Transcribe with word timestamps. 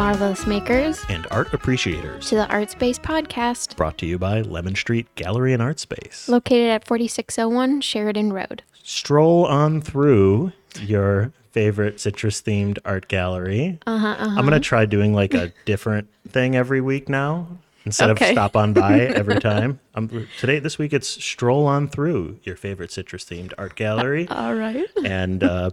Marvelous 0.00 0.46
makers, 0.46 1.02
and 1.08 1.26
art 1.30 1.54
appreciators. 1.54 2.28
to 2.28 2.34
the 2.34 2.46
Art 2.48 2.68
Space 2.70 2.98
podcast, 2.98 3.76
Brought 3.76 3.96
to 3.96 4.04
you 4.06 4.18
by 4.18 4.42
Lemon 4.42 4.74
Street 4.74 5.06
Gallery 5.14 5.54
and 5.54 5.62
Art 5.62 5.78
Space. 5.80 6.28
located 6.28 6.68
at 6.68 6.86
4601 6.86 7.80
Sheridan 7.80 8.30
Road. 8.30 8.62
Stroll 8.82 9.46
on 9.46 9.80
through 9.80 10.52
your 10.82 11.32
favorite 11.50 11.98
citrus 11.98 12.42
themed 12.42 12.78
art 12.84 13.08
gallery. 13.08 13.78
Uh-huh, 13.86 14.06
uh-huh. 14.06 14.24
I'm 14.38 14.46
going 14.46 14.50
to 14.50 14.60
try 14.60 14.84
doing 14.84 15.14
like 15.14 15.32
a 15.32 15.50
different 15.64 16.08
thing 16.28 16.54
every 16.56 16.82
week 16.82 17.08
now 17.08 17.48
instead 17.86 18.10
Okay. 18.10 18.28
of 18.28 18.32
stop 18.32 18.54
on 18.54 18.74
by 18.74 19.00
every 19.00 19.40
time. 19.40 19.80
Um, 19.94 20.28
today, 20.38 20.58
this 20.58 20.76
week, 20.78 20.92
it's 20.92 21.08
stroll 21.08 21.66
on 21.66 21.88
through 21.88 22.38
your 22.42 22.56
favorite 22.56 22.92
citrus 22.92 23.24
themed 23.24 23.54
art 23.56 23.74
gallery 23.76 24.28
All 24.28 24.54
right. 24.54 24.86
and 25.02 25.42
uh, 25.42 25.70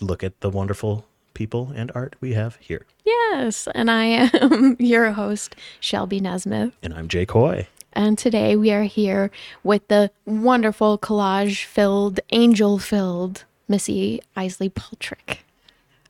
look 0.00 0.24
at 0.24 0.40
the 0.40 0.48
wonderful 0.48 1.04
people 1.34 1.72
and 1.74 1.90
art 1.94 2.16
we 2.20 2.34
have 2.34 2.56
here. 2.56 2.86
Yes, 3.04 3.68
and 3.74 3.90
I 3.90 4.04
am 4.04 4.76
your 4.80 5.12
host, 5.12 5.56
Shelby 5.80 6.20
Nesmith. 6.20 6.76
And 6.82 6.94
I'm 6.94 7.08
Jake 7.08 7.32
Hoy. 7.32 7.68
And 7.92 8.16
today 8.16 8.56
we 8.56 8.70
are 8.72 8.84
here 8.84 9.30
with 9.62 9.86
the 9.88 10.10
wonderful 10.24 10.98
collage 10.98 11.64
filled, 11.64 12.20
angel 12.30 12.78
filled 12.78 13.44
Missy 13.68 14.20
Isely 14.36 14.72
Poltrock. 14.72 15.38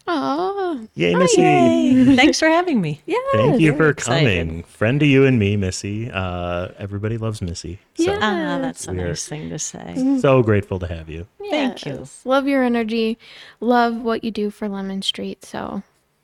Oh, 0.06 0.87
Yay, 0.95 1.15
Missy. 1.15 1.41
Yay! 1.42 2.17
Thanks 2.17 2.39
for 2.41 2.47
having 2.48 2.81
me. 2.81 3.00
yeah. 3.06 3.17
Thank 3.33 3.61
you 3.61 3.77
for 3.77 3.89
excited. 3.89 4.47
coming. 4.48 4.62
Friend 4.64 4.98
to 5.00 5.06
you 5.06 5.25
and 5.25 5.39
me, 5.39 5.56
Missy. 5.56 6.11
Uh, 6.11 6.69
everybody 6.78 7.19
loves 7.19 7.41
Missy. 7.41 7.78
So, 7.94 8.05
Yeah. 8.05 8.19
Ah, 8.20 8.59
that's 8.61 8.86
a 8.89 8.92
nice 8.92 9.27
thing 9.27 9.48
to 9.50 9.59
say. 9.59 10.19
so 10.20 10.42
grateful 10.42 10.78
to 10.81 10.86
have 10.86 11.09
you. 11.09 11.27
Thank 11.50 11.86
you. 11.86 12.06
Love 12.25 12.48
your 12.48 12.62
energy. 12.64 13.19
Love 13.61 13.97
what 14.03 14.25
you 14.25 14.31
do 14.31 14.50
for 14.50 14.69
Lemon 14.69 15.03
Street. 15.03 15.44
So, 15.44 15.83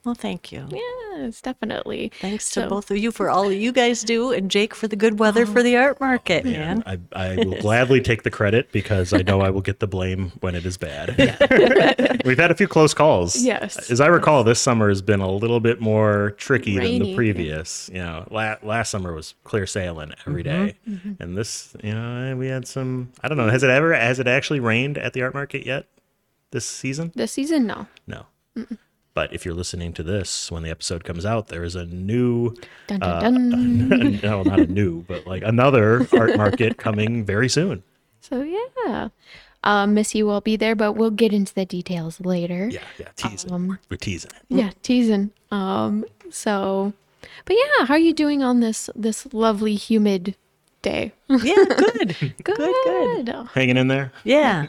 Well, 0.08 0.14
thank 0.14 0.52
you. 0.52 0.66
yes, 0.70 1.42
definitely. 1.42 2.10
Thanks 2.22 2.50
to 2.52 2.66
both 2.66 2.90
of 2.90 2.96
you 2.96 3.12
for 3.12 3.28
all 3.28 3.52
you 3.52 3.72
guys 3.72 4.02
do, 4.02 4.32
and 4.32 4.50
Jake 4.50 4.74
for 4.74 4.88
the 4.88 4.96
good 4.96 5.18
weather 5.18 5.44
for 5.44 5.62
the 5.62 5.76
art 5.76 6.00
market, 6.00 6.46
man. 6.46 6.82
I, 6.86 6.98
I 7.12 7.36
will 7.36 7.60
gladly 7.60 8.00
take 8.00 8.22
the 8.22 8.30
credit 8.30 8.72
because 8.72 9.12
I 9.12 9.18
know 9.18 9.42
I 9.42 9.50
will 9.50 9.60
get 9.60 9.80
the 9.80 9.86
blame 9.86 10.32
when 10.40 10.54
it 10.54 10.64
is 10.64 10.78
bad. 10.78 11.10
We've 12.24 12.38
had 12.38 12.50
a 12.50 12.54
few 12.54 12.66
close 12.66 12.94
calls. 12.94 13.36
Yes. 13.36 13.90
As 13.90 14.00
I 14.00 14.06
recall, 14.06 14.44
this 14.44 14.58
summer 14.62 14.88
has 14.88 15.02
been 15.02 15.20
a 15.20 15.30
little 15.30 15.60
bit 15.60 15.78
more 15.78 16.30
tricky 16.38 16.76
than 16.76 16.84
Rainy, 16.84 16.98
the 17.00 17.04
yeah. 17.08 17.14
previous. 17.14 17.90
You 17.92 17.98
know, 17.98 18.26
la- 18.30 18.56
last 18.62 18.90
summer 18.90 19.12
was 19.12 19.34
clear 19.44 19.66
sailing 19.66 20.14
every 20.26 20.42
mm-hmm. 20.42 20.66
day, 20.68 20.74
mm-hmm. 20.88 21.22
and 21.22 21.36
this, 21.36 21.76
you 21.82 21.92
know, 21.92 22.34
we 22.34 22.46
had 22.46 22.66
some. 22.66 23.12
I 23.22 23.28
don't 23.28 23.36
know. 23.36 23.50
Has 23.50 23.62
it 23.62 23.68
ever? 23.68 23.92
Has 23.92 24.18
it 24.18 24.26
actually 24.26 24.60
rained 24.60 24.96
at 24.96 25.12
the 25.12 25.20
art 25.20 25.34
market 25.34 25.66
yet? 25.66 25.84
This 26.50 26.64
season? 26.64 27.12
This 27.14 27.32
season, 27.32 27.66
no. 27.66 27.86
No. 28.06 28.24
But 29.18 29.32
if 29.32 29.44
you're 29.44 29.52
listening 29.52 29.92
to 29.94 30.04
this 30.04 30.48
when 30.48 30.62
the 30.62 30.70
episode 30.70 31.02
comes 31.02 31.26
out, 31.26 31.48
there 31.48 31.64
is 31.64 31.74
a 31.74 31.84
new, 31.86 32.54
Dun, 32.86 33.02
uh, 33.02 33.18
dun, 33.18 33.50
dun. 33.50 34.20
no, 34.22 34.44
not 34.44 34.60
a 34.60 34.66
new, 34.68 35.02
but 35.08 35.26
like 35.26 35.42
another 35.42 36.06
art 36.16 36.36
market 36.36 36.78
coming 36.78 37.24
very 37.24 37.48
soon. 37.48 37.82
So, 38.20 38.42
yeah. 38.42 39.08
Uh, 39.64 39.88
Missy 39.88 40.22
will 40.22 40.40
be 40.40 40.54
there, 40.54 40.76
but 40.76 40.92
we'll 40.92 41.10
get 41.10 41.32
into 41.32 41.52
the 41.52 41.64
details 41.64 42.20
later. 42.20 42.68
Yeah, 42.70 42.84
yeah, 42.96 43.08
teasing. 43.16 43.50
Um, 43.50 43.66
we're, 43.66 43.78
we're 43.90 43.96
teasing 43.96 44.30
it. 44.36 44.42
Yeah, 44.50 44.70
teasing. 44.84 45.32
Um, 45.50 46.04
so, 46.30 46.92
but 47.44 47.56
yeah, 47.56 47.86
how 47.86 47.94
are 47.94 47.98
you 47.98 48.12
doing 48.12 48.44
on 48.44 48.60
this 48.60 48.88
this 48.94 49.26
lovely 49.34 49.74
humid 49.74 50.36
day? 50.82 51.12
Yeah, 51.28 51.64
good. 51.76 52.16
good, 52.44 52.74
good. 52.84 53.34
Hanging 53.52 53.78
in 53.78 53.88
there. 53.88 54.12
Yeah. 54.22 54.66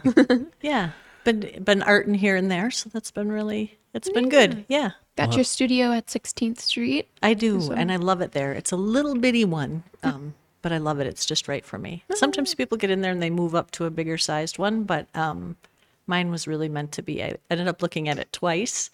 Yeah. 0.64 0.90
Been 1.24 1.64
been 1.64 1.82
arting 1.82 2.16
here 2.16 2.36
and 2.36 2.50
there, 2.50 2.72
so 2.72 2.90
that's 2.90 3.12
been 3.12 3.32
really 3.32 3.78
it's 3.94 4.10
been 4.10 4.30
good. 4.30 4.66
Yeah. 4.68 4.92
Got 5.16 5.36
your 5.36 5.44
studio 5.44 5.92
at 5.92 6.08
16th 6.08 6.60
Street. 6.60 7.10
I 7.22 7.34
do, 7.34 7.74
and 7.74 7.92
I 7.92 7.98
love 7.98 8.22
it 8.22 8.32
there. 8.32 8.54
It's 8.54 8.72
a 8.72 8.78
little 8.78 9.16
bitty 9.16 9.44
one, 9.44 9.84
um, 10.02 10.34
but 10.62 10.72
I 10.72 10.78
love 10.78 11.02
it. 11.02 11.08
It's 11.08 11.26
just 11.26 11.50
right 11.50 11.66
for 11.66 11.78
me. 11.78 12.06
Sometimes 12.14 12.56
people 12.56 12.78
get 12.78 12.90
in 12.90 13.02
there 13.02 13.12
and 13.12 13.22
they 13.22 13.30
move 13.30 13.54
up 13.54 13.72
to 13.72 13.86
a 13.86 13.90
bigger 13.90 14.18
sized 14.18 14.58
one, 14.58 14.84
but 14.84 15.14
um, 15.16 15.58
mine 16.08 16.32
was 16.32 16.48
really 16.48 16.70
meant 16.70 16.94
to 16.94 17.02
be. 17.02 17.22
I 17.22 17.36
ended 17.50 17.68
up 17.68 17.82
looking 17.82 18.08
at 18.08 18.18
it 18.18 18.32
twice, 18.32 18.92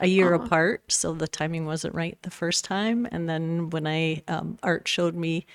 a 0.00 0.08
year 0.08 0.34
apart, 0.34 0.82
so 0.90 1.12
the 1.12 1.28
timing 1.28 1.64
wasn't 1.64 1.94
right 1.94 2.18
the 2.22 2.30
first 2.30 2.64
time. 2.64 3.06
And 3.12 3.28
then 3.28 3.70
when 3.70 3.86
I 3.86 4.22
um, 4.26 4.58
Art 4.64 4.88
showed 4.88 5.14
me, 5.14 5.46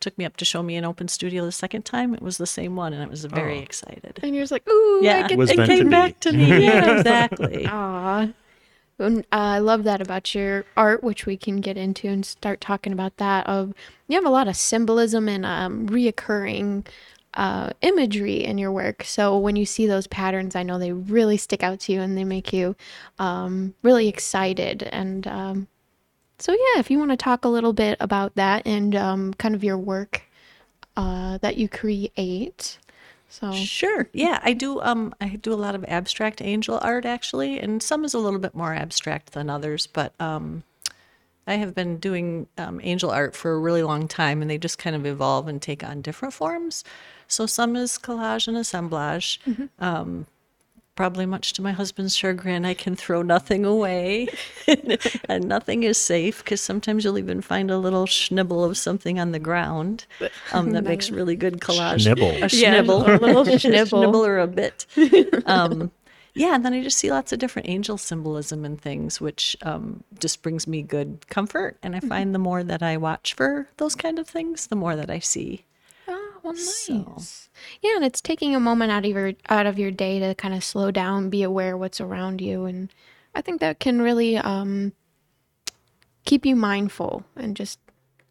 took 0.00 0.16
me 0.18 0.24
up 0.24 0.36
to 0.38 0.44
show 0.44 0.62
me 0.62 0.76
an 0.76 0.84
open 0.84 1.08
studio 1.08 1.44
the 1.44 1.52
second 1.52 1.84
time, 1.84 2.14
it 2.14 2.22
was 2.22 2.38
the 2.38 2.46
same 2.46 2.76
one, 2.76 2.92
and 2.92 3.02
I 3.02 3.06
was 3.06 3.24
very 3.24 3.58
excited. 3.58 4.18
And 4.22 4.34
you're 4.34 4.42
just 4.42 4.52
like, 4.52 4.68
ooh, 4.68 5.00
Yeah, 5.02 5.24
I 5.24 5.28
get 5.28 5.38
Was 5.38 5.50
it 5.50 5.66
came 5.66 5.84
to 5.84 5.90
back 5.90 6.20
to 6.20 6.32
me. 6.32 6.64
Yeah, 6.64 6.98
exactly. 6.98 7.66
Aw. 7.70 8.28
Uh, 8.98 9.22
I 9.32 9.58
love 9.60 9.84
that 9.84 10.02
about 10.02 10.34
your 10.34 10.64
art, 10.76 11.02
which 11.02 11.24
we 11.24 11.36
can 11.36 11.60
get 11.60 11.78
into 11.78 12.08
and 12.08 12.24
start 12.24 12.60
talking 12.60 12.92
about 12.92 13.16
that. 13.16 13.46
Of 13.46 13.72
you 14.08 14.14
have 14.16 14.26
a 14.26 14.30
lot 14.30 14.46
of 14.48 14.56
symbolism 14.56 15.28
and 15.28 15.46
um, 15.46 15.88
reoccurring 15.88 16.86
uh, 17.34 17.70
imagery 17.80 18.44
in 18.44 18.58
your 18.58 18.72
work. 18.72 19.04
So 19.04 19.38
when 19.38 19.56
you 19.56 19.64
see 19.64 19.86
those 19.86 20.06
patterns, 20.06 20.54
I 20.54 20.62
know 20.62 20.78
they 20.78 20.92
really 20.92 21.36
stick 21.36 21.62
out 21.62 21.80
to 21.80 21.92
you 21.92 22.00
and 22.00 22.16
they 22.16 22.24
make 22.24 22.52
you 22.52 22.76
um, 23.18 23.74
really 23.82 24.08
excited. 24.08 24.82
And 24.82 25.26
um, 25.26 25.68
so 26.40 26.52
yeah, 26.52 26.80
if 26.80 26.90
you 26.90 26.98
want 26.98 27.10
to 27.10 27.16
talk 27.16 27.44
a 27.44 27.48
little 27.48 27.72
bit 27.72 27.96
about 28.00 28.34
that 28.36 28.66
and 28.66 28.96
um, 28.96 29.34
kind 29.34 29.54
of 29.54 29.62
your 29.62 29.78
work 29.78 30.22
uh, 30.96 31.38
that 31.38 31.56
you 31.56 31.68
create. 31.68 32.78
So 33.28 33.52
Sure. 33.52 34.08
Yeah, 34.12 34.40
I 34.42 34.54
do. 34.54 34.80
Um, 34.80 35.14
I 35.20 35.36
do 35.36 35.52
a 35.52 35.54
lot 35.54 35.74
of 35.74 35.84
abstract 35.84 36.42
angel 36.42 36.78
art 36.82 37.04
actually, 37.04 37.60
and 37.60 37.82
some 37.82 38.04
is 38.04 38.14
a 38.14 38.18
little 38.18 38.40
bit 38.40 38.54
more 38.54 38.74
abstract 38.74 39.32
than 39.32 39.48
others. 39.48 39.86
But 39.86 40.14
um, 40.20 40.64
I 41.46 41.54
have 41.54 41.74
been 41.74 41.98
doing 41.98 42.48
um, 42.58 42.80
angel 42.82 43.10
art 43.10 43.36
for 43.36 43.52
a 43.52 43.58
really 43.58 43.82
long 43.82 44.08
time, 44.08 44.42
and 44.42 44.50
they 44.50 44.58
just 44.58 44.78
kind 44.78 44.96
of 44.96 45.06
evolve 45.06 45.46
and 45.46 45.62
take 45.62 45.84
on 45.84 46.02
different 46.02 46.34
forms. 46.34 46.84
So 47.28 47.46
some 47.46 47.76
is 47.76 47.98
collage 47.98 48.48
and 48.48 48.56
assemblage. 48.56 49.40
Um, 49.78 50.26
probably 51.00 51.24
much 51.24 51.54
to 51.54 51.62
my 51.62 51.72
husband's 51.72 52.14
chagrin, 52.14 52.66
I 52.66 52.74
can 52.74 52.94
throw 52.94 53.22
nothing 53.22 53.64
away, 53.64 54.28
and 55.30 55.48
nothing 55.48 55.82
is 55.82 55.96
safe 55.96 56.44
because 56.44 56.60
sometimes 56.60 57.04
you'll 57.04 57.16
even 57.16 57.40
find 57.40 57.70
a 57.70 57.78
little 57.78 58.04
schnibble 58.04 58.66
of 58.68 58.76
something 58.76 59.18
on 59.18 59.32
the 59.32 59.38
ground 59.38 60.04
um, 60.52 60.72
that 60.72 60.84
makes 60.84 61.10
really 61.10 61.36
good 61.36 61.58
collage. 61.58 62.04
Schnibble. 62.06 62.34
A 62.36 62.54
Yeah, 62.54 62.82
schnibble. 62.82 63.08
a 63.08 63.24
little 63.24 63.44
schnibble. 63.46 63.86
schnibble 63.88 64.26
or 64.26 64.40
a 64.40 64.46
bit. 64.46 64.84
Um, 65.46 65.90
yeah, 66.34 66.54
and 66.54 66.66
then 66.66 66.74
I 66.74 66.82
just 66.82 66.98
see 66.98 67.10
lots 67.10 67.32
of 67.32 67.38
different 67.38 67.66
angel 67.70 67.96
symbolism 67.96 68.66
and 68.66 68.78
things, 68.78 69.22
which 69.22 69.56
um, 69.62 70.04
just 70.18 70.42
brings 70.42 70.66
me 70.66 70.82
good 70.82 71.26
comfort. 71.28 71.78
And 71.82 71.96
I 71.96 72.00
find 72.00 72.34
the 72.34 72.38
more 72.38 72.62
that 72.62 72.82
I 72.82 72.98
watch 72.98 73.32
for 73.32 73.68
those 73.78 73.94
kind 73.94 74.18
of 74.18 74.28
things, 74.28 74.66
the 74.66 74.76
more 74.76 74.96
that 74.96 75.08
I 75.10 75.18
see. 75.18 75.64
Oh, 76.42 76.48
well, 76.48 76.52
nice. 76.54 76.86
So- 76.86 77.50
Yeah, 77.82 77.96
and 77.96 78.04
it's 78.04 78.20
taking 78.20 78.54
a 78.54 78.60
moment 78.60 78.90
out 78.92 79.04
of 79.04 79.10
your 79.10 79.32
out 79.48 79.66
of 79.66 79.78
your 79.78 79.90
day 79.90 80.18
to 80.20 80.34
kind 80.34 80.54
of 80.54 80.64
slow 80.64 80.90
down, 80.90 81.30
be 81.30 81.42
aware 81.42 81.76
what's 81.76 82.00
around 82.00 82.40
you, 82.40 82.64
and 82.64 82.92
I 83.34 83.42
think 83.42 83.60
that 83.60 83.78
can 83.80 84.00
really 84.02 84.36
um, 84.38 84.92
keep 86.24 86.44
you 86.46 86.56
mindful 86.56 87.24
and 87.36 87.56
just 87.56 87.78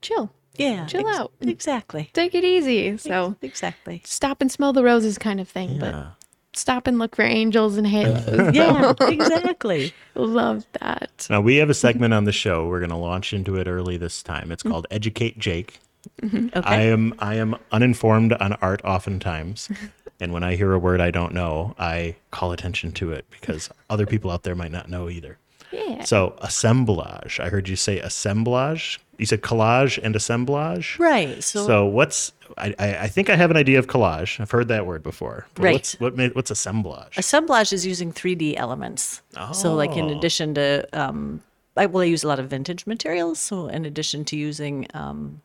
chill, 0.02 0.32
Yeah, 0.58 0.86
Chill 0.88 1.08
out. 1.08 1.32
Exactly. 1.42 2.10
take 2.14 2.36
it 2.36 2.44
easy. 2.44 2.98
So 2.98 3.36
Exactly. 3.42 4.02
stop 4.06 4.42
and 4.42 4.52
smell 4.52 4.74
the 4.74 4.84
roses, 4.84 5.18
kind 5.18 5.40
of 5.40 5.48
thing. 5.48 5.72
Yeah. 5.76 5.80
But 5.80 6.06
stop 6.54 6.88
and 6.88 7.00
look 7.00 7.16
for 7.16 7.24
angels 7.24 7.78
and 7.78 7.88
halos. 7.96 8.54
Yeah, 8.54 8.94
exactly. 9.02 9.94
Love 10.16 10.66
that. 10.82 11.28
Now 11.30 11.42
we 11.42 11.58
have 11.58 11.70
a 11.70 11.74
segment 11.74 12.14
on 12.14 12.24
the 12.26 12.32
show. 12.32 12.68
We're 12.68 12.80
going 12.80 12.90
to 12.90 12.96
launch 12.98 13.34
into 13.34 13.56
it 13.56 13.68
early 13.68 13.98
this 13.98 14.22
time. 14.24 14.52
It's 14.52 14.64
called 14.64 14.86
Educate 14.92 15.38
Jake. 15.40 15.80
Okay. 16.24 16.50
I 16.64 16.82
am 16.82 17.14
I 17.20 17.36
am 17.36 17.56
uninformed 17.72 18.34
on 18.34 18.54
art 18.62 18.82
oftentimes, 18.84 19.70
and 20.20 20.32
when 20.34 20.44
I 20.44 20.56
hear 20.56 20.72
a 20.74 20.80
word 20.80 21.02
I 21.02 21.12
don't 21.12 21.34
know, 21.34 21.76
I 21.78 22.16
call 22.32 22.52
attention 22.52 22.92
to 22.94 23.12
it 23.12 23.26
because 23.32 23.70
other 23.90 24.06
people 24.06 24.32
out 24.32 24.44
there 24.44 24.56
might 24.56 24.72
not 24.72 24.90
know 24.90 25.10
either. 25.10 25.38
Yeah. 25.72 26.04
So 26.04 26.36
assemblage. 26.42 27.40
I 27.40 27.50
heard 27.50 27.70
you 27.70 27.76
say 27.76 28.00
assemblage. 28.00 29.00
You 29.18 29.26
said 29.26 29.42
collage 29.42 30.00
and 30.02 30.16
assemblage. 30.16 30.98
right. 31.00 31.44
So, 31.44 31.68
So 31.68 31.86
what's 31.86 32.32
I, 32.58 32.74
I 32.80 33.08
think 33.08 33.30
I 33.30 33.36
have 33.36 33.52
an 33.52 33.58
idea 33.58 33.78
of 33.78 33.88
collage. 33.88 34.40
I've 34.40 34.50
heard 34.50 34.68
that 34.70 34.86
word 34.86 35.04
before. 35.04 35.46
Right. 35.58 35.74
What's 35.74 36.00
what 36.00 36.16
ma- 36.18 36.30
what's 36.34 36.50
assemblage? 36.52 37.18
assemblage 37.18 37.72
is 37.74 37.86
using 37.86 38.12
3D 38.14 38.56
elements. 38.58 39.22
Oh. 39.38 39.52
So, 39.52 39.76
like 39.76 39.96
in 39.96 40.06
Oh. 40.06 40.18
addition 40.18 40.56
to, 40.56 40.88
um, 40.94 41.44
I, 41.78 41.86
well, 41.86 42.02
I 42.02 42.06
use 42.06 42.24
a 42.24 42.28
lot 42.28 42.40
of 42.40 42.50
vintage 42.50 42.88
materials. 42.88 43.40
So, 43.40 43.68
in 43.68 43.86
addition 43.86 44.26
to 44.26 44.36
using 44.38 44.88
um, 44.94 45.42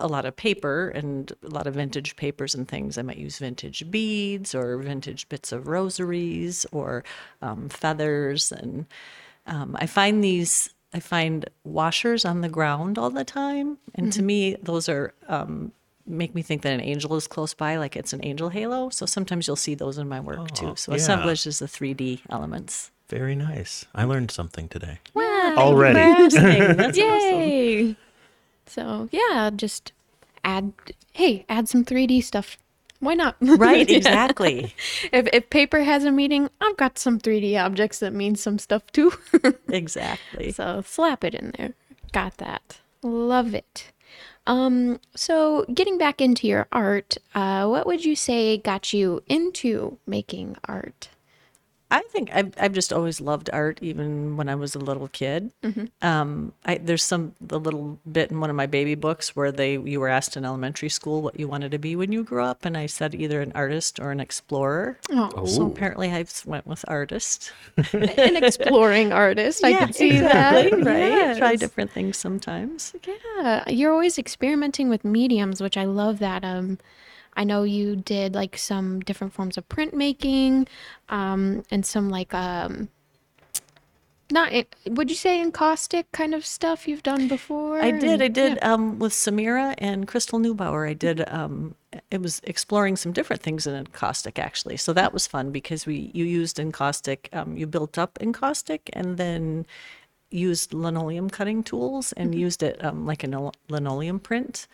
a 0.00 0.06
lot 0.06 0.24
of 0.24 0.36
paper 0.36 0.88
and 0.88 1.32
a 1.42 1.48
lot 1.48 1.66
of 1.66 1.74
vintage 1.74 2.16
papers 2.16 2.54
and 2.54 2.66
things, 2.66 2.98
I 2.98 3.02
might 3.02 3.18
use 3.18 3.38
vintage 3.38 3.90
beads 3.90 4.54
or 4.54 4.78
vintage 4.78 5.28
bits 5.28 5.52
of 5.52 5.68
rosaries 5.68 6.66
or 6.72 7.04
um, 7.42 7.68
feathers. 7.68 8.52
And 8.52 8.86
um, 9.46 9.76
I 9.78 9.86
find 9.86 10.22
these. 10.22 10.70
I 10.94 11.00
find 11.00 11.44
washers 11.64 12.24
on 12.24 12.40
the 12.40 12.48
ground 12.48 12.96
all 12.96 13.10
the 13.10 13.22
time, 13.22 13.76
and 13.94 14.10
to 14.14 14.22
me, 14.22 14.56
those 14.62 14.88
are 14.88 15.12
um, 15.28 15.70
make 16.08 16.34
me 16.34 16.42
think 16.42 16.62
that 16.62 16.72
an 16.72 16.80
angel 16.80 17.14
is 17.16 17.26
close 17.26 17.54
by, 17.54 17.76
like 17.76 17.96
it's 17.96 18.12
an 18.12 18.20
angel 18.24 18.48
halo. 18.48 18.88
So 18.90 19.06
sometimes 19.06 19.46
you'll 19.46 19.56
see 19.56 19.74
those 19.74 19.98
in 19.98 20.08
my 20.08 20.20
work 20.20 20.50
too. 20.52 20.74
So 20.76 20.92
yeah. 20.92 20.96
assemblage 20.96 21.46
is 21.46 21.58
the 21.58 21.66
3D 21.66 22.20
elements. 22.30 22.90
Very 23.08 23.34
nice. 23.34 23.86
I 23.94 24.04
learned 24.04 24.30
something 24.30 24.68
today. 24.68 24.98
Wow. 25.14 25.54
already. 25.56 25.94
Thank 25.94 26.32
you 26.32 26.40
for 26.40 26.46
asking. 26.46 26.76
That's 26.76 26.98
awesome. 26.98 27.96
So 28.68 29.08
yeah, 29.10 29.50
just 29.54 29.92
add. 30.44 30.72
Hey, 31.12 31.44
add 31.48 31.68
some 31.68 31.84
3D 31.84 32.22
stuff. 32.22 32.58
Why 33.00 33.14
not? 33.14 33.36
Right, 33.40 33.88
exactly. 33.88 34.74
if 35.12 35.28
if 35.32 35.50
paper 35.50 35.84
has 35.84 36.04
a 36.04 36.10
meaning, 36.10 36.50
I've 36.60 36.76
got 36.76 36.98
some 36.98 37.18
3D 37.18 37.62
objects 37.62 37.98
that 38.00 38.12
mean 38.12 38.36
some 38.36 38.58
stuff 38.58 38.90
too. 38.92 39.12
exactly. 39.68 40.52
so 40.52 40.82
slap 40.84 41.24
it 41.24 41.34
in 41.34 41.52
there. 41.56 41.74
Got 42.12 42.38
that. 42.38 42.78
Love 43.02 43.54
it. 43.54 43.92
Um, 44.46 44.98
so 45.14 45.66
getting 45.74 45.98
back 45.98 46.20
into 46.22 46.46
your 46.46 46.66
art, 46.72 47.18
uh, 47.34 47.66
what 47.66 47.86
would 47.86 48.04
you 48.04 48.16
say 48.16 48.56
got 48.56 48.92
you 48.94 49.22
into 49.26 49.98
making 50.06 50.56
art? 50.64 51.10
I 51.90 52.02
think 52.10 52.30
I've, 52.34 52.52
I've 52.60 52.72
just 52.74 52.92
always 52.92 53.18
loved 53.20 53.48
art, 53.52 53.78
even 53.80 54.36
when 54.36 54.48
I 54.50 54.54
was 54.54 54.74
a 54.74 54.78
little 54.78 55.08
kid. 55.08 55.52
Um, 56.02 56.52
I, 56.66 56.76
there's 56.76 57.02
some 57.02 57.34
the 57.40 57.58
little 57.58 57.98
bit 58.10 58.30
in 58.30 58.40
one 58.40 58.50
of 58.50 58.56
my 58.56 58.66
baby 58.66 58.94
books 58.94 59.34
where 59.34 59.50
they 59.50 59.78
you 59.78 59.98
were 59.98 60.08
asked 60.08 60.36
in 60.36 60.44
elementary 60.44 60.90
school 60.90 61.22
what 61.22 61.40
you 61.40 61.48
wanted 61.48 61.70
to 61.72 61.78
be 61.78 61.96
when 61.96 62.12
you 62.12 62.24
grew 62.24 62.42
up, 62.44 62.64
and 62.66 62.76
I 62.76 62.86
said 62.86 63.14
either 63.14 63.40
an 63.40 63.52
artist 63.54 63.98
or 64.00 64.10
an 64.10 64.20
explorer. 64.20 64.98
Oh, 65.10 65.46
So 65.46 65.66
apparently 65.66 66.10
I 66.12 66.26
went 66.44 66.66
with 66.66 66.84
artist. 66.88 67.52
an 67.94 68.36
exploring 68.36 69.12
artist. 69.12 69.64
I 69.64 69.68
Yeah, 69.78 69.86
could 69.86 69.94
see 69.94 70.10
exactly, 70.18 70.82
that. 70.82 70.86
Right? 71.30 71.38
Try 71.38 71.56
different 71.56 71.90
things 71.90 72.16
sometimes. 72.18 72.94
Yeah, 73.38 73.68
you're 73.68 73.92
always 73.92 74.18
experimenting 74.18 74.88
with 74.90 75.04
mediums, 75.04 75.62
which 75.62 75.76
I 75.78 75.84
love 75.84 76.18
that. 76.18 76.44
Um, 76.44 76.78
I 77.38 77.44
know 77.44 77.62
you 77.62 77.94
did 77.94 78.34
like 78.34 78.58
some 78.58 78.98
different 79.00 79.32
forms 79.32 79.56
of 79.56 79.68
printmaking, 79.68 80.66
um, 81.08 81.62
and 81.70 81.86
some 81.86 82.10
like 82.10 82.34
um, 82.34 82.88
not 84.28 84.52
would 84.86 85.08
you 85.08 85.14
say 85.14 85.40
encaustic 85.40 86.10
kind 86.10 86.34
of 86.34 86.44
stuff 86.44 86.88
you've 86.88 87.04
done 87.04 87.28
before? 87.28 87.80
I 87.80 87.92
did. 87.92 88.20
I 88.20 88.26
did 88.26 88.62
um, 88.62 88.98
with 88.98 89.12
Samira 89.12 89.76
and 89.78 90.08
Crystal 90.08 90.40
Neubauer. 90.40 90.90
I 90.90 90.94
did. 90.94 91.26
Um, 91.28 91.76
it 92.10 92.20
was 92.20 92.40
exploring 92.42 92.96
some 92.96 93.12
different 93.12 93.40
things 93.40 93.68
in 93.68 93.74
encaustic 93.74 94.40
actually. 94.40 94.76
So 94.76 94.92
that 94.94 95.12
was 95.12 95.28
fun 95.28 95.52
because 95.52 95.86
we 95.86 96.10
you 96.12 96.24
used 96.24 96.58
encaustic. 96.58 97.28
Um, 97.32 97.56
you 97.56 97.68
built 97.68 97.98
up 97.98 98.18
encaustic 98.20 98.90
and 98.94 99.16
then 99.16 99.64
used 100.30 100.74
linoleum 100.74 101.30
cutting 101.30 101.62
tools 101.62 102.12
and 102.12 102.34
used 102.34 102.64
it 102.64 102.84
um, 102.84 103.06
like 103.06 103.22
a 103.22 103.52
linoleum 103.68 104.18
print. 104.18 104.66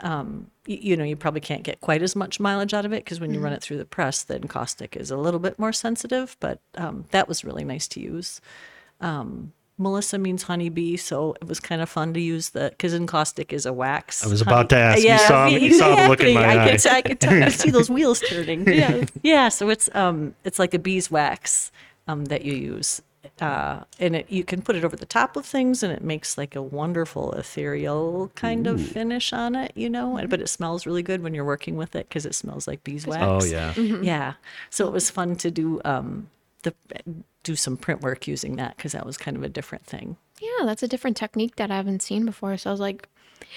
Um, 0.00 0.50
you, 0.66 0.78
you 0.80 0.96
know, 0.96 1.04
you 1.04 1.16
probably 1.16 1.40
can't 1.40 1.62
get 1.62 1.80
quite 1.80 2.02
as 2.02 2.14
much 2.14 2.38
mileage 2.38 2.74
out 2.74 2.84
of 2.84 2.92
it 2.92 3.04
because 3.04 3.20
when 3.20 3.32
you 3.32 3.40
run 3.40 3.52
it 3.52 3.62
through 3.62 3.78
the 3.78 3.84
press, 3.84 4.22
the 4.22 4.36
encaustic 4.36 4.96
is 4.96 5.10
a 5.10 5.16
little 5.16 5.40
bit 5.40 5.58
more 5.58 5.72
sensitive. 5.72 6.36
But 6.40 6.60
um, 6.76 7.04
that 7.10 7.28
was 7.28 7.44
really 7.44 7.64
nice 7.64 7.88
to 7.88 8.00
use. 8.00 8.40
Um, 9.00 9.52
Melissa 9.78 10.16
means 10.16 10.44
honeybee, 10.44 10.96
so 10.96 11.34
it 11.40 11.46
was 11.46 11.60
kind 11.60 11.82
of 11.82 11.88
fun 11.90 12.14
to 12.14 12.20
use 12.20 12.50
the 12.50 12.70
because 12.70 12.94
encaustic 12.94 13.52
is 13.52 13.66
a 13.66 13.72
wax. 13.72 14.24
I 14.24 14.28
was 14.28 14.40
about 14.40 14.70
to 14.70 14.76
ask. 14.76 15.02
You 15.02 15.18
saw 15.18 15.46
you 15.46 15.74
saw 15.74 15.94
the 15.94 16.08
look 16.08 16.20
in 16.20 16.34
my 16.34 16.44
I 16.44 16.64
eye. 16.64 16.70
Could, 16.70 16.86
I 16.86 17.02
could, 17.02 17.20
tell, 17.20 17.42
I 17.42 17.48
see 17.50 17.70
those 17.70 17.90
wheels 17.90 18.20
turning. 18.20 18.66
yeah, 18.72 19.04
yeah. 19.22 19.48
So 19.50 19.68
it's 19.68 19.90
um, 19.94 20.34
it's 20.44 20.58
like 20.58 20.72
a 20.72 20.78
beeswax 20.78 21.70
um, 22.08 22.24
that 22.26 22.42
you 22.42 22.54
use, 22.54 23.02
uh, 23.40 23.84
and 23.98 24.16
it 24.16 24.30
you 24.30 24.44
can 24.44 24.62
put 24.62 24.76
it 24.76 24.84
over 24.84 24.96
the 24.96 25.06
top 25.06 25.36
of 25.36 25.44
things, 25.46 25.82
and 25.82 25.92
it 25.92 26.02
makes 26.02 26.36
like 26.38 26.56
a 26.56 26.62
wonderful 26.62 27.32
ethereal 27.32 28.30
kind 28.34 28.66
of 28.66 28.80
finish 28.80 29.32
on 29.32 29.54
it, 29.54 29.72
you 29.74 29.88
know. 29.90 30.16
And, 30.16 30.28
but 30.28 30.40
it 30.40 30.48
smells 30.48 30.86
really 30.86 31.02
good 31.02 31.22
when 31.22 31.34
you're 31.34 31.44
working 31.44 31.76
with 31.76 31.96
it 31.96 32.08
because 32.08 32.26
it 32.26 32.34
smells 32.34 32.66
like 32.66 32.84
beeswax. 32.84 33.22
Oh 33.22 33.46
yeah. 33.46 33.74
Yeah. 33.76 34.34
So 34.70 34.86
it 34.86 34.92
was 34.92 35.10
fun 35.10 35.36
to 35.36 35.50
do 35.50 35.80
um, 35.84 36.28
the 36.62 36.74
do 37.42 37.56
some 37.56 37.76
print 37.76 38.00
work 38.02 38.26
using 38.26 38.56
that 38.56 38.76
because 38.76 38.92
that 38.92 39.06
was 39.06 39.16
kind 39.16 39.36
of 39.36 39.42
a 39.42 39.48
different 39.48 39.86
thing. 39.86 40.16
Yeah, 40.40 40.64
that's 40.66 40.82
a 40.82 40.88
different 40.88 41.16
technique 41.16 41.56
that 41.56 41.70
I 41.70 41.76
haven't 41.76 42.02
seen 42.02 42.26
before. 42.26 42.56
So 42.58 42.70
I 42.70 42.72
was 42.72 42.80
like, 42.80 43.08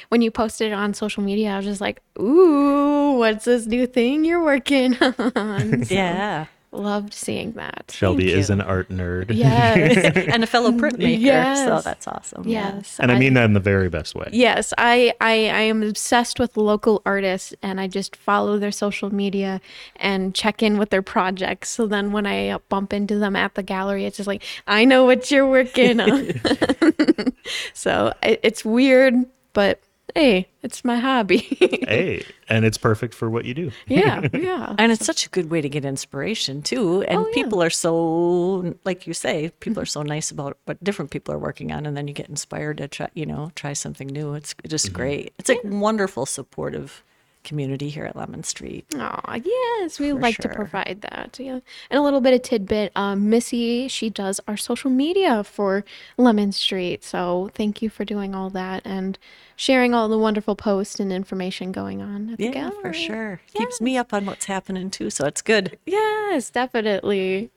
when 0.10 0.22
you 0.22 0.32
posted 0.32 0.72
it 0.72 0.76
on 0.76 0.94
social 0.94 1.24
media, 1.24 1.52
I 1.52 1.58
was 1.58 1.66
just 1.66 1.82
like, 1.82 2.02
ooh, 2.20 3.18
what's 3.18 3.46
this 3.46 3.66
new 3.66 3.88
thing 3.88 4.24
you're 4.24 4.44
working 4.44 4.96
on? 5.02 5.84
So 5.86 5.94
Yeah. 5.96 6.46
Loved 6.72 7.14
seeing 7.16 7.54
that. 7.54 7.86
Shelby 7.94 8.32
is 8.32 8.52
an 8.52 8.62
art 8.62 8.90
nerd. 8.90 9.32
Yes. 9.36 10.28
and 10.34 10.44
a 10.44 10.48
fellow 10.48 10.72
printmaker. 10.72 11.16
So 11.16 11.20
Yes. 11.20 11.84
that's 11.84 12.08
awesome. 12.08 12.44
yeah. 12.48 12.76
yes. 12.76 12.98
And 13.00 13.12
I 13.12 13.18
mean 13.18 13.34
that 13.34 13.46
in 13.46 13.54
the 13.54 13.60
very 13.60 13.90
best 13.90 14.14
way. 14.14 14.30
Yes, 14.32 14.72
I, 14.78 15.14
I 15.20 15.32
I 15.32 15.62
am 15.62 15.82
obsessed 15.82 16.40
with 16.40 16.58
local 16.58 17.02
artists 17.06 17.56
and 17.64 17.82
I 17.82 17.88
just 17.88 18.16
follow 18.16 18.60
their 18.60 18.72
social 18.72 19.12
media 19.14 19.62
and 19.96 20.36
check 20.36 20.62
in 20.62 20.78
with 20.78 20.92
their 20.92 21.02
projects. 21.02 21.70
So 21.70 21.88
then 21.88 22.12
when 22.12 22.28
I 22.28 22.50
uh, 22.50 22.60
bump 22.70 22.94
into 22.94 23.18
them 23.18 23.36
at 23.36 23.56
the 23.56 23.64
gallery, 23.64 24.06
it's 24.06 24.18
just 24.18 24.28
like, 24.28 24.44
I 24.68 24.86
know 24.86 25.06
what 25.06 25.32
you're 25.32 25.48
working 25.48 26.00
on. 26.00 26.30
so 27.74 28.14
it, 28.22 28.40
it's 28.44 28.64
weird, 28.64 29.16
but 29.54 29.82
hey, 30.16 30.48
it's 30.64 30.84
my 30.84 30.98
hobby. 30.98 31.48
Hey, 31.90 32.24
and 32.48 32.66
it's 32.66 32.78
perfect 32.78 33.16
for 33.16 33.30
what 33.32 33.46
you 33.46 33.54
do. 33.56 33.72
yeah, 33.88 34.28
yeah. 34.34 34.76
And 34.78 34.92
it's 34.92 35.06
such 35.06 35.26
a 35.26 35.30
good 35.30 35.50
way 35.50 35.60
to 35.60 35.70
get 35.70 35.86
inspiration 35.86 36.62
too. 36.62 37.02
And 37.04 37.20
Oh, 37.20 37.28
yeah. 37.28 37.34
people 37.34 37.64
are 37.64 37.72
so, 37.72 38.76
like 38.86 39.08
you 39.08 39.14
say, 39.14 39.50
people 39.60 39.82
are 39.82 39.88
so 39.88 40.04
nice 40.04 40.30
about 40.30 40.58
what 40.66 40.84
different 40.84 41.10
people 41.10 41.34
are 41.34 41.40
working 41.40 41.72
on, 41.72 41.88
and 41.88 41.98
then 41.98 42.08
you 42.08 42.14
get 42.14 42.30
inspired 42.30 42.78
to 42.78 42.88
try, 42.88 43.10
you 43.16 43.26
know, 43.26 43.52
try 43.56 43.74
something 43.74 44.08
new. 44.08 44.36
It's 44.36 44.54
just 44.68 44.88
mm-hmm. 44.88 44.96
great. 44.96 45.34
It's 45.40 45.50
a 45.50 45.58
wonderful, 45.64 46.28
supportive 46.28 47.04
community 47.44 47.90
here 47.90 48.06
at 48.06 48.16
Lemon 48.16 48.44
Street. 48.44 48.86
Oh, 48.96 49.20
yes, 49.44 50.00
we 50.00 50.14
like 50.14 50.38
to 50.38 50.50
provide 50.50 51.00
that. 51.02 51.38
Yeah. 51.40 51.60
And 51.90 52.00
a 52.00 52.02
little 52.02 52.22
bit 52.22 52.34
of 52.34 52.42
tidbit. 52.42 52.92
Um, 52.96 53.30
Missy, 53.30 53.88
she 53.88 54.10
does 54.10 54.40
our 54.48 54.58
social 54.58 54.90
media 54.92 55.44
for 55.44 55.84
Lemon 56.18 56.52
Street. 56.52 57.04
So 57.04 57.50
thank 57.54 57.82
you 57.82 57.90
for 57.90 58.04
doing 58.06 58.36
all 58.36 58.50
that 58.52 58.82
and 58.86 59.18
sharing 59.56 59.94
all 59.94 60.08
the 60.10 60.18
wonderful 60.18 60.56
posts 60.56 61.00
and 61.00 61.12
information 61.12 61.72
going 61.72 62.02
on 62.02 62.32
at 62.32 62.38
the 62.38 62.46
Yeah, 62.46 62.52
gallery. 62.52 62.82
for 62.82 62.94
sure. 62.94 63.42
Keeps 63.54 63.82
me 63.82 63.98
up 63.98 64.14
on 64.14 64.26
what's 64.26 64.46
happening 64.46 64.90
too, 64.90 65.10
so 65.10 65.26
it's 65.26 65.42
good. 65.42 65.78
Yes, 65.86 66.50
definitely. 66.50 67.52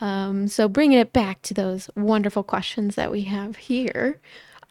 Um, 0.00 0.46
so 0.46 0.68
bringing 0.68 0.98
it 0.98 1.12
back 1.12 1.42
to 1.42 1.54
those 1.54 1.90
wonderful 1.96 2.42
questions 2.44 2.94
that 2.94 3.10
we 3.10 3.22
have 3.22 3.56
here. 3.56 4.20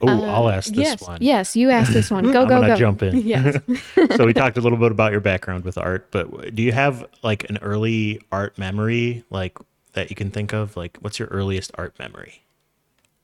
Oh, 0.01 0.23
I'll 0.25 0.49
ask 0.49 0.69
this 0.73 0.77
Uh, 0.77 0.81
yes, 0.91 1.01
one. 1.01 1.17
yes, 1.21 1.55
you 1.55 1.69
asked 1.71 1.91
this 1.93 2.11
one. 2.11 2.23
Go, 2.31 2.43
I'm 2.43 2.47
go, 2.47 2.55
gonna 2.61 2.67
go. 2.67 2.75
jump 2.75 3.01
in. 3.03 3.17
Yes. 3.25 3.57
so 4.15 4.25
we 4.25 4.33
talked 4.33 4.57
a 4.57 4.61
little 4.61 4.77
bit 4.77 4.91
about 4.91 5.11
your 5.11 5.21
background 5.21 5.63
with 5.65 5.77
art, 5.77 6.11
but 6.11 6.53
do 6.53 6.61
you 6.61 6.71
have 6.71 7.05
like 7.23 7.49
an 7.49 7.57
early 7.61 8.21
art 8.31 8.57
memory, 8.57 9.23
like 9.31 9.57
that 9.93 10.09
you 10.11 10.15
can 10.15 10.29
think 10.29 10.53
of? 10.53 10.77
Like, 10.77 10.97
what's 11.01 11.17
your 11.17 11.27
earliest 11.29 11.71
art 11.75 11.97
memory? 11.97 12.43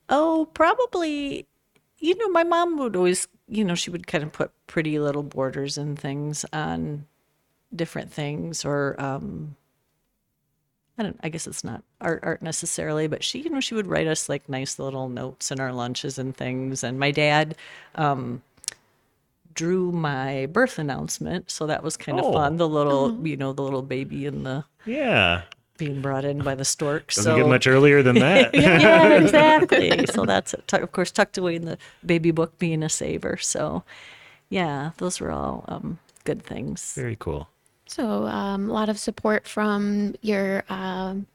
Oh, 0.08 0.48
probably. 0.54 1.46
You 1.98 2.16
know, 2.18 2.28
my 2.28 2.42
mom 2.44 2.76
would 2.78 2.96
always, 2.96 3.28
you 3.48 3.64
know, 3.64 3.74
she 3.76 3.90
would 3.90 4.06
kind 4.06 4.24
of 4.24 4.32
put 4.32 4.50
pretty 4.66 4.98
little 4.98 5.22
borders 5.22 5.78
and 5.78 5.98
things 5.98 6.44
on 6.52 7.06
different 7.74 8.12
things, 8.12 8.64
or 8.64 9.00
um, 9.00 9.56
I 10.98 11.02
don't. 11.02 11.18
I 11.24 11.28
guess 11.28 11.46
it's 11.46 11.64
not 11.64 11.82
art, 12.00 12.20
art 12.22 12.40
necessarily, 12.42 13.06
but 13.08 13.24
she, 13.24 13.40
you 13.40 13.50
know, 13.50 13.60
she 13.60 13.74
would 13.74 13.86
write 13.88 14.06
us 14.06 14.28
like 14.28 14.48
nice 14.48 14.78
little 14.78 15.08
notes 15.08 15.50
in 15.50 15.58
our 15.60 15.72
lunches 15.72 16.18
and 16.18 16.36
things. 16.36 16.84
And 16.84 17.00
my 17.00 17.10
dad 17.10 17.56
um, 17.96 18.42
drew 19.54 19.92
my 19.92 20.46
birth 20.46 20.78
announcement, 20.78 21.50
so 21.50 21.66
that 21.66 21.82
was 21.82 21.96
kind 21.96 22.18
of 22.18 22.24
Oh. 22.26 22.32
fun. 22.32 22.56
The 22.56 22.68
little, 22.68 23.14
you 23.26 23.36
know, 23.36 23.52
the 23.52 23.62
little 23.62 23.82
baby 23.82 24.26
in 24.26 24.42
the 24.44 24.64
Yeah, 24.84 25.42
being 25.78 26.00
brought 26.00 26.24
in 26.24 26.38
by 26.42 26.54
the 26.54 26.64
stork. 26.64 27.08
doesn't 27.08 27.24
so 27.24 27.36
get 27.36 27.48
much 27.48 27.66
earlier 27.66 28.02
than 28.02 28.14
that. 28.20 28.54
yeah, 28.54 29.14
exactly. 29.20 30.06
so 30.06 30.24
that's 30.24 30.54
it. 30.54 30.72
Of 30.72 30.92
course 30.92 31.10
tucked 31.10 31.38
away 31.38 31.56
in 31.56 31.64
the 31.64 31.78
baby 32.06 32.30
book, 32.30 32.58
being 32.58 32.82
a 32.84 32.88
saver. 32.88 33.36
So, 33.36 33.82
yeah, 34.48 34.90
those 34.98 35.20
were 35.20 35.30
all 35.32 35.64
um, 35.68 35.98
good 36.24 36.42
things. 36.44 36.92
Very 36.94 37.16
cool. 37.18 37.48
So 37.86 38.26
um, 38.26 38.70
a 38.70 38.72
lot 38.72 38.88
of 38.88 38.98
support 38.98 39.46
from 39.46 40.14
your 40.22 40.64
um, 40.68 41.26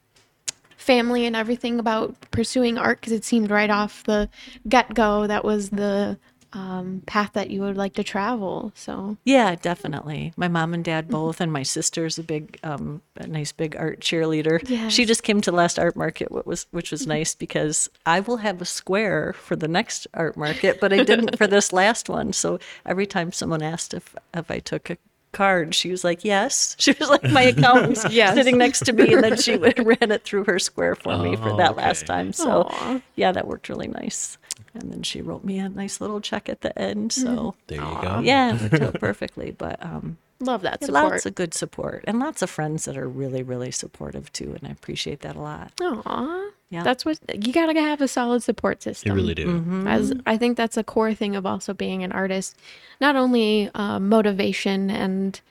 family 0.78 1.26
and 1.26 1.36
everything 1.36 1.80
about 1.80 2.16
pursuing 2.32 2.78
art 2.78 3.00
because 3.00 3.14
it 3.14 3.24
seemed 3.24 3.52
right 3.52 3.70
off 3.70 4.04
the 4.04 4.30
get 4.68 4.94
go 4.94 5.28
that 5.28 5.44
was 5.46 5.70
the 5.70 6.18
um, 6.54 7.04
path 7.06 7.34
that 7.34 7.50
you 7.52 7.62
would 7.62 7.78
like 7.78 7.94
to 7.94 8.04
travel. 8.04 8.72
So 8.76 9.18
Yeah, 9.24 9.56
definitely. 9.56 10.34
My 10.36 10.48
mom 10.48 10.74
and 10.74 10.84
dad 10.84 11.08
both, 11.08 11.42
and 11.42 11.52
my 11.52 11.64
sister's 11.64 12.18
a 12.18 12.24
big, 12.24 12.60
um, 12.64 13.02
a 13.18 13.28
nice 13.28 13.52
big 13.52 13.76
art 13.76 14.00
cheerleader. 14.00 14.90
She 14.90 15.06
just 15.06 15.24
came 15.24 15.42
to 15.42 15.52
last 15.52 15.78
art 15.78 15.96
market, 15.96 16.32
what 16.32 16.48
was 16.48 16.66
which 16.72 16.92
was 16.92 17.06
nice 17.06 17.36
because 17.36 17.90
I 18.06 18.22
will 18.22 18.38
have 18.38 18.62
a 18.62 18.66
square 18.66 19.34
for 19.34 19.56
the 19.56 19.68
next 19.68 20.08
art 20.14 20.38
market, 20.38 20.80
but 20.82 20.92
I 20.92 21.04
didn't 21.04 21.38
for 21.38 21.46
this 21.48 21.72
last 21.72 22.10
one. 22.10 22.34
So 22.34 22.60
every 22.86 23.06
time 23.06 23.32
someone 23.32 23.62
asked 23.62 23.94
if 23.94 24.16
if 24.34 24.50
I 24.50 24.60
took 24.60 24.90
a 24.90 24.98
card, 25.32 25.74
she 25.76 25.92
was 25.92 26.04
like, 26.04 26.24
"Yes." 26.26 26.76
She 26.80 26.92
was 27.00 27.10
like 27.10 27.24
my 27.24 27.42
accountant 27.44 28.00
Yes. 28.12 28.36
sitting 28.36 28.58
next 28.58 28.86
to 28.86 28.94
me, 28.94 29.14
and 29.14 29.24
then 29.24 29.38
she 29.38 29.58
would 29.62 29.86
ran 29.86 30.12
it 30.12 30.24
through 30.24 30.46
her 30.46 30.60
square 30.60 30.96
for 30.96 31.18
me 31.18 31.36
for 31.36 31.50
Oh, 31.50 31.58
that 31.58 31.76
last 31.76 32.06
time. 32.06 32.34
So 32.34 32.64
Aw. 32.70 33.02
yeah, 33.16 33.32
that 33.32 33.48
worked 33.48 33.70
really 33.70 33.88
nice. 33.88 34.38
And 34.74 34.92
then 34.92 35.04
she 35.04 35.22
wrote 35.22 35.44
me 35.44 35.58
a 35.60 35.68
nice 35.70 36.00
little 36.02 36.22
check 36.22 36.48
at 36.50 36.62
the 36.62 36.78
end. 36.78 37.12
So 37.12 37.56
There 37.68 37.78
you 37.82 37.98
go. 38.02 38.20
yeah, 38.24 38.56
it 38.56 38.62
worked 38.72 38.84
out 38.84 39.00
perfectly. 39.00 39.52
But 39.52 39.84
um, 39.84 40.18
Love 40.42 40.62
that 40.62 40.84
support. 40.84 41.12
Lots 41.12 41.26
of 41.26 41.36
good 41.36 41.54
support 41.54 42.04
and 42.08 42.20
lots 42.20 42.42
of 42.42 42.50
friends 42.50 42.86
that 42.86 42.96
are 42.98 43.08
really, 43.10 43.44
really 43.44 43.72
supportive 43.72 44.32
too. 44.32 44.56
And 44.58 44.68
I 44.68 44.72
appreciate 44.72 45.20
that 45.22 45.36
a 45.36 45.42
lot. 45.42 45.72
Aw. 45.82 46.50
Yeah. 46.70 46.84
That's 46.84 47.04
what 47.04 47.20
you 47.46 47.52
gotta 47.52 47.80
have 47.80 48.00
a 48.00 48.08
solid 48.08 48.42
support 48.44 48.82
system. 48.84 49.18
You 49.18 49.24
system. 49.26 49.28
really 49.28 49.34
do. 49.34 49.48
Mm-hmm. 49.48 49.88
As 49.88 50.14
I 50.26 50.38
think 50.38 50.56
that's 50.56 50.78
a 50.78 50.84
core 50.84 51.14
thing 51.14 51.36
of 51.36 51.46
also 51.46 51.74
being 51.74 52.04
an 52.04 52.12
artist, 52.12 52.56
not 53.02 53.16
only 53.16 53.70
uh, 53.74 54.00
motivation 54.00 54.90
and 54.90 55.42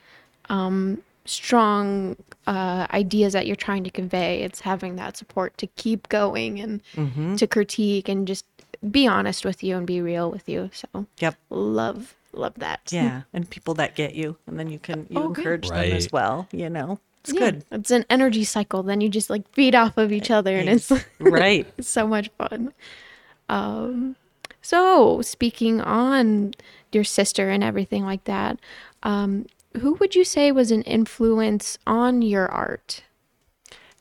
um, 0.49 1.03
strong 1.25 2.17
uh, 2.47 2.87
ideas 2.93 3.35
that 3.35 3.47
you're 3.47 3.57
trying 3.57 3.85
to 3.85 3.91
convey. 3.91 4.41
It's 4.43 4.61
having 4.61 4.97
that 4.97 5.17
support 5.19 5.59
to 5.59 5.67
keep 5.77 6.09
going 6.09 6.59
and 6.61 6.81
Mm-hmm. 6.97 7.37
to 7.37 7.47
critique 7.47 8.09
and 8.09 8.27
just 8.27 8.47
be 8.91 9.07
honest 9.07 9.45
with 9.45 9.63
you 9.63 9.77
and 9.77 9.87
be 9.87 10.01
real 10.01 10.31
with 10.31 10.49
you. 10.49 10.71
So 10.73 11.07
Yep. 11.19 11.35
love 11.51 12.15
love 12.33 12.55
that. 12.57 12.81
Yeah. 12.93 13.23
And 13.33 13.49
people 13.49 13.75
that 13.75 13.95
get 13.95 14.15
you. 14.15 14.37
And 14.47 14.59
then 14.59 14.71
you 14.71 14.79
can 14.79 15.07
you 15.11 15.19
Oh, 15.21 15.29
good. 15.29 15.39
encourage 15.39 15.69
them 15.69 15.93
as 15.93 16.11
well. 16.13 16.49
You 16.53 16.69
know, 16.71 17.01
it's 17.21 17.33
Yeah, 17.33 17.39
good. 17.41 17.65
It's 17.71 17.91
an 17.91 18.05
energy 18.11 18.45
cycle. 18.45 18.83
Then 18.83 19.01
you 19.01 19.09
just 19.09 19.31
like 19.31 19.49
feed 19.53 19.75
off 19.75 19.97
of 19.99 20.13
each 20.13 20.31
other, 20.31 20.57
and 20.57 20.69
it's 20.69 20.91
right. 21.19 21.67
It's 21.79 21.89
so 21.89 22.07
much 22.07 22.31
fun. 22.39 22.73
Um, 23.49 24.17
so 24.63 25.23
speaking 25.23 25.81
on 25.81 26.53
your 26.93 27.05
sister 27.05 27.49
and 27.51 27.65
everything 27.65 28.05
like 28.05 28.25
that, 28.25 28.59
um, 29.03 29.47
who 29.81 29.95
would 29.95 30.15
you 30.15 30.25
say 30.25 30.51
was 30.53 30.71
an 30.71 30.83
influence 30.83 31.79
on 31.87 32.23
your 32.23 32.49
art? 32.49 33.03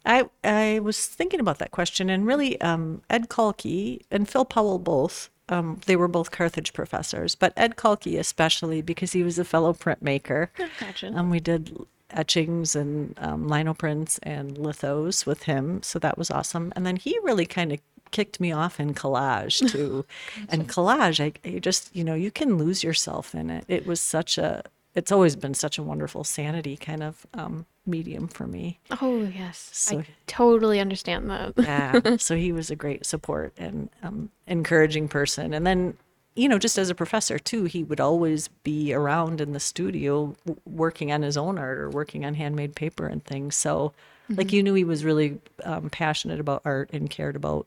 I 0.05 0.29
I 0.43 0.79
was 0.79 1.05
thinking 1.05 1.39
about 1.39 1.59
that 1.59 1.71
question, 1.71 2.09
and 2.09 2.25
really, 2.25 2.59
um, 2.61 3.01
Ed 3.09 3.29
Kalke 3.29 4.01
and 4.09 4.27
Phil 4.27 4.45
Powell 4.45 4.79
both. 4.79 5.29
Um, 5.49 5.79
they 5.85 5.95
were 5.95 6.07
both 6.07 6.31
Carthage 6.31 6.73
professors, 6.73 7.35
but 7.35 7.53
Ed 7.55 7.75
Kalke 7.75 8.19
especially 8.19 8.81
because 8.81 9.13
he 9.13 9.23
was 9.23 9.39
a 9.39 9.45
fellow 9.45 9.73
printmaker. 9.73 10.49
Gotcha. 10.79 11.11
Um, 11.13 11.29
we 11.29 11.39
did 11.39 11.75
etchings 12.11 12.75
and 12.75 13.17
um, 13.19 13.47
linoprints 13.49 14.19
and 14.23 14.57
lithos 14.57 15.25
with 15.25 15.43
him, 15.43 15.81
so 15.83 15.99
that 15.99 16.17
was 16.17 16.31
awesome. 16.31 16.73
And 16.75 16.85
then 16.85 16.95
he 16.95 17.17
really 17.23 17.45
kind 17.45 17.71
of 17.71 17.79
kicked 18.11 18.39
me 18.39 18.51
off 18.51 18.79
in 18.79 18.93
collage 18.93 19.69
too. 19.71 20.05
and 20.49 20.67
collage, 20.67 21.23
I, 21.23 21.33
I 21.49 21.59
just 21.59 21.95
you 21.95 22.03
know 22.03 22.15
you 22.15 22.31
can 22.31 22.57
lose 22.57 22.83
yourself 22.83 23.33
in 23.33 23.49
it. 23.49 23.65
It 23.67 23.85
was 23.85 24.01
such 24.01 24.37
a 24.37 24.63
it's 24.95 25.11
always 25.11 25.35
been 25.35 25.53
such 25.53 25.77
a 25.77 25.83
wonderful 25.83 26.23
sanity 26.23 26.75
kind 26.75 27.03
of 27.03 27.25
um, 27.33 27.65
medium 27.87 28.27
for 28.27 28.45
me. 28.47 28.79
Oh 29.01 29.23
yes, 29.23 29.69
So- 29.73 29.99
I 29.99 30.05
totally 30.27 30.79
understand 30.79 31.29
that. 31.29 31.53
Yeah. 31.57 32.15
so 32.19 32.35
he 32.35 32.51
was 32.51 32.69
a 32.69 32.75
great 32.75 33.05
support 33.05 33.53
and 33.57 33.89
um, 34.03 34.29
encouraging 34.45 35.07
person. 35.07 35.53
And 35.53 35.65
then, 35.65 35.97
you 36.35 36.47
know, 36.49 36.59
just 36.59 36.77
as 36.77 36.89
a 36.89 36.95
professor 36.95 37.39
too, 37.39 37.63
he 37.63 37.83
would 37.83 37.99
always 37.99 38.49
be 38.63 38.93
around 38.93 39.41
in 39.41 39.53
the 39.53 39.59
studio 39.59 40.35
w- 40.45 40.61
working 40.65 41.11
on 41.11 41.21
his 41.23 41.37
own 41.37 41.57
art 41.57 41.79
or 41.79 41.89
working 41.89 42.25
on 42.25 42.33
handmade 42.35 42.75
paper 42.75 43.07
and 43.07 43.23
things. 43.23 43.55
So, 43.55 43.93
like, 44.29 44.51
you 44.51 44.61
knew 44.61 44.73
he 44.73 44.83
was 44.83 45.05
really 45.05 45.39
um, 45.63 45.89
passionate 45.89 46.39
about 46.41 46.61
art 46.65 46.89
and 46.91 47.09
cared 47.09 47.37
about 47.37 47.65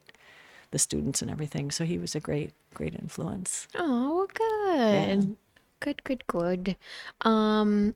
the 0.73 0.79
students 0.79 1.23
and 1.23 1.31
everything. 1.31 1.71
So 1.71 1.85
he 1.85 1.97
was 1.99 2.15
a 2.15 2.21
great, 2.21 2.53
great 2.75 2.95
influence. 2.95 3.67
Oh, 3.75 4.29
good. 4.35 5.37
Good, 5.81 6.05
good, 6.05 6.27
good. 6.27 6.77
Um, 7.23 7.95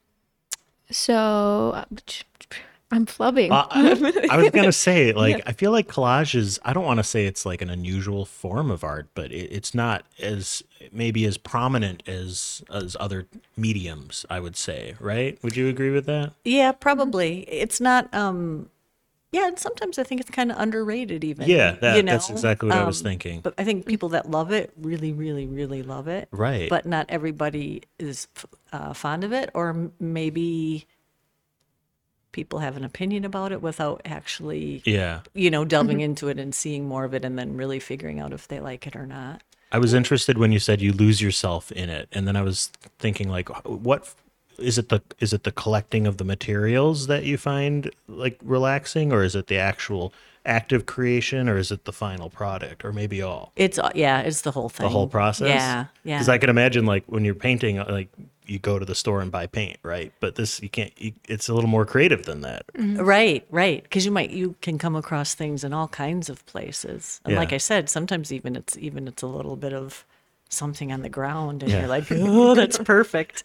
so 0.95 1.85
I'm 2.91 3.07
flubbing. 3.07 3.51
Uh, 3.51 3.67
I, 3.71 4.29
I 4.31 4.37
was 4.37 4.51
gonna 4.51 4.71
say, 4.71 5.13
like, 5.13 5.43
I 5.47 5.53
feel 5.53 5.73
like 5.73 5.89
collage 5.89 6.35
is. 6.35 6.61
I 6.65 6.73
don't 6.73 6.85
want 6.85 6.99
to 6.99 7.05
say 7.05 7.27
it's 7.27 7.45
like 7.45 7.61
an 7.61 7.71
unusual 7.71 8.25
form 8.25 8.71
of 8.71 8.85
art, 8.85 9.09
but 9.15 9.33
it, 9.33 9.51
it's 9.53 9.75
not 9.75 10.05
as 10.21 10.63
maybe 10.93 11.25
as 11.25 11.37
prominent 11.37 12.03
as 12.09 12.63
as 12.73 12.97
other 13.01 13.27
mediums. 13.57 14.25
I 14.31 14.39
would 14.39 14.57
say, 14.57 14.95
right? 15.01 15.39
Would 15.43 15.57
you 15.57 15.69
agree 15.69 15.91
with 15.91 16.07
that? 16.07 16.33
Yeah, 16.45 16.73
probably. 16.73 17.41
It's 17.51 17.81
not. 17.81 18.13
um 18.15 18.71
Yeah, 19.35 19.49
and 19.49 19.59
sometimes 19.59 19.99
I 19.99 20.05
think 20.05 20.21
it's 20.21 20.31
kind 20.31 20.53
of 20.53 20.59
underrated, 20.61 21.25
even. 21.25 21.49
Yeah, 21.49 21.73
that- 21.81 21.97
you 21.97 22.05
know? 22.05 22.13
that's 22.13 22.31
exactly 22.31 22.69
what 22.69 22.79
I 22.79 22.85
was 22.85 23.01
Um, 23.01 23.05
thinking. 23.11 23.41
But 23.41 23.55
I 23.59 23.65
think 23.65 23.85
people 23.85 24.09
that 24.11 24.31
love 24.31 24.53
it 24.53 24.73
really, 24.81 25.13
really, 25.13 25.47
really 25.47 25.83
love 25.83 26.07
it. 26.07 26.29
Right. 26.31 26.71
But 26.71 26.87
not 26.87 27.07
everybody 27.09 27.83
is 27.99 28.29
uh, 28.73 28.93
fond 28.93 29.25
of 29.25 29.33
it, 29.33 29.51
or 29.53 29.71
m- 29.71 29.93
maybe 29.99 30.87
people 32.31 32.61
have 32.61 32.77
an 32.77 32.85
opinion 32.85 33.25
about 33.25 33.51
it 33.53 33.61
without 33.63 34.01
actually, 34.05 34.83
Yeah. 34.85 35.21
you 35.35 35.51
know, 35.51 35.65
delving 35.65 36.01
into 36.01 36.29
it 36.29 36.39
and 36.39 36.55
seeing 36.55 36.87
more 36.87 37.05
of 37.05 37.13
it, 37.15 37.25
and 37.25 37.37
then 37.39 37.57
really 37.57 37.81
figuring 37.81 38.21
out 38.21 38.33
if 38.33 38.47
they 38.49 38.61
like 38.61 38.87
it 38.87 38.95
or 38.97 39.07
not. 39.07 39.43
I 39.73 39.79
was 39.79 39.95
interested 39.95 40.39
when 40.39 40.53
you 40.53 40.61
said 40.61 40.81
you 40.81 40.93
lose 40.93 41.21
yourself 41.21 41.73
in 41.73 41.91
it, 41.91 42.09
and 42.13 42.27
then 42.29 42.37
I 42.37 42.43
was 42.43 42.71
thinking 43.01 43.29
like, 43.29 43.49
what 43.67 44.15
is 44.59 44.79
it 44.79 44.89
the 44.89 45.01
is 45.21 45.33
it 45.33 45.45
the 45.45 45.53
collecting 45.53 46.07
of 46.07 46.17
the 46.17 46.25
materials 46.25 47.07
that 47.07 47.25
you 47.25 47.37
find 47.37 47.91
like 48.09 48.39
relaxing, 48.43 49.13
or 49.13 49.23
is 49.23 49.35
it 49.35 49.47
the 49.47 49.59
actual 49.59 50.13
active 50.47 50.85
creation, 50.87 51.49
or 51.49 51.57
is 51.57 51.71
it 51.71 51.85
the 51.85 51.93
final 51.93 52.29
product, 52.29 52.85
or 52.85 52.93
maybe 52.93 53.23
all? 53.23 53.53
It's 53.57 53.79
uh, 53.79 53.91
yeah, 53.95 54.21
it's 54.21 54.43
the 54.43 54.51
whole 54.51 54.69
thing. 54.69 54.85
The 54.85 54.91
whole 54.91 55.09
process. 55.09 55.49
Yeah, 55.49 55.87
yeah. 56.05 56.17
Because 56.17 56.29
I 56.29 56.39
can 56.39 56.51
imagine 56.51 56.87
like 56.87 57.05
when 57.07 57.25
you're 57.25 57.35
painting, 57.35 57.79
uh, 57.79 57.87
like 57.89 58.09
you 58.47 58.59
go 58.59 58.79
to 58.79 58.85
the 58.85 58.95
store 58.95 59.21
and 59.21 59.33
buy 59.33 59.47
paint, 59.47 59.79
right? 59.83 60.13
But 60.21 60.35
this 60.35 60.63
you 60.63 60.69
can't. 60.69 60.93
You, 61.01 61.13
it's 61.29 61.49
a 61.49 61.55
little 61.55 61.71
more 61.71 61.87
creative 61.87 62.25
than 62.25 62.43
that. 62.43 62.65
Right, 62.75 63.47
right. 63.51 63.83
Because 63.83 64.05
you 64.05 64.11
might 64.11 64.31
you 64.31 64.55
can 64.61 64.79
come 64.79 64.97
across 64.97 65.35
things 65.35 65.65
in 65.65 65.73
all 65.73 65.89
kinds 65.89 66.29
of 66.29 66.45
places. 66.47 67.21
And 67.25 67.35
like 67.37 67.53
I 67.53 67.59
said, 67.59 67.89
sometimes 67.89 68.33
even 68.33 68.57
it's 68.57 68.77
even 68.79 69.09
it's 69.09 69.23
a 69.23 69.27
little 69.27 69.57
bit 69.57 69.73
of 69.73 70.05
something 70.55 70.93
on 70.93 71.03
the 71.03 71.09
ground 71.09 71.63
and 71.63 71.71
Yeah. 71.71 71.81
you're 71.81 71.89
like, 71.89 72.07
oh, 72.11 72.55
that's 72.55 72.79
perfect. 72.79 73.43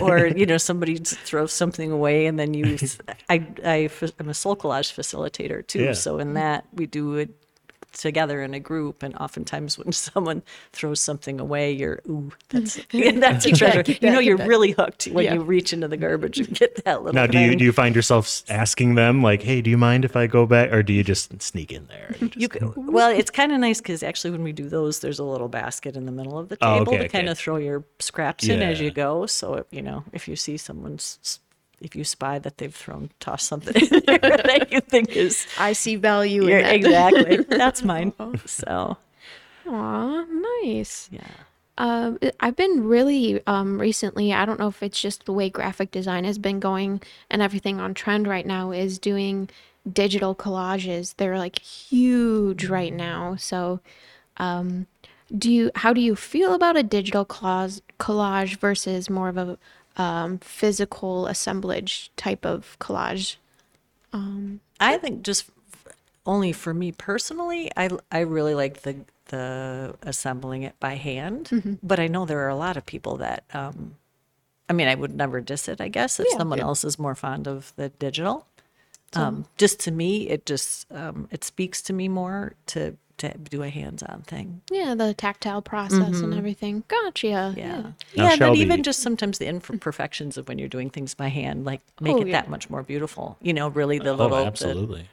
or, 0.00 0.26
you 0.26 0.46
know, 0.46 0.58
somebody 0.58 0.96
throws 0.96 1.52
something 1.52 1.90
away 1.90 2.26
and 2.26 2.38
then 2.38 2.54
you, 2.54 2.78
I, 3.28 3.46
I, 3.64 3.90
am 4.20 4.28
a 4.28 4.34
soul 4.34 4.56
collage 4.56 4.94
facilitator 4.94 5.66
too. 5.66 5.82
Yeah. 5.82 5.92
So 5.92 6.18
in 6.18 6.34
that 6.34 6.66
we 6.72 6.86
do 6.86 7.16
it 7.16 7.30
together 7.92 8.42
in 8.42 8.54
a 8.54 8.60
group. 8.60 9.02
And 9.02 9.14
oftentimes 9.16 9.78
when 9.78 9.92
someone 9.92 10.42
throws 10.72 11.00
something 11.00 11.40
away, 11.40 11.72
you're, 11.72 12.00
ooh, 12.08 12.32
that's, 12.48 12.78
that's 12.92 13.46
a 13.46 13.52
treasure. 13.52 13.82
keep 13.82 14.02
you 14.02 14.10
know, 14.10 14.18
you're 14.18 14.36
that. 14.38 14.48
really 14.48 14.72
hooked 14.72 15.04
when 15.06 15.24
Yeah. 15.24 15.34
you 15.34 15.42
reach 15.42 15.72
into 15.72 15.88
the 15.88 15.96
garbage 15.96 16.38
and 16.38 16.48
get 16.58 16.84
that 16.84 17.02
little 17.02 17.12
Now, 17.14 17.26
do 17.26 17.38
you 17.38 17.54
do 17.56 17.64
you 17.64 17.72
find 17.72 17.94
yourself 17.94 18.42
asking 18.48 18.94
them 18.94 19.22
like, 19.22 19.42
"Hey, 19.42 19.60
do 19.60 19.70
you 19.70 19.78
mind 19.78 20.04
if 20.04 20.16
I 20.16 20.26
go 20.26 20.46
back?" 20.46 20.72
Or 20.72 20.82
do 20.82 20.92
you 20.92 21.04
just 21.04 21.40
sneak 21.42 21.72
in 21.72 21.86
there? 21.86 22.14
and 22.20 22.34
You 22.34 22.48
just- 22.48 22.52
can, 22.52 22.72
well, 22.92 23.10
it's 23.10 23.30
kind 23.30 23.52
of 23.52 23.58
nice 23.60 23.80
because 23.80 24.02
actually, 24.02 24.30
when 24.30 24.42
we 24.42 24.52
do 24.52 24.68
those, 24.68 25.00
there's 25.00 25.18
a 25.18 25.24
little 25.24 25.48
basket 25.48 25.96
in 25.96 26.06
the 26.06 26.12
middle 26.12 26.38
of 26.38 26.48
the 26.48 26.56
Oh, 26.60 26.78
table 26.78 26.94
okay, 26.94 27.02
to 27.04 27.08
kind 27.08 27.28
of 27.28 27.38
throw 27.38 27.56
your 27.56 27.84
scraps 27.98 28.48
in 28.48 28.62
as 28.62 28.80
you 28.80 28.90
go. 28.90 29.26
So 29.26 29.64
you 29.70 29.82
know, 29.82 30.04
if 30.12 30.26
you 30.28 30.36
see 30.36 30.56
someone's, 30.56 31.18
s- 31.22 31.40
if 31.82 31.96
you 31.96 32.04
spy 32.04 32.38
that 32.38 32.58
they've 32.58 32.74
thrown 32.74 33.10
tossed 33.20 33.46
something 33.48 33.76
in 33.76 34.02
there 34.06 34.18
that 34.44 34.72
you 34.72 34.80
think 34.80 35.16
is 35.16 35.46
I 35.56 35.72
see 35.72 35.96
value 35.96 36.46
in 36.46 36.58
that. 36.58 36.76
exactly 36.76 37.44
that's 37.56 37.82
mine. 37.84 38.14
So 38.46 38.98
Aw, 39.66 40.24
nice. 40.62 41.10
yeah, 41.10 41.44
Um, 41.78 42.18
I've 42.40 42.56
been 42.56 42.84
really 42.86 43.44
um, 43.46 43.80
recently. 43.80 44.32
I 44.32 44.44
don't 44.44 44.58
know 44.60 44.68
if 44.68 44.82
it's 44.82 45.00
just 45.00 45.24
the 45.24 45.32
way 45.32 45.48
graphic 45.50 45.90
design 45.90 46.24
has 46.24 46.38
been 46.38 46.60
going 46.60 47.00
and 47.30 47.40
everything 47.42 47.80
on 47.80 47.94
trend 47.94 48.26
right 48.28 48.46
now 48.46 48.72
is 48.72 48.98
doing 48.98 49.48
digital 49.90 50.34
collages. 50.34 51.16
They're 51.16 51.38
like 51.38 51.58
huge 51.60 52.66
right 52.66 52.92
now. 52.92 53.36
So, 53.36 53.80
um, 54.38 54.86
do 55.36 55.50
you? 55.52 55.70
How 55.76 55.92
do 55.92 56.00
you 56.00 56.16
feel 56.16 56.54
about 56.54 56.76
a 56.76 56.82
digital 56.84 57.24
collage 57.26 57.80
collage 58.00 58.56
versus 58.58 59.10
more 59.10 59.28
of 59.28 59.38
a 59.38 59.58
um, 59.96 60.38
physical 60.38 61.26
assemblage 61.26 62.10
type 62.16 62.44
of 62.44 62.76
collage? 62.80 63.36
I 64.80 64.98
think 64.98 65.22
just 65.22 65.46
only 66.26 66.52
for 66.52 66.74
me 66.74 66.92
personally, 66.92 67.70
I 67.76 67.88
I 68.10 68.20
really 68.20 68.54
like 68.54 68.82
the 68.82 68.96
the 69.26 69.94
assembling 70.02 70.62
it 70.62 70.78
by 70.78 70.94
hand. 70.94 71.78
But 71.82 71.98
I 71.98 72.06
know 72.08 72.26
there 72.26 72.40
are 72.40 72.48
a 72.50 72.56
lot 72.56 72.76
of 72.76 72.84
people 72.84 73.16
that. 73.18 73.44
Um, 73.54 73.96
I 74.68 74.74
mean, 74.74 74.88
I 74.88 74.94
would 74.94 75.14
never 75.14 75.40
diss 75.40 75.68
it. 75.68 75.80
I 75.80 75.88
guess 75.88 76.18
if 76.20 76.26
Yeah. 76.30 76.38
someone 76.38 76.60
else 76.60 76.84
is 76.84 76.98
more 76.98 77.14
fond 77.14 77.46
of 77.46 77.72
the 77.76 77.88
digital. 77.90 78.46
Um, 79.14 79.44
just 79.58 79.78
to 79.80 79.90
me, 79.90 80.28
it 80.28 80.46
just 80.46 80.90
um, 80.92 81.28
it 81.30 81.44
speaks 81.44 81.82
to 81.82 81.92
me 81.92 82.08
more 82.08 82.54
to 82.66 82.96
to 83.18 83.36
do 83.38 83.62
a 83.62 83.68
hands-on 83.68 84.22
thing. 84.26 84.62
Yeah, 84.70 84.94
the 84.94 85.14
tactile 85.14 85.62
process 85.62 85.98
and 85.98 86.14
mm-hmm. 86.14 86.38
everything. 86.38 86.84
Gotcha. 86.88 87.26
Yeah. 87.28 87.52
Yeah, 87.56 87.66
Now, 87.66 87.94
yeah. 88.14 88.22
and 88.22 88.30
then 88.30 88.38
Shelby- 88.38 88.60
even 88.60 88.82
just 88.82 89.00
sometimes 89.00 89.38
the 89.38 89.46
imperfections 89.46 90.36
of 90.36 90.48
when 90.48 90.58
you're 90.58 90.68
doing 90.68 90.90
things 90.90 91.14
by 91.14 91.28
hand, 91.28 91.64
like 91.64 91.80
oh, 92.00 92.04
make 92.04 92.14
Oh, 92.16 92.20
it 92.22 92.26
yeah. 92.28 92.32
that 92.40 92.50
much 92.50 92.68
more 92.70 92.82
beautiful. 92.82 93.36
You 93.40 93.52
know, 93.52 93.68
really 93.68 93.98
the 93.98 94.10
oh, 94.10 94.14
little 94.14 94.38
the- 94.38 94.46
absolutely. 94.46 95.08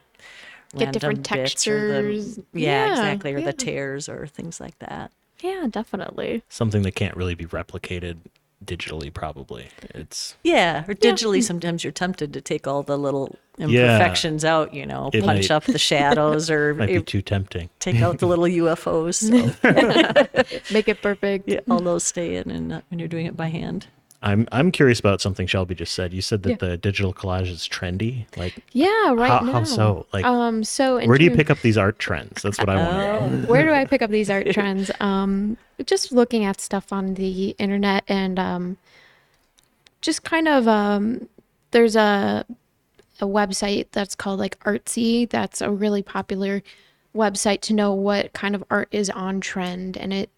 Get 0.78 0.94
different 0.94 1.28
random 1.30 1.44
bits 1.46 1.68
or 1.68 1.88
the- 1.88 1.94
textures. 1.94 2.38
yeah, 2.54 2.86
Yeah, 2.86 2.92
exactly. 2.92 3.34
Or 3.34 3.40
yeah. 3.40 3.46
the 3.46 3.54
tears 3.54 4.08
or 4.10 4.28
things 4.28 4.60
like 4.60 4.78
that. 4.80 5.12
Yeah, 5.42 5.68
definitely. 5.70 6.44
Something 6.50 6.82
that 6.84 6.96
can't 6.96 7.16
really 7.16 7.34
be 7.36 7.46
replicated 7.46 8.18
digitally. 8.64 9.12
Probably 9.14 9.70
it's 9.96 10.36
Yeah. 10.44 10.84
Or 10.88 10.94
digitally, 10.94 11.42
sometimes 11.44 11.84
you're 11.84 11.94
tempted 11.94 12.34
to 12.34 12.42
take 12.42 12.68
all 12.68 12.84
the 12.84 12.98
little 12.98 13.38
imperfections 13.60 14.46
out, 14.46 14.74
you 14.74 14.86
know, 14.86 15.10
It 15.14 15.24
punch 15.24 15.50
might- 15.50 15.52
up 15.52 15.64
the 15.66 15.78
shadows 15.78 16.50
or 16.50 16.74
might 16.80 16.88
be 16.88 16.96
eh, 16.96 17.02
too 17.06 17.22
tempting. 17.22 17.70
take 17.80 18.02
out 18.02 18.20
the 18.20 18.28
little 18.28 18.46
UFOs. 18.46 19.20
So 19.30 20.74
Make 20.74 20.88
it 20.88 21.02
perfect. 21.02 21.48
yeah, 21.48 21.60
all 21.70 21.80
those 21.80 22.04
stay 22.04 22.36
in 22.38 22.50
and 22.52 22.74
uh, 22.74 22.82
when 22.90 23.00
you're 23.00 23.08
doing 23.08 23.26
it 23.26 23.36
by 23.38 23.48
hand. 23.48 23.88
I'm 24.22 24.50
I'm 24.52 24.70
curious 24.72 25.00
about 25.00 25.22
something 25.22 25.48
Shelby 25.48 25.76
just 25.76 25.94
said. 25.96 26.12
You 26.14 26.22
said 26.22 26.44
that 26.44 26.50
Yeah. 26.50 26.56
the 26.60 26.78
digital 26.78 27.14
collage 27.14 27.48
is 27.50 27.70
trendy. 27.70 28.26
Like, 28.36 28.54
Yeah, 28.74 29.14
right 29.14 29.30
how, 29.32 29.40
now. 29.40 29.52
how 29.54 29.64
so? 29.64 30.06
Like, 30.12 30.26
Um, 30.26 30.64
so 30.66 31.00
where 31.08 31.18
do 31.18 31.24
you 31.24 31.32
pick 31.32 31.50
up 31.50 31.60
these 31.62 31.78
art 31.78 32.00
trends? 32.00 32.42
That's 32.42 32.58
what 32.60 32.68
I 32.68 32.76
want 32.76 32.90
to 33.32 33.38
know. 33.38 33.48
where 33.48 33.64
do 33.66 33.72
I 33.72 33.86
pick 33.86 34.02
up 34.02 34.10
these 34.12 34.30
art 34.30 34.50
trends? 34.52 34.92
Um, 35.00 35.56
just 35.86 36.12
looking 36.12 36.44
at 36.44 36.60
stuff 36.60 36.92
on 36.92 37.14
the 37.14 37.56
internet 37.60 38.04
and 38.10 38.38
um, 38.38 38.78
just 40.02 40.24
kind 40.24 40.50
of 40.50 40.68
um, 40.68 41.30
there's 41.72 41.96
a 41.96 42.46
a 43.22 43.26
website 43.26 43.88
that's 43.92 44.16
called 44.16 44.40
like 44.40 44.60
Artsy. 44.64 45.30
That's 45.30 45.62
a 45.62 45.72
really 45.72 46.04
popular 46.04 46.62
website 47.16 47.62
to 47.62 47.74
know 47.74 47.94
what 47.94 48.34
kind 48.34 48.56
of 48.56 48.64
art 48.70 48.88
is 48.92 49.10
on 49.10 49.42
trend, 49.42 49.98
and 49.98 50.14
it 50.14 50.30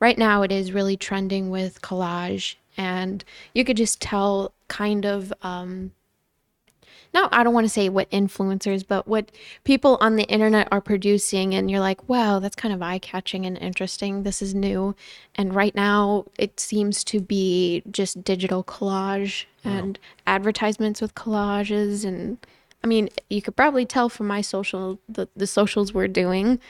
right 0.00 0.18
now 0.18 0.42
it 0.42 0.52
is 0.52 0.72
really 0.72 0.96
trending 0.96 1.50
with 1.50 1.82
collage, 1.82 2.56
and 2.76 3.24
you 3.54 3.64
could 3.64 3.76
just 3.76 4.00
tell 4.00 4.52
kind 4.68 5.04
of. 5.06 5.32
Um, 5.42 5.92
no, 7.12 7.28
I 7.32 7.42
don't 7.42 7.54
want 7.54 7.64
to 7.64 7.72
say 7.72 7.88
what 7.88 8.10
influencers, 8.10 8.84
but 8.86 9.08
what 9.08 9.32
people 9.64 9.98
on 10.00 10.16
the 10.16 10.24
internet 10.24 10.68
are 10.70 10.80
producing, 10.80 11.54
and 11.54 11.70
you're 11.70 11.80
like, 11.80 12.08
wow, 12.08 12.38
that's 12.38 12.54
kind 12.54 12.72
of 12.72 12.82
eye 12.82 12.98
catching 12.98 13.44
and 13.44 13.58
interesting. 13.58 14.22
This 14.22 14.40
is 14.40 14.54
new. 14.54 14.94
And 15.34 15.54
right 15.54 15.74
now, 15.74 16.26
it 16.38 16.60
seems 16.60 17.02
to 17.04 17.20
be 17.20 17.82
just 17.90 18.22
digital 18.22 18.62
collage 18.62 19.46
and 19.64 19.98
advertisements 20.26 21.00
with 21.00 21.14
collages. 21.14 22.04
And 22.04 22.38
I 22.84 22.86
mean, 22.86 23.08
you 23.28 23.42
could 23.42 23.56
probably 23.56 23.84
tell 23.84 24.08
from 24.08 24.28
my 24.28 24.40
social, 24.40 25.00
the, 25.08 25.28
the 25.36 25.46
socials 25.46 25.92
we're 25.92 26.08
doing. 26.08 26.60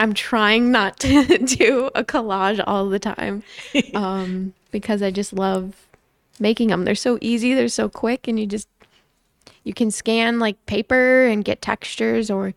I'm 0.00 0.14
trying 0.14 0.72
not 0.72 0.98
to 1.00 1.38
do 1.38 1.90
a 1.94 2.02
collage 2.02 2.62
all 2.66 2.88
the 2.88 2.98
time 2.98 3.44
um, 3.94 4.52
because 4.70 5.00
I 5.00 5.12
just 5.12 5.32
love 5.32 5.86
making 6.40 6.68
them. 6.68 6.84
They're 6.84 6.94
so 6.94 7.18
easy, 7.20 7.54
they're 7.54 7.68
so 7.68 7.88
quick, 7.88 8.28
and 8.28 8.38
you 8.38 8.46
just 8.46 8.68
you 9.66 9.74
can 9.74 9.90
scan 9.90 10.38
like 10.38 10.56
paper 10.66 11.26
and 11.26 11.44
get 11.44 11.60
textures 11.60 12.30
or 12.30 12.54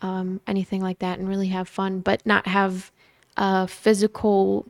um, 0.00 0.40
anything 0.46 0.80
like 0.80 1.00
that 1.00 1.18
and 1.18 1.28
really 1.28 1.48
have 1.48 1.68
fun, 1.68 2.00
but 2.00 2.24
not 2.24 2.46
have 2.46 2.90
a 3.36 3.66
physical. 3.68 4.64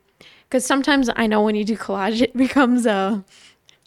Because 0.48 0.64
sometimes 0.66 1.08
I 1.16 1.26
know 1.26 1.42
when 1.42 1.54
you 1.54 1.64
do 1.64 1.76
collage, 1.76 2.20
it 2.22 2.36
becomes 2.36 2.86
a 2.86 3.22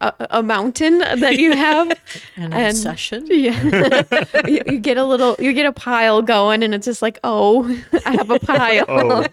a, 0.02 0.14
a 0.30 0.44
mountain 0.44 0.98
that 1.00 1.38
you 1.38 1.54
have. 1.66 1.90
An 2.36 2.52
And- 2.54 2.68
obsession. 2.76 3.26
Yeah, 3.32 4.04
you, 4.48 4.62
you 4.66 4.78
get 4.80 4.98
a 4.98 5.06
little, 5.06 5.36
you 5.40 5.54
get 5.54 5.66
a 5.66 5.72
pile 5.72 6.22
going, 6.22 6.64
and 6.64 6.76
it's 6.76 6.86
just 6.86 7.02
like, 7.02 7.18
oh, 7.24 7.64
I 8.06 8.12
have 8.12 8.30
a 8.30 8.38
pile. 8.40 8.86
Oh, 8.90 9.26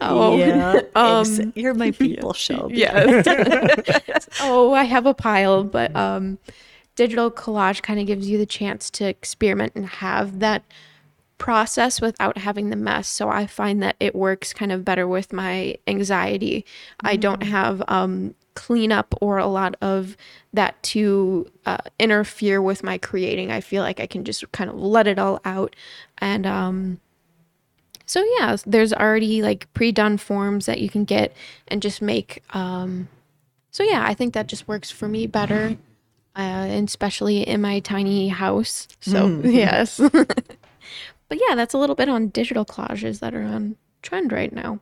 Oh, 0.00 0.36
Yeah. 0.38 0.80
Um, 0.94 1.20
ex- 1.20 1.40
you're 1.54 1.74
my 1.74 1.90
people, 1.90 2.32
Shelby. 2.32 2.76
Yes. 2.78 3.26
oh, 4.40 4.72
I 4.72 4.84
have 4.84 5.04
a 5.06 5.12
pile, 5.14 5.64
but 5.64 5.94
um, 5.94 6.38
digital 6.96 7.30
collage 7.30 7.82
kind 7.82 8.00
of 8.00 8.06
gives 8.06 8.28
you 8.28 8.38
the 8.38 8.46
chance 8.46 8.90
to 8.90 9.04
experiment 9.04 9.72
and 9.74 9.86
have 9.86 10.40
that 10.40 10.62
process 11.38 12.00
without 12.00 12.38
having 12.38 12.70
the 12.70 12.76
mess. 12.76 13.08
So 13.08 13.28
I 13.28 13.46
find 13.46 13.82
that 13.82 13.96
it 14.00 14.14
works 14.14 14.52
kind 14.52 14.72
of 14.72 14.84
better 14.84 15.06
with 15.06 15.32
my 15.32 15.76
anxiety. 15.86 16.64
I 17.00 17.16
don't 17.16 17.42
have 17.42 17.82
um, 17.88 18.34
cleanup 18.54 19.14
or 19.20 19.38
a 19.38 19.46
lot 19.46 19.74
of 19.80 20.16
that 20.52 20.80
to 20.84 21.50
uh, 21.66 21.78
interfere 21.98 22.62
with 22.62 22.84
my 22.84 22.98
creating. 22.98 23.50
I 23.50 23.60
feel 23.60 23.82
like 23.82 24.00
I 24.00 24.06
can 24.06 24.24
just 24.24 24.50
kind 24.52 24.70
of 24.70 24.76
let 24.76 25.06
it 25.06 25.18
all 25.18 25.40
out 25.44 25.74
and 26.18 26.46
um, 26.46 27.00
so 28.06 28.24
yeah, 28.38 28.56
there's 28.66 28.92
already 28.92 29.42
like 29.42 29.72
pre-done 29.72 30.18
forms 30.18 30.66
that 30.66 30.80
you 30.80 30.88
can 30.88 31.04
get 31.04 31.34
and 31.68 31.80
just 31.80 32.02
make. 32.02 32.42
Um, 32.50 33.08
so 33.70 33.82
yeah, 33.82 34.04
I 34.06 34.14
think 34.14 34.34
that 34.34 34.46
just 34.46 34.68
works 34.68 34.90
for 34.90 35.08
me 35.08 35.26
better, 35.26 35.76
uh, 36.36 36.40
and 36.40 36.88
especially 36.88 37.42
in 37.46 37.60
my 37.60 37.80
tiny 37.80 38.28
house. 38.28 38.88
So 39.00 39.40
yes, 39.44 39.98
but 40.12 41.38
yeah, 41.48 41.54
that's 41.54 41.74
a 41.74 41.78
little 41.78 41.96
bit 41.96 42.08
on 42.08 42.28
digital 42.28 42.64
collages 42.64 43.20
that 43.20 43.34
are 43.34 43.42
on 43.42 43.76
trend 44.02 44.32
right 44.32 44.52
now. 44.52 44.80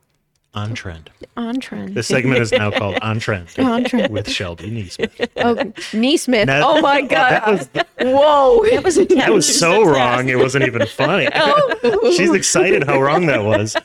on 0.55 0.75
trend. 0.75 1.11
On 1.37 1.59
trend. 1.61 1.95
This 1.95 2.09
segment 2.09 2.41
is 2.41 2.53
now 2.53 2.71
called 2.71 2.99
On 3.03 3.19
Trend 3.19 3.49
On 3.59 3.85
trend. 3.85 4.13
with 4.13 4.29
Shelby 4.29 4.71
Neesmith. 4.71 5.29
Oh, 5.37 5.55
Neesmith. 5.97 6.47
That- 6.47 6.63
oh 6.63 6.81
my 6.83 7.01
god. 7.01 7.31
That 7.31 7.47
was 7.47 7.69
Whoa. 8.01 8.63
That 8.71 8.85
was 8.85 8.97
that 8.97 9.33
was 9.33 9.59
so 9.59 9.83
wrong. 9.85 10.29
It 10.29 10.37
wasn't 10.39 10.67
even 10.67 10.87
funny. 10.87 11.29
Oh. 11.35 12.13
She's 12.17 12.33
excited 12.35 12.85
how 12.85 13.01
wrong 13.01 13.27
that 13.27 13.45
was. 13.45 13.77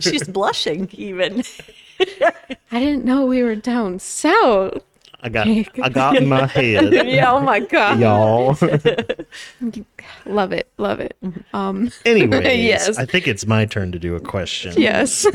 She's 0.00 0.22
blushing 0.28 0.88
even. 0.92 1.42
I 2.70 2.78
didn't 2.78 3.04
know 3.04 3.24
we 3.26 3.42
were 3.42 3.56
down 3.56 3.98
south. 3.98 4.82
I 5.24 5.28
got 5.30 5.46
I 5.48 5.88
got 5.88 6.16
in 6.18 6.28
my 6.28 6.46
head, 6.46 6.92
Yeah. 7.08 7.32
Oh 7.32 7.40
my 7.40 7.58
god. 7.60 7.98
y'all. 7.98 8.56
Love 10.26 10.52
it. 10.52 10.70
Love 10.78 11.00
it. 11.00 11.16
Um. 11.52 11.90
anyway, 12.04 12.58
Yes. 12.62 12.96
I 12.98 13.06
think 13.06 13.26
it's 13.26 13.46
my 13.46 13.64
turn 13.64 13.90
to 13.92 13.98
do 13.98 14.14
a 14.16 14.20
question. 14.20 14.74
Yes. 14.76 15.26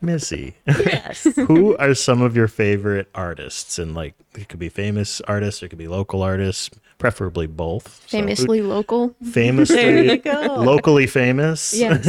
Missy, 0.00 0.54
Yes. 0.66 1.24
who 1.36 1.76
are 1.78 1.94
some 1.94 2.22
of 2.22 2.36
your 2.36 2.46
favorite 2.48 3.08
artists? 3.14 3.78
And 3.78 3.94
like, 3.94 4.14
it 4.36 4.48
could 4.48 4.60
be 4.60 4.68
famous 4.68 5.20
artists, 5.22 5.62
it 5.62 5.68
could 5.70 5.78
be 5.78 5.88
local 5.88 6.22
artists, 6.22 6.70
preferably 6.98 7.46
both. 7.48 8.04
So 8.06 8.18
who- 8.18 8.22
Famously 8.24 8.62
local. 8.62 9.14
famously, 9.32 9.76
There 9.76 10.04
you 10.04 10.16
go. 10.18 10.56
locally 10.60 11.06
famous. 11.08 11.74
Yes. 11.74 12.04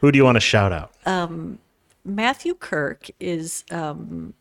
who 0.00 0.12
do 0.12 0.16
you 0.18 0.24
want 0.24 0.36
to 0.36 0.40
shout 0.40 0.72
out? 0.72 0.92
Um 1.06 1.58
Matthew 2.06 2.52
Kirk 2.54 3.08
is 3.18 3.64
um, 3.70 4.34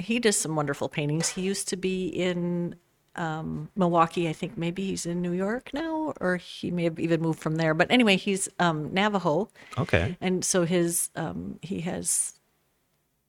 he 0.00 0.18
does 0.18 0.36
some 0.36 0.56
wonderful 0.56 0.88
paintings. 0.88 1.30
He 1.30 1.42
used 1.42 1.68
to 1.68 1.76
be 1.76 2.08
in 2.08 2.76
um, 3.16 3.68
Milwaukee. 3.76 4.28
I 4.28 4.32
think 4.32 4.56
maybe 4.56 4.86
he's 4.86 5.06
in 5.06 5.20
New 5.22 5.32
York 5.32 5.70
now, 5.72 6.12
or 6.20 6.36
he 6.36 6.70
may 6.70 6.84
have 6.84 6.98
even 6.98 7.20
moved 7.20 7.40
from 7.40 7.56
there. 7.56 7.74
But 7.74 7.90
anyway, 7.90 8.16
he's 8.16 8.48
um, 8.58 8.92
Navajo, 8.92 9.48
Okay. 9.78 10.16
and 10.20 10.44
so 10.44 10.64
his 10.64 11.10
um, 11.16 11.58
he 11.62 11.80
has. 11.80 12.34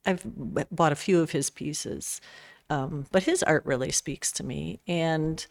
I've 0.06 0.24
bought 0.26 0.92
a 0.92 0.96
few 0.96 1.22
of 1.22 1.32
his 1.32 1.52
pieces, 1.52 2.22
um, 2.72 3.06
but 3.12 3.24
his 3.24 3.44
art 3.44 3.64
really 3.66 3.92
speaks 3.92 4.32
to 4.34 4.44
me. 4.44 4.80
And 4.88 5.46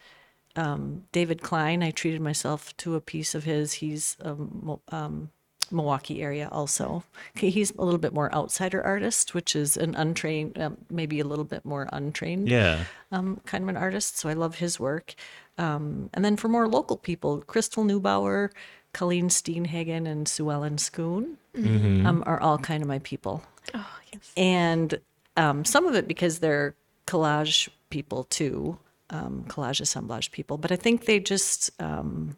um, 0.57 1.05
David 1.13 1.41
Klein, 1.41 1.81
I 1.81 1.91
treated 1.91 2.19
myself 2.19 2.75
to 2.77 2.95
a 2.95 3.01
piece 3.01 3.33
of 3.33 3.45
his. 3.45 3.73
He's 3.73 4.17
um, 4.21 4.79
um, 4.89 5.29
Milwaukee 5.71 6.21
area 6.21 6.47
also. 6.51 7.03
Okay, 7.37 7.49
He's 7.49 7.71
a 7.77 7.83
little 7.83 7.99
bit 7.99 8.13
more 8.13 8.33
outsider 8.33 8.83
artist, 8.83 9.33
which 9.33 9.55
is 9.55 9.77
an 9.77 9.95
untrained, 9.95 10.59
um, 10.59 10.77
maybe 10.89 11.19
a 11.19 11.25
little 11.25 11.45
bit 11.45 11.63
more 11.65 11.87
untrained 11.91 12.49
Yeah. 12.49 12.83
um, 13.11 13.39
kind 13.45 13.63
of 13.63 13.69
an 13.69 13.77
artist. 13.77 14.17
So 14.17 14.29
I 14.29 14.33
love 14.33 14.55
his 14.55 14.79
work. 14.79 15.13
Um, 15.57 16.09
and 16.13 16.23
then 16.25 16.37
for 16.37 16.47
more 16.47 16.67
local 16.67 16.97
people, 16.97 17.41
Crystal 17.47 17.83
Neubauer, 17.83 18.49
Colleen 18.93 19.29
Steenhagen, 19.29 20.07
and 20.07 20.27
Sue 20.27 20.49
Ellen 20.51 20.77
Schoon 20.77 21.35
um, 21.55 22.23
are 22.25 22.39
all 22.39 22.57
kind 22.57 22.81
of 22.81 22.87
my 22.87 22.99
people. 22.99 23.43
oh 23.73 23.89
yes. 24.11 24.31
And 24.35 24.99
um, 25.37 25.63
some 25.65 25.85
of 25.85 25.95
it 25.95 26.07
because 26.07 26.39
they're 26.39 26.75
collage 27.07 27.69
people 27.89 28.23
too, 28.25 28.77
um, 29.09 29.45
collage 29.47 29.81
assemblage 29.81 30.31
people. 30.31 30.57
But 30.57 30.71
I 30.71 30.75
think 30.77 31.05
they 31.05 31.19
just, 31.19 31.71
um, 31.81 32.35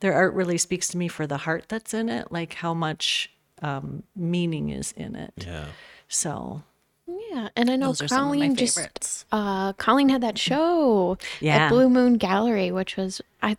their 0.00 0.12
art 0.14 0.34
really 0.34 0.58
speaks 0.58 0.88
to 0.88 0.98
me 0.98 1.08
for 1.08 1.26
the 1.26 1.38
heart 1.38 1.64
that's 1.68 1.94
in 1.94 2.08
it, 2.08 2.30
like 2.32 2.54
how 2.54 2.74
much 2.74 3.30
um, 3.62 4.02
meaning 4.14 4.68
is 4.70 4.92
in 4.96 5.14
it. 5.16 5.32
Yeah. 5.46 5.66
So 6.08 6.62
Yeah, 7.06 7.48
and 7.56 7.70
I 7.70 7.76
know 7.76 7.88
those 7.88 8.02
are 8.02 8.08
some 8.08 8.24
of 8.32 8.38
my 8.38 8.46
Colleen 8.48 8.56
just 8.56 9.24
uh 9.32 9.72
Colleen 9.74 10.08
had 10.10 10.20
that 10.22 10.38
show 10.38 11.16
Yeah. 11.40 11.56
at 11.66 11.68
Blue 11.70 11.88
Moon 11.88 12.14
Gallery, 12.14 12.70
which 12.70 12.96
was 12.96 13.20
I 13.42 13.56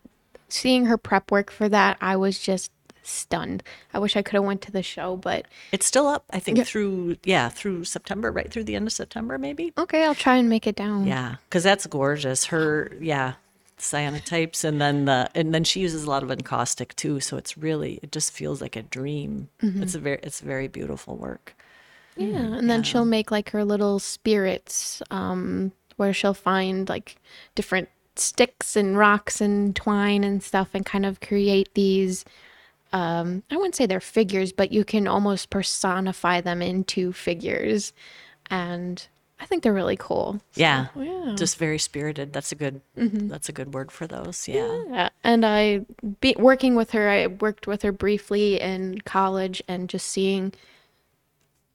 seeing 0.50 0.86
her 0.86 0.98
prep 0.98 1.32
work 1.32 1.50
for 1.52 1.67
that, 1.69 1.98
I 2.02 2.15
was 2.15 2.38
just 2.39 2.71
stunned. 3.02 3.62
I 3.93 4.00
wish 4.00 4.15
I 4.15 4.21
could 4.24 4.34
have 4.34 4.43
went 4.43 4.62
to 4.63 4.71
the 4.71 4.82
show, 4.82 5.15
but 5.15 5.45
It's 5.71 5.86
still 5.86 6.08
up, 6.08 6.24
I 6.32 6.39
think, 6.39 6.65
through 6.65 7.17
yeah, 7.24 7.50
through 7.50 7.84
September, 7.86 8.32
right 8.32 8.50
through 8.52 8.63
the 8.63 8.76
end 8.76 8.88
of 8.88 8.93
September, 8.93 9.38
maybe. 9.38 9.74
okay, 9.78 10.04
I'll 10.06 10.15
try 10.15 10.38
and 10.38 10.50
make 10.50 10.65
it 10.67 10.76
down. 10.76 11.06
Yeah, 11.06 11.36
because 11.50 11.63
that's 11.63 11.86
gorgeous. 11.88 12.45
Her 12.45 12.91
yeah, 13.00 13.34
cyanotypes, 13.77 14.63
and 14.63 14.81
then 14.81 15.05
the 15.05 15.29
and 15.35 15.53
then 15.53 15.63
she 15.63 15.81
uses 15.81 16.03
a 16.03 16.09
lot 16.09 16.23
of 16.23 16.31
encaustic 16.31 16.95
too. 16.95 17.19
So 17.19 17.38
it's 17.38 17.57
really 17.57 17.99
it 18.01 18.11
just 18.11 18.31
feels 18.31 18.61
like 18.61 18.75
a 18.75 18.83
dream. 18.83 19.49
It's 19.61 19.95
a 19.95 19.99
very 19.99 20.19
it's 20.23 20.39
very 20.39 20.67
beautiful 20.67 21.15
work. 21.17 21.55
Yeah, 22.15 22.55
and 22.55 22.69
then 22.69 22.83
she'll 22.83 23.05
make 23.05 23.31
like 23.31 23.49
her 23.49 23.65
little 23.65 23.99
spirits 23.99 25.01
um 25.11 25.71
where 25.97 26.13
she'll 26.13 26.33
find 26.33 26.88
like 26.88 27.17
different 27.55 27.89
sticks 28.15 28.75
and 28.77 28.97
rocks 28.97 29.41
and 29.41 29.75
twine 29.75 30.23
and 30.23 30.41
stuff 30.41 30.69
and 30.73 30.85
kind 30.85 31.05
of 31.05 31.19
create 31.19 31.73
these 31.73 32.23
um 32.93 33.43
I 33.51 33.57
wouldn't 33.57 33.75
say 33.75 33.85
they're 33.85 33.99
figures, 33.99 34.53
but 34.53 34.71
you 34.71 34.85
can 34.85 35.07
almost 35.07 35.49
personify 35.49 36.39
them 36.41 36.61
into 36.61 37.11
figures. 37.11 37.91
And 38.49 39.05
I 39.39 39.45
think 39.45 39.63
they're 39.63 39.74
really 39.74 39.98
cool. 39.98 40.39
Yeah, 40.56 40.88
yeah. 40.95 41.34
just 41.36 41.58
very 41.58 41.78
spirited. 41.78 42.32
That's 42.34 42.52
a 42.52 42.56
good 42.56 42.82
that's 42.95 43.50
a 43.50 43.52
good 43.52 43.74
word 43.74 43.91
for 43.91 44.08
those. 44.08 44.48
Yeah. 44.48 44.84
Yeah, 44.89 45.10
and 45.24 45.45
I 45.45 45.86
be 46.21 46.36
working 46.39 46.76
with 46.76 46.91
her. 46.91 47.10
I 47.10 47.28
worked 47.28 47.67
with 47.67 47.82
her 47.82 47.91
briefly 47.91 48.60
in 48.62 49.02
college, 49.02 49.62
and 49.67 49.89
just 49.89 50.08
seeing 50.08 50.54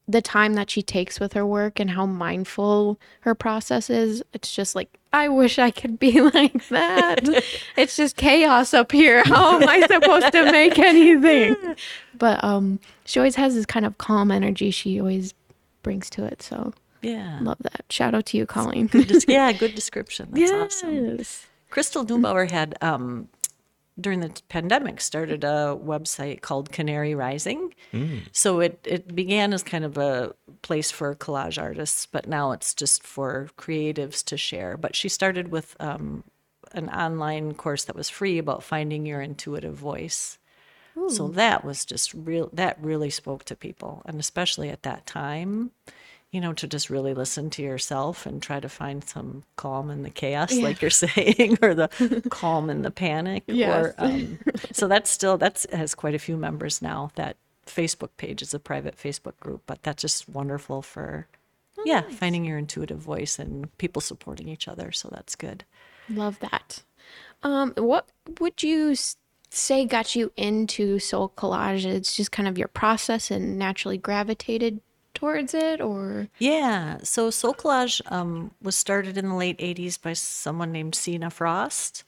the 0.08 0.20
time 0.22 0.54
that 0.54 0.70
she 0.70 0.82
takes 0.82 1.20
with 1.20 1.34
her 1.34 1.46
work 1.46 1.78
and 1.78 1.90
how 1.90 2.04
mindful 2.04 2.98
her 3.20 3.34
process 3.34 3.88
is. 3.88 4.22
It's 4.32 4.52
just 4.52 4.74
like 4.74 4.98
I 5.12 5.28
wish 5.28 5.58
I 5.58 5.70
could 5.70 5.98
be 5.98 6.20
like 6.32 6.66
that. 6.68 7.20
it's 7.76 7.96
just 7.96 8.16
chaos 8.16 8.74
up 8.74 8.90
here. 8.90 9.22
How 9.24 9.60
am 9.60 9.68
I 9.68 9.86
supposed 9.86 10.32
to 10.32 10.50
make 10.50 10.78
anything? 10.80 11.76
But 12.18 12.42
um 12.42 12.80
she 13.04 13.20
always 13.20 13.36
has 13.36 13.54
this 13.54 13.66
kind 13.66 13.86
of 13.86 13.98
calm 13.98 14.30
energy 14.30 14.70
she 14.70 14.98
always 14.98 15.34
brings 15.82 16.10
to 16.10 16.24
it. 16.24 16.42
So 16.42 16.72
Yeah. 17.02 17.38
love 17.42 17.58
that. 17.60 17.84
Shout 17.90 18.14
out 18.14 18.26
to 18.26 18.36
you, 18.36 18.46
Colleen. 18.46 18.88
Just- 18.88 19.28
yeah, 19.28 19.52
good 19.52 19.74
description. 19.74 20.28
That's 20.32 20.52
awesome. 20.52 21.16
Yes. 21.18 21.46
Crystal 21.70 22.04
Neubauer 22.04 22.50
had, 22.50 22.76
um, 22.82 23.28
during 24.00 24.20
the 24.20 24.32
pandemic, 24.48 25.00
started 25.00 25.44
a 25.44 25.78
website 25.80 26.40
called 26.40 26.72
Canary 26.72 27.14
Rising. 27.14 27.74
So 28.32 28.60
it, 28.60 28.80
it 28.84 29.14
began 29.14 29.52
as 29.52 29.62
kind 29.62 29.84
of 29.84 29.96
a 29.98 30.34
place 30.62 30.90
for 30.90 31.14
collage 31.14 31.60
artists, 31.60 32.06
but 32.06 32.26
now 32.26 32.52
it's 32.52 32.74
just 32.74 33.02
for 33.02 33.50
creatives 33.58 34.24
to 34.24 34.36
share. 34.36 34.76
But 34.76 34.96
she 34.96 35.08
started 35.08 35.48
with 35.52 35.76
um, 35.80 36.24
an 36.72 36.88
online 36.88 37.54
course 37.54 37.84
that 37.84 37.96
was 37.96 38.08
free 38.08 38.38
about 38.38 38.62
finding 38.62 39.06
your 39.06 39.20
intuitive 39.20 39.74
voice. 39.74 40.38
So 41.08 41.28
that 41.28 41.64
was 41.64 41.84
just 41.84 42.12
real, 42.12 42.50
that 42.52 42.76
really 42.82 43.10
spoke 43.10 43.44
to 43.44 43.56
people. 43.56 44.02
And 44.04 44.18
especially 44.20 44.68
at 44.70 44.82
that 44.82 45.06
time, 45.06 45.70
you 46.32 46.40
know, 46.40 46.52
to 46.52 46.68
just 46.68 46.90
really 46.90 47.12
listen 47.12 47.50
to 47.50 47.62
yourself 47.62 48.24
and 48.24 48.42
try 48.42 48.60
to 48.60 48.68
find 48.68 49.02
some 49.02 49.42
calm 49.56 49.90
in 49.90 50.02
the 50.02 50.10
chaos, 50.10 50.52
like 50.56 50.80
you're 50.80 50.90
saying, 50.90 51.58
or 51.60 51.74
the 51.74 52.22
calm 52.30 52.70
in 52.70 52.82
the 52.82 52.90
panic. 52.90 53.42
Yes. 53.46 53.86
Or, 53.86 53.94
um, 53.98 54.38
so 54.72 54.86
that's 54.86 55.10
still, 55.10 55.38
that's 55.38 55.66
has 55.72 55.94
quite 55.94 56.14
a 56.14 56.20
few 56.20 56.36
members 56.36 56.80
now. 56.80 57.10
That 57.16 57.36
Facebook 57.66 58.10
page 58.16 58.42
is 58.42 58.54
a 58.54 58.60
private 58.60 58.96
Facebook 58.96 59.38
group, 59.40 59.62
but 59.66 59.82
that's 59.82 60.02
just 60.02 60.28
wonderful 60.28 60.82
for, 60.82 61.26
yeah, 61.84 62.02
finding 62.02 62.44
your 62.44 62.58
intuitive 62.58 62.98
voice 62.98 63.38
and 63.38 63.76
people 63.78 64.00
supporting 64.00 64.48
each 64.48 64.68
other. 64.68 64.92
So 64.92 65.08
that's 65.10 65.34
good. 65.34 65.64
Love 66.08 66.38
that. 66.40 66.82
Um, 67.42 67.72
what 67.76 68.08
would 68.38 68.62
you 68.62 68.94
say 69.50 69.84
got 69.84 70.14
you 70.14 70.30
into 70.36 71.00
soul 71.00 71.32
collage? 71.36 71.84
It's 71.84 72.16
just 72.16 72.30
kind 72.30 72.46
of 72.46 72.56
your 72.56 72.68
process 72.68 73.32
and 73.32 73.58
naturally 73.58 73.98
gravitated 73.98 74.80
towards 75.20 75.52
it, 75.52 75.80
or 75.80 76.28
Yeah. 76.38 76.98
So 77.02 77.30
Soul 77.30 77.54
Collage 77.54 78.00
um, 78.10 78.52
was 78.62 78.74
started 78.74 79.18
in 79.18 79.28
the 79.28 79.34
late 79.34 79.58
80s 79.58 80.00
by 80.00 80.14
someone 80.14 80.72
named 80.72 80.94
Seena 80.94 81.30
Frost. 81.30 82.04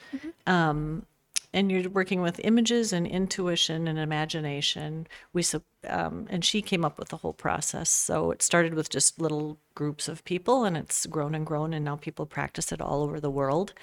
Um, 0.47 1.07
and 1.55 1.71
you're 1.71 1.91
working 1.91 2.23
with 2.23 2.41
images 2.43 2.93
and 2.93 3.07
intuition 3.07 3.87
and 3.87 3.99
imagination. 3.99 5.07
We 5.35 5.45
um, 5.87 6.27
and 6.31 6.43
she 6.43 6.63
came 6.63 6.85
up 6.85 6.99
with 6.99 7.09
the 7.09 7.19
whole 7.19 7.35
process. 7.35 7.91
So 7.91 8.31
it 8.31 8.41
started 8.41 8.73
with 8.73 8.89
just 8.89 9.21
little 9.21 9.59
groups 9.75 10.09
of 10.09 10.25
people, 10.25 10.65
and 10.65 10.77
it's 10.77 11.05
grown 11.07 11.35
and 11.35 11.45
grown, 11.45 11.75
and 11.75 11.85
now 11.85 11.97
people 11.97 12.25
practice 12.25 12.73
it 12.73 12.81
all 12.81 13.03
over 13.03 13.21
the 13.21 13.31
world, 13.31 13.75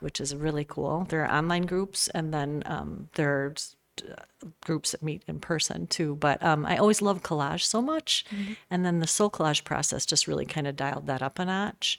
which 0.00 0.20
is 0.20 0.36
really 0.36 0.64
cool. 0.64 1.06
There 1.08 1.24
are 1.24 1.38
online 1.38 1.62
groups, 1.62 2.08
and 2.08 2.34
then 2.34 2.62
um, 2.66 3.08
there's 3.14 3.73
groups 4.60 4.92
that 4.92 5.02
meet 5.02 5.22
in 5.26 5.40
person 5.40 5.86
too. 5.86 6.16
But 6.16 6.42
um, 6.42 6.66
I 6.66 6.76
always 6.76 7.02
love 7.02 7.22
collage 7.22 7.62
so 7.62 7.80
much. 7.80 8.24
And 8.70 8.84
then 8.84 9.00
the 9.00 9.06
soul 9.06 9.30
collage 9.30 9.64
process 9.64 10.06
just 10.06 10.26
really 10.26 10.46
kind 10.46 10.66
of 10.66 10.76
dialed 10.76 11.06
that 11.06 11.22
up 11.22 11.38
a 11.38 11.44
notch 11.44 11.98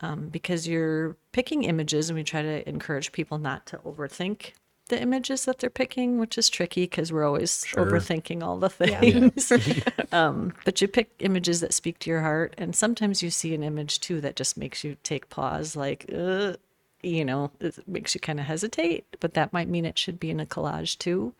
um, 0.00 0.28
because 0.28 0.68
you're 0.68 1.16
picking 1.32 1.64
images, 1.64 2.08
and 2.08 2.16
we 2.16 2.24
try 2.24 2.42
to 2.42 2.68
encourage 2.68 3.12
people 3.12 3.38
not 3.38 3.66
to 3.66 3.78
overthink 3.78 4.52
the 4.88 5.00
images 5.00 5.44
that 5.44 5.58
they're 5.58 5.70
picking, 5.70 6.18
which 6.18 6.38
is 6.38 6.48
tricky 6.48 6.84
because 6.84 7.12
we're 7.12 7.24
always 7.24 7.64
overthinking 7.74 8.42
all 8.42 8.58
the 8.58 8.70
things. 8.70 9.52
um, 10.12 10.52
but 10.64 10.80
you 10.80 10.88
pick 10.88 11.10
images 11.18 11.60
that 11.60 11.74
speak 11.74 11.98
to 12.00 12.10
your 12.10 12.20
heart, 12.20 12.54
and 12.58 12.74
sometimes 12.74 13.22
you 13.22 13.30
see 13.30 13.54
an 13.54 13.62
image 13.62 14.00
too 14.00 14.20
that 14.20 14.36
just 14.36 14.56
makes 14.56 14.84
you 14.84 14.96
take 15.02 15.28
pause, 15.28 15.76
like, 15.76 16.06
uh, 16.14 16.54
you 17.02 17.24
know, 17.24 17.50
it 17.60 17.78
makes 17.86 18.14
you 18.14 18.20
kind 18.20 18.40
of 18.40 18.46
hesitate. 18.46 19.04
But 19.20 19.34
that 19.34 19.52
might 19.52 19.68
mean 19.68 19.84
it 19.84 19.98
should 19.98 20.18
be 20.18 20.30
in 20.30 20.40
a 20.40 20.46
collage 20.46 20.98
too. 20.98 21.34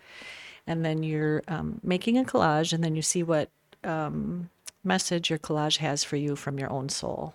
And 0.66 0.84
then 0.84 1.02
you're 1.02 1.42
um, 1.48 1.80
making 1.82 2.18
a 2.18 2.24
collage, 2.24 2.72
and 2.72 2.84
then 2.84 2.94
you 2.94 3.02
see 3.02 3.22
what 3.22 3.50
um, 3.84 4.50
message 4.84 5.30
your 5.30 5.38
collage 5.38 5.78
has 5.78 6.04
for 6.04 6.16
you 6.16 6.36
from 6.36 6.58
your 6.58 6.70
own 6.70 6.88
soul. 6.88 7.34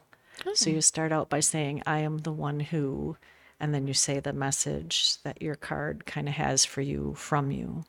So 0.54 0.70
you 0.70 0.82
start 0.82 1.12
out 1.12 1.30
by 1.30 1.40
saying, 1.40 1.84
I 1.86 2.00
am 2.00 2.20
the 2.20 2.32
one 2.32 2.60
who, 2.60 3.18
and 3.60 3.74
then 3.74 3.88
you 3.88 3.94
say 3.94 4.20
the 4.20 4.34
message 4.34 5.22
that 5.24 5.42
your 5.42 5.56
card 5.56 6.06
kind 6.06 6.28
of 6.28 6.36
has 6.36 6.66
for 6.66 6.82
you 6.82 7.14
from 7.16 7.52
you. 7.52 7.86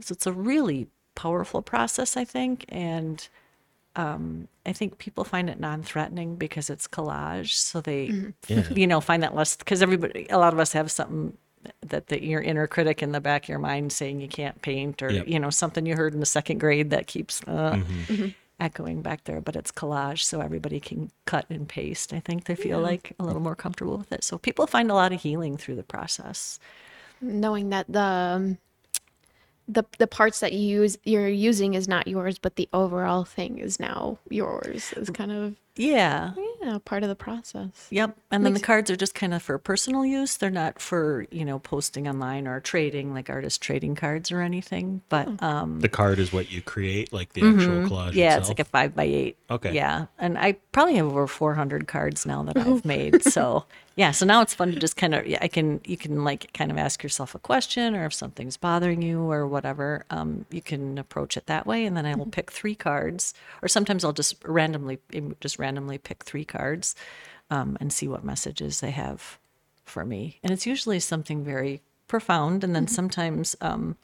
So 0.00 0.12
it's 0.12 0.26
a 0.26 0.32
really 0.32 0.88
powerful 1.14 1.62
process, 1.62 2.16
I 2.16 2.24
think. 2.24 2.64
And 2.68 3.28
um, 3.96 4.48
I 4.66 4.72
think 4.72 4.98
people 4.98 5.24
find 5.24 5.48
it 5.48 5.60
non 5.60 5.82
threatening 5.82 6.36
because 6.36 6.68
it's 6.70 6.88
collage. 6.88 7.52
So 7.52 7.80
they, 7.80 8.12
you 8.74 8.86
know, 8.86 9.00
find 9.00 9.22
that 9.22 9.34
less, 9.34 9.56
because 9.56 9.82
everybody, 9.82 10.26
a 10.30 10.38
lot 10.38 10.52
of 10.52 10.58
us 10.58 10.72
have 10.72 10.90
something 10.90 11.36
that 11.86 12.08
the, 12.08 12.22
your 12.22 12.42
inner 12.42 12.66
critic 12.66 13.02
in 13.02 13.12
the 13.12 13.20
back 13.20 13.44
of 13.44 13.48
your 13.48 13.58
mind 13.58 13.92
saying 13.92 14.20
you 14.20 14.28
can't 14.28 14.60
paint 14.62 15.02
or, 15.02 15.10
Yep. 15.10 15.28
you 15.28 15.38
know, 15.38 15.48
something 15.50 15.86
you 15.86 15.94
heard 15.96 16.12
in 16.12 16.20
the 16.20 16.26
second 16.26 16.58
grade 16.58 16.90
that 16.90 17.06
keeps 17.06 17.40
uh, 17.46 17.76
Mm-hmm. 17.76 18.28
echoing 18.60 19.00
back 19.02 19.24
there. 19.24 19.40
But 19.40 19.56
it's 19.56 19.70
collage. 19.72 20.22
So 20.24 20.40
everybody 20.40 20.78
can 20.80 21.10
cut 21.24 21.46
and 21.48 21.68
paste. 21.68 22.12
I 22.12 22.20
think 22.20 22.44
they 22.44 22.54
feel 22.54 22.80
like 22.80 23.14
a 23.18 23.24
little 23.24 23.40
more 23.40 23.54
comfortable 23.56 23.96
with 23.98 24.12
it. 24.12 24.24
So 24.24 24.38
people 24.38 24.66
find 24.66 24.90
a 24.90 24.94
lot 24.94 25.12
of 25.12 25.22
healing 25.22 25.56
through 25.56 25.76
the 25.76 25.82
process. 25.84 26.58
knowing 27.20 27.70
that 27.70 27.86
the 27.88 28.00
um, 28.00 28.58
the 29.68 29.84
the 29.98 30.06
parts 30.06 30.40
that 30.40 30.52
you 30.52 30.80
use 30.80 30.98
you're 31.04 31.28
using 31.28 31.74
is 31.74 31.88
not 31.88 32.06
yours, 32.06 32.38
but 32.38 32.56
the 32.56 32.68
overall 32.72 33.24
thing 33.24 33.58
is 33.58 33.80
now 33.80 34.18
yours. 34.28 34.92
Is 34.94 35.10
kind 35.10 35.32
of 35.32 35.56
Yeah. 35.76 36.32
yeah 36.62 36.78
part 36.84 37.02
of 37.02 37.08
the 37.08 37.14
process. 37.16 37.88
Yep. 37.90 38.16
And 38.30 38.44
then 38.44 38.54
the 38.54 38.60
cards 38.60 38.90
are 38.90 38.96
just 38.96 39.14
kind 39.14 39.34
of 39.34 39.42
for 39.42 39.58
personal 39.58 40.04
use. 40.04 40.36
They're 40.36 40.50
not 40.50 40.80
for, 40.80 41.26
you 41.30 41.44
know, 41.44 41.58
posting 41.58 42.08
online 42.08 42.46
or 42.46 42.60
trading 42.60 43.12
like 43.12 43.28
artist 43.30 43.60
trading 43.60 43.94
cards 43.94 44.30
or 44.30 44.40
anything. 44.40 45.02
But 45.08 45.42
um 45.42 45.80
The 45.80 45.88
card 45.88 46.18
is 46.18 46.32
what 46.32 46.50
you 46.50 46.62
create, 46.62 47.12
like 47.12 47.32
the 47.32 47.42
actual 47.42 47.88
collage 47.88 48.14
yeah, 48.14 48.36
itself. 48.36 48.40
it's 48.40 48.48
like 48.48 48.60
a 48.60 48.64
five 48.64 48.94
by 48.94 49.04
eight. 49.04 49.36
Okay. 49.50 49.72
Yeah. 49.72 50.06
And 50.18 50.38
I 50.38 50.52
probably 50.72 50.94
have 50.96 51.06
over 51.06 51.26
four 51.26 51.54
hundred 51.54 51.88
cards 51.88 52.24
now 52.24 52.42
that 52.44 52.56
I've 52.56 52.84
made. 52.84 53.22
So 53.24 53.64
yeah, 53.96 54.10
so 54.10 54.26
now 54.26 54.40
it's 54.42 54.54
fun 54.54 54.72
to 54.72 54.78
just 54.78 54.96
kind 54.96 55.14
of 55.14 55.26
yeah, 55.26 55.38
I 55.40 55.48
can 55.48 55.80
you 55.84 55.96
can 55.96 56.24
like 56.24 56.52
kind 56.52 56.70
of 56.70 56.78
ask 56.78 57.02
yourself 57.02 57.34
a 57.34 57.38
question 57.38 57.94
or 57.94 58.06
if 58.06 58.14
something's 58.14 58.56
bothering 58.56 59.02
you 59.02 59.30
or 59.30 59.46
whatever, 59.46 60.04
um, 60.10 60.46
you 60.50 60.62
can 60.62 60.98
approach 60.98 61.36
it 61.36 61.46
that 61.46 61.66
way 61.66 61.84
and 61.84 61.96
then 61.96 62.06
I 62.06 62.14
will 62.14 62.26
pick 62.26 62.50
three 62.52 62.74
cards. 62.74 63.34
Or 63.62 63.68
sometimes 63.68 64.04
I'll 64.04 64.12
just 64.12 64.36
randomly 64.44 64.98
just 65.40 65.58
randomly 65.58 65.63
pick 65.98 66.24
three 66.24 66.44
cards 66.44 66.94
um, 67.50 67.76
and 67.80 67.92
see 67.92 68.08
what 68.08 68.24
messages 68.24 68.80
they 68.80 68.90
have 68.90 69.38
for 69.84 70.04
me. 70.04 70.38
And 70.42 70.52
it's 70.52 70.66
usually 70.66 71.00
something 71.00 71.44
very 71.44 71.82
profound 72.08 72.64
and 72.64 72.74
then 72.74 72.86
sometimes 72.86 73.56
um, 73.60 73.96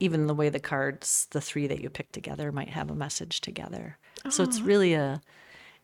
even 0.00 0.26
the 0.26 0.34
way 0.34 0.48
the 0.48 0.60
cards, 0.60 1.26
the 1.30 1.40
three 1.40 1.66
that 1.66 1.80
you 1.80 1.90
pick 1.90 2.12
together, 2.12 2.52
might 2.52 2.70
have 2.70 2.90
a 2.90 2.94
message 2.94 3.40
together. 3.40 3.98
So 4.28 4.42
it's 4.42 4.60
really 4.60 4.94
a, 4.94 5.20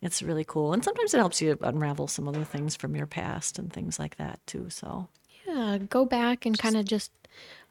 it's 0.00 0.22
really 0.22 0.44
cool, 0.44 0.72
and 0.72 0.82
sometimes 0.84 1.14
it 1.14 1.18
helps 1.18 1.40
you 1.40 1.56
unravel 1.60 2.08
some 2.08 2.26
other 2.26 2.42
things 2.44 2.74
from 2.74 2.96
your 2.96 3.06
past 3.06 3.58
and 3.58 3.72
things 3.72 3.98
like 3.98 4.16
that 4.16 4.40
too. 4.46 4.68
So 4.68 5.08
Yeah, 5.46 5.78
go 5.78 6.04
back 6.04 6.44
and 6.44 6.58
kind 6.58 6.76
of 6.76 6.84
just 6.84 7.12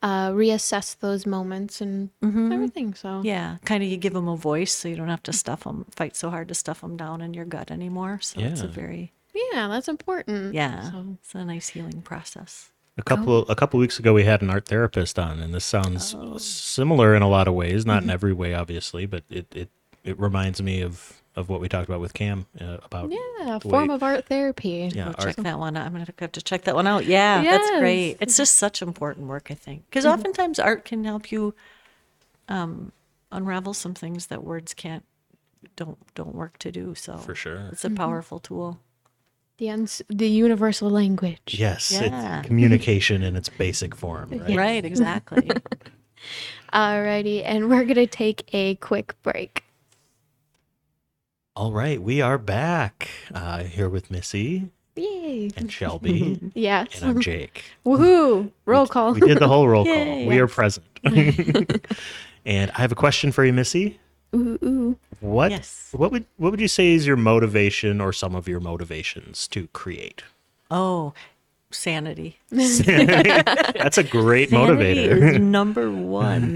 uh, 0.01 0.31
reassess 0.31 0.97
those 0.99 1.25
moments 1.25 1.81
and 1.81 2.09
everything. 2.23 2.93
So 2.93 3.21
yeah, 3.23 3.57
kind 3.65 3.83
of 3.83 3.89
you 3.89 3.97
give 3.97 4.13
them 4.13 4.27
a 4.27 4.35
voice, 4.35 4.73
so 4.73 4.87
you 4.87 4.95
don't 4.95 5.09
have 5.09 5.23
to 5.23 5.33
stuff 5.33 5.63
them, 5.63 5.85
fight 5.91 6.15
so 6.15 6.29
hard 6.29 6.47
to 6.47 6.53
stuff 6.55 6.81
them 6.81 6.97
down 6.97 7.21
in 7.21 7.33
your 7.33 7.45
gut 7.45 7.71
anymore. 7.71 8.19
So 8.21 8.39
it's 8.41 8.61
a 8.61 8.65
Yeah. 8.65 8.71
very 8.71 9.11
yeah, 9.53 9.67
that's 9.69 9.87
important. 9.87 10.53
yeah, 10.53 10.91
So 10.91 11.05
it's 11.21 11.33
a 11.35 11.45
nice 11.45 11.69
healing 11.69 12.01
process. 12.01 12.71
A 12.97 13.01
couple 13.03 13.45
a 13.47 13.55
couple 13.55 13.79
weeks 13.79 13.97
ago, 13.99 14.13
we 14.13 14.25
had 14.25 14.41
an 14.41 14.49
art 14.49 14.65
therapist 14.67 15.17
on, 15.17 15.39
and 15.39 15.53
this 15.53 15.63
sounds 15.63 16.13
similar 16.43 17.15
in 17.15 17.21
a 17.21 17.29
lot 17.29 17.47
of 17.47 17.53
ways. 17.53 17.85
Not 17.85 18.03
in 18.03 18.09
every 18.09 18.33
way, 18.33 18.53
obviously, 18.53 19.05
but 19.05 19.23
it 19.29 19.47
it, 19.55 19.69
it 20.03 20.19
reminds 20.19 20.61
me 20.61 20.81
of 20.81 21.20
of 21.35 21.47
what 21.49 21.61
we 21.61 21.69
talked 21.69 21.87
about 21.87 22.01
with 22.01 22.13
Cam 22.13 22.45
uh, 22.59 22.77
about 22.83 23.09
yeah, 23.11 23.55
a 23.55 23.59
form 23.59 23.87
way- 23.87 23.95
of 23.95 24.03
art 24.03 24.25
therapy. 24.25 24.89
yeah 24.93 25.05
Go 25.05 25.09
art. 25.11 25.19
check 25.19 25.35
that 25.37 25.57
one 25.59 25.77
out. 25.77 25.85
I'm 25.85 25.91
gonna 25.93 26.05
have 26.19 26.31
to 26.33 26.41
check 26.41 26.63
that 26.63 26.75
one 26.75 26.87
out. 26.87 27.05
Yeah, 27.05 27.41
that's 27.43 27.79
great. 27.79 28.17
It's 28.19 28.35
just 28.37 28.57
such 28.57 28.81
important 28.81 29.27
work, 29.27 29.49
I 29.49 29.53
think, 29.55 29.85
because 29.89 30.05
oftentimes 30.05 30.59
art 30.59 30.83
can 30.85 31.03
help 31.05 31.31
you 31.31 31.53
um, 32.49 32.91
unravel 33.31 33.73
some 33.73 33.93
things 33.93 34.27
that 34.27 34.43
words 34.43 34.73
can't 34.73 35.05
don't 35.75 35.97
don't 36.15 36.35
work 36.35 36.57
to 36.59 36.71
do. 36.71 36.95
So 36.95 37.17
For 37.17 37.33
sure. 37.35 37.69
it's 37.71 37.85
a 37.85 37.89
powerful 37.89 38.39
tool. 38.39 38.79
The 39.57 39.69
uns- 39.69 40.01
the 40.09 40.27
universal 40.27 40.89
language. 40.89 41.39
Yes, 41.47 41.91
Yeah. 41.91 42.39
it's 42.39 42.47
communication 42.47 43.21
in 43.23 43.35
its 43.35 43.47
basic 43.47 43.95
form. 43.95 44.31
Right? 44.31 44.57
Right, 44.57 44.83
exactly. 44.85 45.49
Alrighty, 46.73 47.41
and 47.45 47.69
we're 47.69 47.83
gonna 47.85 48.07
take 48.07 48.43
a 48.53 48.75
quick 48.75 49.15
break. 49.23 49.63
All 51.55 51.71
right, 51.73 52.01
we 52.01 52.21
are 52.21 52.37
back 52.37 53.09
uh, 53.33 53.63
here 53.63 53.89
with 53.89 54.09
Missy 54.09 54.69
Yay! 54.95 55.51
and 55.57 55.71
Shelby, 55.71 56.39
Yes. 56.53 57.01
and 57.01 57.11
I'm 57.11 57.19
Jake. 57.21 57.65
Woohoo! 57.85 58.51
Roll 58.65 58.87
call. 58.87 59.13
We 59.13 59.19
did 59.21 59.39
the 59.39 59.47
whole 59.47 59.67
roll 59.67 59.83
call. 59.85 59.93
Yay. 59.95 60.27
We 60.27 60.39
are 60.39 60.47
present. 60.47 60.85
and 61.03 62.71
I 62.71 62.77
have 62.81 62.91
a 62.91 62.95
question 62.95 63.31
for 63.33 63.43
you, 63.43 63.51
Missy. 63.51 63.99
Ooh, 64.33 64.57
ooh. 64.63 64.97
What 65.19 65.51
Yes. 65.51 65.89
what 65.91 66.09
would 66.13 66.25
what 66.37 66.51
would 66.51 66.61
you 66.61 66.69
say 66.69 66.93
is 66.93 67.05
your 67.05 67.17
motivation 67.17 67.99
or 67.99 68.13
some 68.13 68.33
of 68.33 68.47
your 68.47 68.61
motivations 68.61 69.45
to 69.49 69.67
create? 69.67 70.23
Oh, 70.71 71.13
sanity. 71.69 72.39
That's 72.49 73.97
a 73.97 74.03
great 74.03 74.51
Sanity 74.51 75.05
motivator. 75.09 75.33
is 75.33 75.39
number 75.41 75.91
one. 75.91 76.53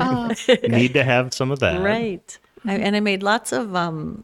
Need 0.70 0.94
to 0.94 1.04
have 1.04 1.34
some 1.34 1.52
of 1.52 1.60
that. 1.60 1.82
Right. 1.82 2.38
I, 2.64 2.76
and 2.76 2.96
I 2.96 3.02
made 3.02 3.22
lots 3.24 3.52
of 3.52 3.76
um 3.76 4.24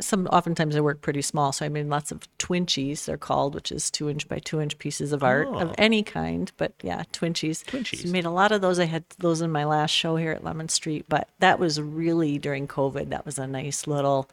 some 0.00 0.26
oftentimes 0.28 0.76
I 0.76 0.80
work 0.80 1.00
pretty 1.00 1.22
small, 1.22 1.52
so 1.52 1.64
I 1.64 1.68
made 1.68 1.86
lots 1.86 2.10
of 2.12 2.20
twinchies, 2.38 3.04
they're 3.04 3.16
called, 3.16 3.54
which 3.54 3.70
is 3.72 3.90
two 3.90 4.08
inch 4.08 4.28
by 4.28 4.38
two 4.38 4.60
inch 4.60 4.78
pieces 4.78 5.12
of 5.12 5.22
art 5.22 5.48
Oh. 5.50 5.58
of 5.58 5.74
any 5.78 6.02
kind. 6.02 6.50
But 6.56 6.72
yeah, 6.82 7.04
twinchies. 7.12 7.64
Twinchies. 7.64 8.02
So 8.02 8.08
I 8.08 8.12
made 8.12 8.24
a 8.24 8.30
lot 8.30 8.52
of 8.52 8.60
those. 8.60 8.78
I 8.78 8.84
had 8.86 9.04
those 9.18 9.40
in 9.40 9.50
my 9.50 9.64
last 9.64 9.90
show 9.90 10.16
here 10.16 10.32
at 10.32 10.44
Lemon 10.44 10.68
Street, 10.68 11.06
but 11.08 11.28
that 11.40 11.58
was 11.58 11.80
really 11.80 12.38
during 12.38 12.66
COVID. 12.68 13.10
That 13.10 13.26
was 13.26 13.38
a 13.38 13.46
nice 13.46 13.86
little 13.86 14.28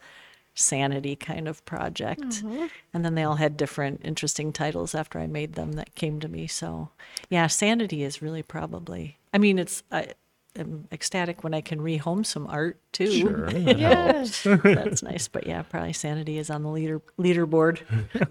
sanity 0.56 1.16
kind 1.16 1.48
of 1.48 1.66
project. 1.66 2.22
Mm-hmm. 2.22 2.68
And 2.94 3.04
then 3.04 3.16
they 3.16 3.24
all 3.24 3.36
had 3.36 3.58
different 3.58 4.02
interesting 4.04 4.54
titles 4.54 4.94
after 4.94 5.20
I 5.20 5.26
made 5.28 5.54
them 5.54 5.74
that 5.74 5.96
came 5.96 6.20
to 6.20 6.28
me. 6.28 6.48
So 6.48 6.90
yeah, 7.30 7.48
sanity 7.48 8.04
is 8.04 8.22
really 8.22 8.44
probably 8.44 9.18
I 9.34 9.40
mean 9.40 9.58
it's 9.58 9.82
I 9.92 10.10
am 10.56 10.88
ecstatic 10.92 11.44
when 11.44 11.54
I 11.54 11.62
can 11.62 11.80
rehome 11.80 12.26
some 12.26 12.48
art 12.48 12.80
too. 12.92 13.12
Sure. 13.12 13.50
Yes. 13.50 14.44
That's 14.64 15.02
nice. 15.04 15.28
But 15.28 15.48
yeah, 15.48 15.64
probably 15.64 15.94
sanity 15.94 16.38
is 16.38 16.50
on 16.50 16.64
the 16.64 16.70
leader 16.70 17.02
leaderboard. 17.20 17.82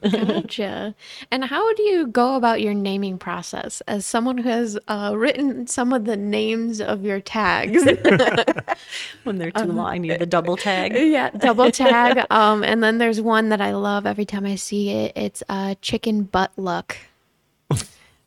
Gotcha. 0.27 0.95
And 1.31 1.45
how 1.45 1.73
do 1.75 1.83
you 1.83 2.07
go 2.07 2.37
about 2.37 2.61
your 2.61 2.75
naming 2.75 3.19
process 3.19 3.81
as 3.83 4.07
someone 4.07 4.39
who 4.39 4.49
has 4.49 4.79
uh, 4.89 5.13
written 5.17 5.67
some 5.67 5.93
of 5.93 6.05
the 6.05 6.17
names 6.17 6.81
of 6.81 7.05
your 7.05 7.21
tags? 7.21 7.85
when 9.25 9.39
they're 9.39 9.51
too 9.51 9.65
long. 9.65 9.87
I 9.87 9.99
need 9.99 10.21
the 10.21 10.27
double 10.27 10.57
tag. 10.57 10.95
yeah, 10.95 11.31
double 11.31 11.71
tag. 11.71 12.25
Um, 12.31 12.63
and 12.63 12.83
then 12.83 12.99
there's 12.99 13.21
one 13.21 13.49
that 13.51 13.61
I 13.61 13.73
love 13.75 14.07
every 14.07 14.25
time 14.25 14.47
I 14.47 14.55
see 14.55 14.91
it. 14.91 15.13
It's 15.17 15.43
uh, 15.49 15.75
chicken 15.81 16.23
butt 16.23 16.53
luck. 16.57 16.97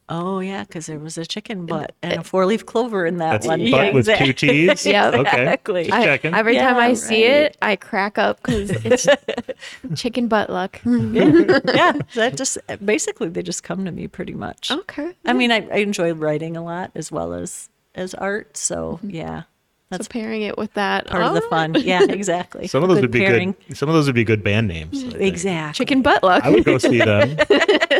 Oh 0.08 0.40
yeah, 0.40 0.64
because 0.64 0.86
there 0.86 1.00
was 1.00 1.18
a 1.18 1.26
chicken 1.26 1.66
butt 1.66 1.96
and 2.04 2.22
a 2.22 2.24
four 2.24 2.46
leaf 2.46 2.64
clover 2.66 3.08
in 3.08 3.18
that 3.18 3.32
That's 3.42 3.48
one. 3.48 3.72
butt 3.72 3.94
with 3.94 4.06
two 4.06 4.12
exactly. 4.26 4.34
T's. 4.34 4.86
Yep. 4.86 5.14
Okay. 5.16 5.42
Exactly. 5.42 5.84
Just 5.86 5.96
I- 5.98 6.04
checking. 6.06 6.34
every 6.36 6.56
time 6.58 6.78
I 6.78 6.90
Yeah, 6.90 6.94
see 6.94 7.24
it, 7.24 7.58
I 7.62 7.76
crack 7.76 8.18
up 8.20 8.42
because 8.44 8.70
it's 8.70 9.08
chicken 9.96 10.28
butt 10.28 10.50
luck. 10.52 10.80
yeah, 10.86 11.94
that 12.14 12.34
just 12.38 12.60
basically 12.84 13.30
they 13.30 13.42
just 13.42 13.64
come 13.64 13.84
to 13.86 13.92
me 13.92 14.08
pretty 14.08 14.34
much. 14.36 14.70
okay. 14.70 15.14
I 15.26 15.34
mean, 15.34 15.52
I, 15.52 15.68
I 15.72 15.78
enjoy 15.78 16.14
writing 16.14 16.56
a 16.56 16.64
lot 16.64 16.92
as 16.94 17.12
well 17.12 17.34
as 17.34 17.70
as 17.96 18.14
art. 18.14 18.58
So 18.58 19.00
mm-hmm. 19.04 19.10
yeah, 19.10 19.44
So 19.90 19.98
that's 19.98 20.08
pairing 20.08 20.42
it 20.42 20.58
with 20.58 20.74
that. 20.74 21.06
part 21.06 21.22
of 21.24 21.36
the 21.36 21.44
oh, 21.44 21.50
fun. 21.50 21.76
Yeah, 21.80 22.04
exactly. 22.10 22.68
Some 22.68 22.82
of 22.82 22.90
those 22.90 22.98
Good 22.98 23.04
would 23.04 23.12
be 23.12 23.20
pairing. 23.20 23.56
good. 23.68 23.78
Some 23.78 23.88
of 23.88 23.94
those 23.94 24.08
would 24.08 24.16
be 24.16 24.24
good 24.24 24.44
band 24.44 24.68
names. 24.68 25.04
Exactly. 25.14 25.74
Chicken 25.86 26.02
butt 26.02 26.24
luck. 26.24 26.44
I 26.44 26.50
would 26.50 26.66
go 26.66 26.80
see 26.80 26.98
them. 26.98 27.38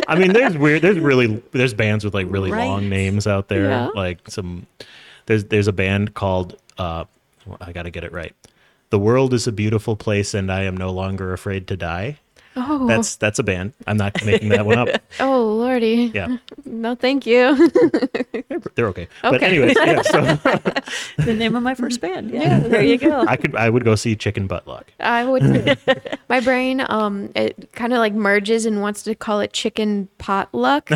I 0.08 0.18
mean, 0.18 0.32
there's 0.32 0.58
weird. 0.58 0.82
There's 0.82 0.98
really 0.98 1.40
there's 1.52 1.74
bands 1.74 2.04
with 2.04 2.12
like 2.12 2.26
really 2.28 2.50
Right. 2.50 2.66
long 2.66 2.88
names 2.88 3.28
out 3.28 3.46
there. 3.48 3.70
Yeah. 3.70 3.86
Like 3.94 4.28
some 4.28 4.66
there's 5.26 5.44
there's 5.44 5.68
a 5.68 5.72
band 5.72 6.14
called 6.14 6.56
uh, 6.76 7.04
I 7.60 7.70
got 7.72 7.84
to 7.84 7.90
get 7.90 8.02
it 8.02 8.12
right. 8.12 8.34
The 8.90 8.98
world 8.98 9.32
is 9.32 9.46
a 9.46 9.52
beautiful 9.52 9.94
place, 9.96 10.34
and 10.34 10.50
I 10.50 10.62
am 10.64 10.76
no 10.76 10.90
longer 10.90 11.32
afraid 11.32 11.68
to 11.68 11.76
die. 11.76 12.18
Oh, 12.56 12.86
That's 12.86 13.16
that's 13.16 13.38
a 13.38 13.42
band. 13.42 13.72
I'm 13.86 13.96
not 13.96 14.24
making 14.24 14.48
that 14.50 14.64
one 14.66 14.78
up. 14.78 14.88
oh, 15.20 15.44
lordy. 15.44 16.10
Yeah, 16.14 16.38
No, 16.64 16.94
thank 16.94 17.26
you. 17.26 17.70
they're 18.74 18.88
okay. 18.88 19.08
But 19.22 19.34
Okay. 19.34 19.46
anyways, 19.46 19.76
yeah. 19.76 20.02
So 20.02 20.20
the 21.24 21.34
name 21.34 21.54
of 21.56 21.62
my 21.62 21.74
first 21.74 22.00
band. 22.00 22.30
Yeah, 22.30 22.58
there 22.60 22.82
you 22.82 22.98
go. 22.98 23.24
I 23.26 23.36
could 23.36 23.54
I 23.56 23.70
would 23.70 23.84
go 23.84 23.94
see 23.94 24.16
Chicken 24.16 24.46
Butt 24.46 24.66
Luck. 24.66 24.86
I 25.00 25.24
would. 25.24 25.78
my 26.28 26.40
brain, 26.40 26.84
um, 26.88 27.30
it 27.36 27.70
kind 27.72 27.92
of 27.92 27.98
like 27.98 28.14
merges 28.14 28.66
and 28.66 28.80
wants 28.80 29.02
to 29.04 29.14
call 29.14 29.40
it 29.40 29.52
chicken 29.52 30.08
potluck. 30.18 30.88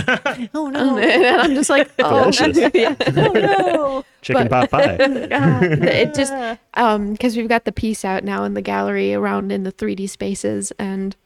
Oh 0.54 0.68
no, 0.68 0.98
and 0.98 1.24
I'm 1.40 1.54
just 1.54 1.70
like, 1.70 1.90
oh, 2.00 2.30
Delicious. 2.30 2.70
yeah. 2.74 2.94
oh 3.16 3.32
no. 3.32 4.04
Chicken 4.22 4.48
pot 4.48 4.70
pie. 4.70 4.96
Uh, 4.96 5.60
it 5.62 6.14
just 6.14 6.32
um 6.74 7.12
because 7.12 7.36
we've 7.36 7.48
got 7.48 7.64
the 7.64 7.72
piece 7.72 8.04
out 8.04 8.24
now 8.24 8.44
in 8.44 8.54
the 8.54 8.62
gallery 8.62 9.14
around 9.14 9.50
in 9.52 9.62
the 9.62 9.72
3D 9.72 10.08
spaces 10.10 10.72
and 10.78 11.16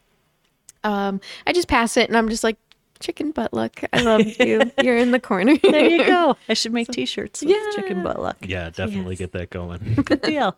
um 0.85 1.21
I 1.47 1.53
just 1.53 1.67
pass 1.69 1.97
it 1.97 2.09
and 2.09 2.17
I'm 2.17 2.29
just 2.29 2.45
like 2.45 2.57
chicken 3.01 3.33
butt 3.33 3.53
luck. 3.53 3.83
I 3.93 4.01
love 4.03 4.21
you. 4.41 4.71
You're 4.83 4.97
in 4.97 5.11
the 5.11 5.19
corner. 5.21 5.57
There 5.59 5.85
you 5.89 6.07
go. 6.07 6.37
I 6.49 6.55
should 6.55 6.73
make 6.73 6.89
T-shirts 6.89 7.41
with 7.43 7.51
Yeah. 7.51 7.71
chicken 7.75 8.03
butt 8.03 8.21
luck. 8.23 8.37
Yeah, 8.43 8.71
definitely 8.71 9.15
Yes. 9.15 9.19
get 9.19 9.33
that 9.33 9.51
going. 9.51 9.81
Good 10.05 10.23
deal. 10.23 10.57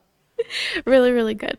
really 0.84 1.12
really 1.12 1.34
good. 1.34 1.58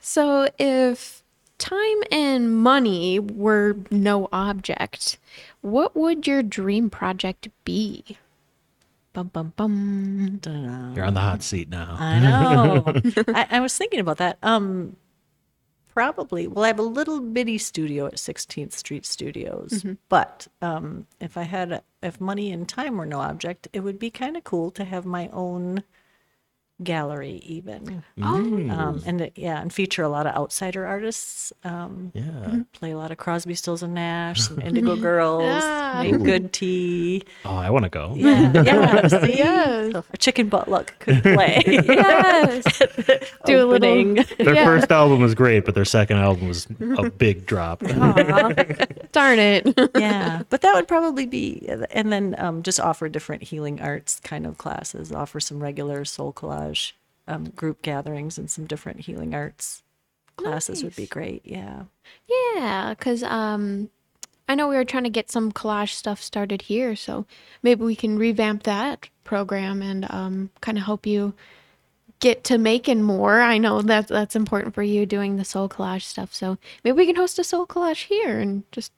so 0.00 0.48
if 0.58 1.22
time 1.58 2.02
and 2.10 2.56
money 2.56 3.18
were 3.18 3.76
no 3.90 4.28
object, 4.32 5.18
what 5.60 5.96
would 5.96 6.26
your 6.26 6.42
dream 6.42 6.88
project 6.90 7.48
be? 7.64 8.16
Bum 9.12 9.28
bum 9.32 9.52
bum. 9.56 10.40
You're 10.96 11.04
on 11.04 11.14
the 11.14 11.20
hot 11.20 11.42
seat 11.42 11.68
now. 11.68 11.96
I 11.98 12.18
know. 12.20 12.84
I, 13.34 13.46
I 13.50 13.60
was 13.60 13.76
thinking 13.76 14.00
about 14.00 14.16
that. 14.18 14.38
Um, 14.42 14.96
probably. 15.92 16.46
Well, 16.46 16.64
I 16.64 16.68
have 16.68 16.78
a 16.78 16.82
little 16.82 17.20
bitty 17.20 17.58
studio 17.58 18.06
at 18.06 18.14
16th 18.14 18.72
Street 18.72 19.04
Studios, 19.06 19.84
but 20.08 20.48
um, 20.60 21.06
if 21.20 21.36
I 21.36 21.42
had, 21.42 21.82
if 22.02 22.20
money 22.20 22.50
and 22.52 22.68
time 22.68 22.96
were 22.96 23.06
no 23.06 23.20
object, 23.20 23.68
it 23.72 23.80
would 23.80 23.98
be 23.98 24.10
kind 24.10 24.36
of 24.36 24.44
cool 24.44 24.70
to 24.72 24.84
have 24.84 25.04
my 25.04 25.28
own 25.32 25.82
gallery, 26.84 27.40
even. 27.44 28.02
Um, 28.20 29.02
and 29.06 29.20
it- 29.22 29.32
yeah, 29.36 29.60
and 29.60 29.72
feature 29.72 30.02
a 30.02 30.08
lot 30.08 30.26
of 30.26 30.34
outsider 30.34 30.86
artists. 30.86 31.52
Um, 31.64 32.10
Yeah. 32.14 32.62
play 32.72 32.92
a 32.92 32.96
lot 32.96 33.10
of 33.10 33.18
Crosby, 33.18 33.54
Stills 33.54 33.82
and 33.82 33.94
Nash, 33.94 34.40
some 34.42 34.60
Indigo 34.62 34.96
Girls, 34.96 35.44
Ah. 35.64 36.00
make 36.02 36.22
good 36.22 36.52
tea. 36.52 37.22
Oh, 37.44 37.54
I 37.56 37.70
want 37.70 37.84
to 37.84 37.88
go. 37.88 38.14
Yeah, 38.16 38.52
yeah. 38.64 39.06
See? 39.24 39.38
Yes. 39.38 39.92
So, 39.92 40.04
chicken 40.18 40.48
butt 40.48 40.68
luck 40.68 40.94
could 41.00 41.22
play. 41.22 41.62
Yes. 41.66 42.82
Do 43.44 43.62
a 43.62 43.66
little 43.66 44.14
Their 44.38 44.54
Yeah. 44.54 44.64
first 44.64 44.90
album 44.92 45.20
was 45.20 45.34
great, 45.34 45.64
but 45.64 45.74
their 45.74 45.84
second 45.84 46.18
album 46.18 46.48
was 46.48 46.66
a 46.98 47.10
big 47.10 47.46
drop. 47.46 47.80
Darn 49.12 49.38
it. 49.38 49.66
yeah, 49.98 50.42
but 50.48 50.60
that 50.62 50.74
would 50.74 50.88
probably 50.88 51.26
be, 51.26 51.68
and 51.90 52.12
then 52.12 52.34
um, 52.38 52.62
just 52.62 52.80
offer 52.80 53.08
different 53.08 53.42
healing 53.42 53.80
arts 53.80 54.20
kind 54.20 54.46
of 54.46 54.58
classes. 54.58 55.12
Offer 55.12 55.40
some 55.40 55.62
regular 55.62 56.04
soul 56.04 56.32
collage 56.32 56.71
um, 57.28 57.50
group 57.50 57.82
gatherings 57.82 58.38
and 58.38 58.50
some 58.50 58.66
different 58.66 59.00
healing 59.00 59.34
arts 59.34 59.82
classes 60.36 60.82
would 60.82 60.96
be 60.96 61.06
great. 61.06 61.42
Yeah. 61.44 61.84
Yeah, 62.28 62.94
because 62.96 63.22
um, 63.22 63.90
I 64.48 64.54
know 64.54 64.68
we 64.68 64.76
were 64.76 64.84
trying 64.84 65.04
to 65.04 65.10
get 65.10 65.30
some 65.30 65.52
collage 65.52 65.92
stuff 65.92 66.22
started 66.22 66.62
here, 66.62 66.96
so 66.96 67.26
maybe 67.62 67.84
we 67.84 67.96
can 67.96 68.18
revamp 68.18 68.64
that 68.64 69.08
program 69.24 69.82
and 69.82 70.06
um, 70.10 70.50
kind 70.60 70.78
of 70.78 70.84
help 70.84 71.06
you 71.06 71.34
get 72.20 72.44
to 72.44 72.58
making 72.58 73.02
more. 73.02 73.40
I 73.40 73.58
know 73.58 73.82
that 73.82 74.08
that's 74.08 74.36
important 74.36 74.74
for 74.74 74.82
you 74.82 75.06
doing 75.06 75.36
the 75.36 75.44
soul 75.44 75.68
collage 75.68 76.02
stuff, 76.02 76.34
so 76.34 76.58
maybe 76.84 76.96
we 76.96 77.06
can 77.06 77.16
host 77.16 77.38
a 77.38 77.44
soul 77.44 77.66
collage 77.66 78.06
here 78.06 78.38
and 78.38 78.64
just 78.72 78.92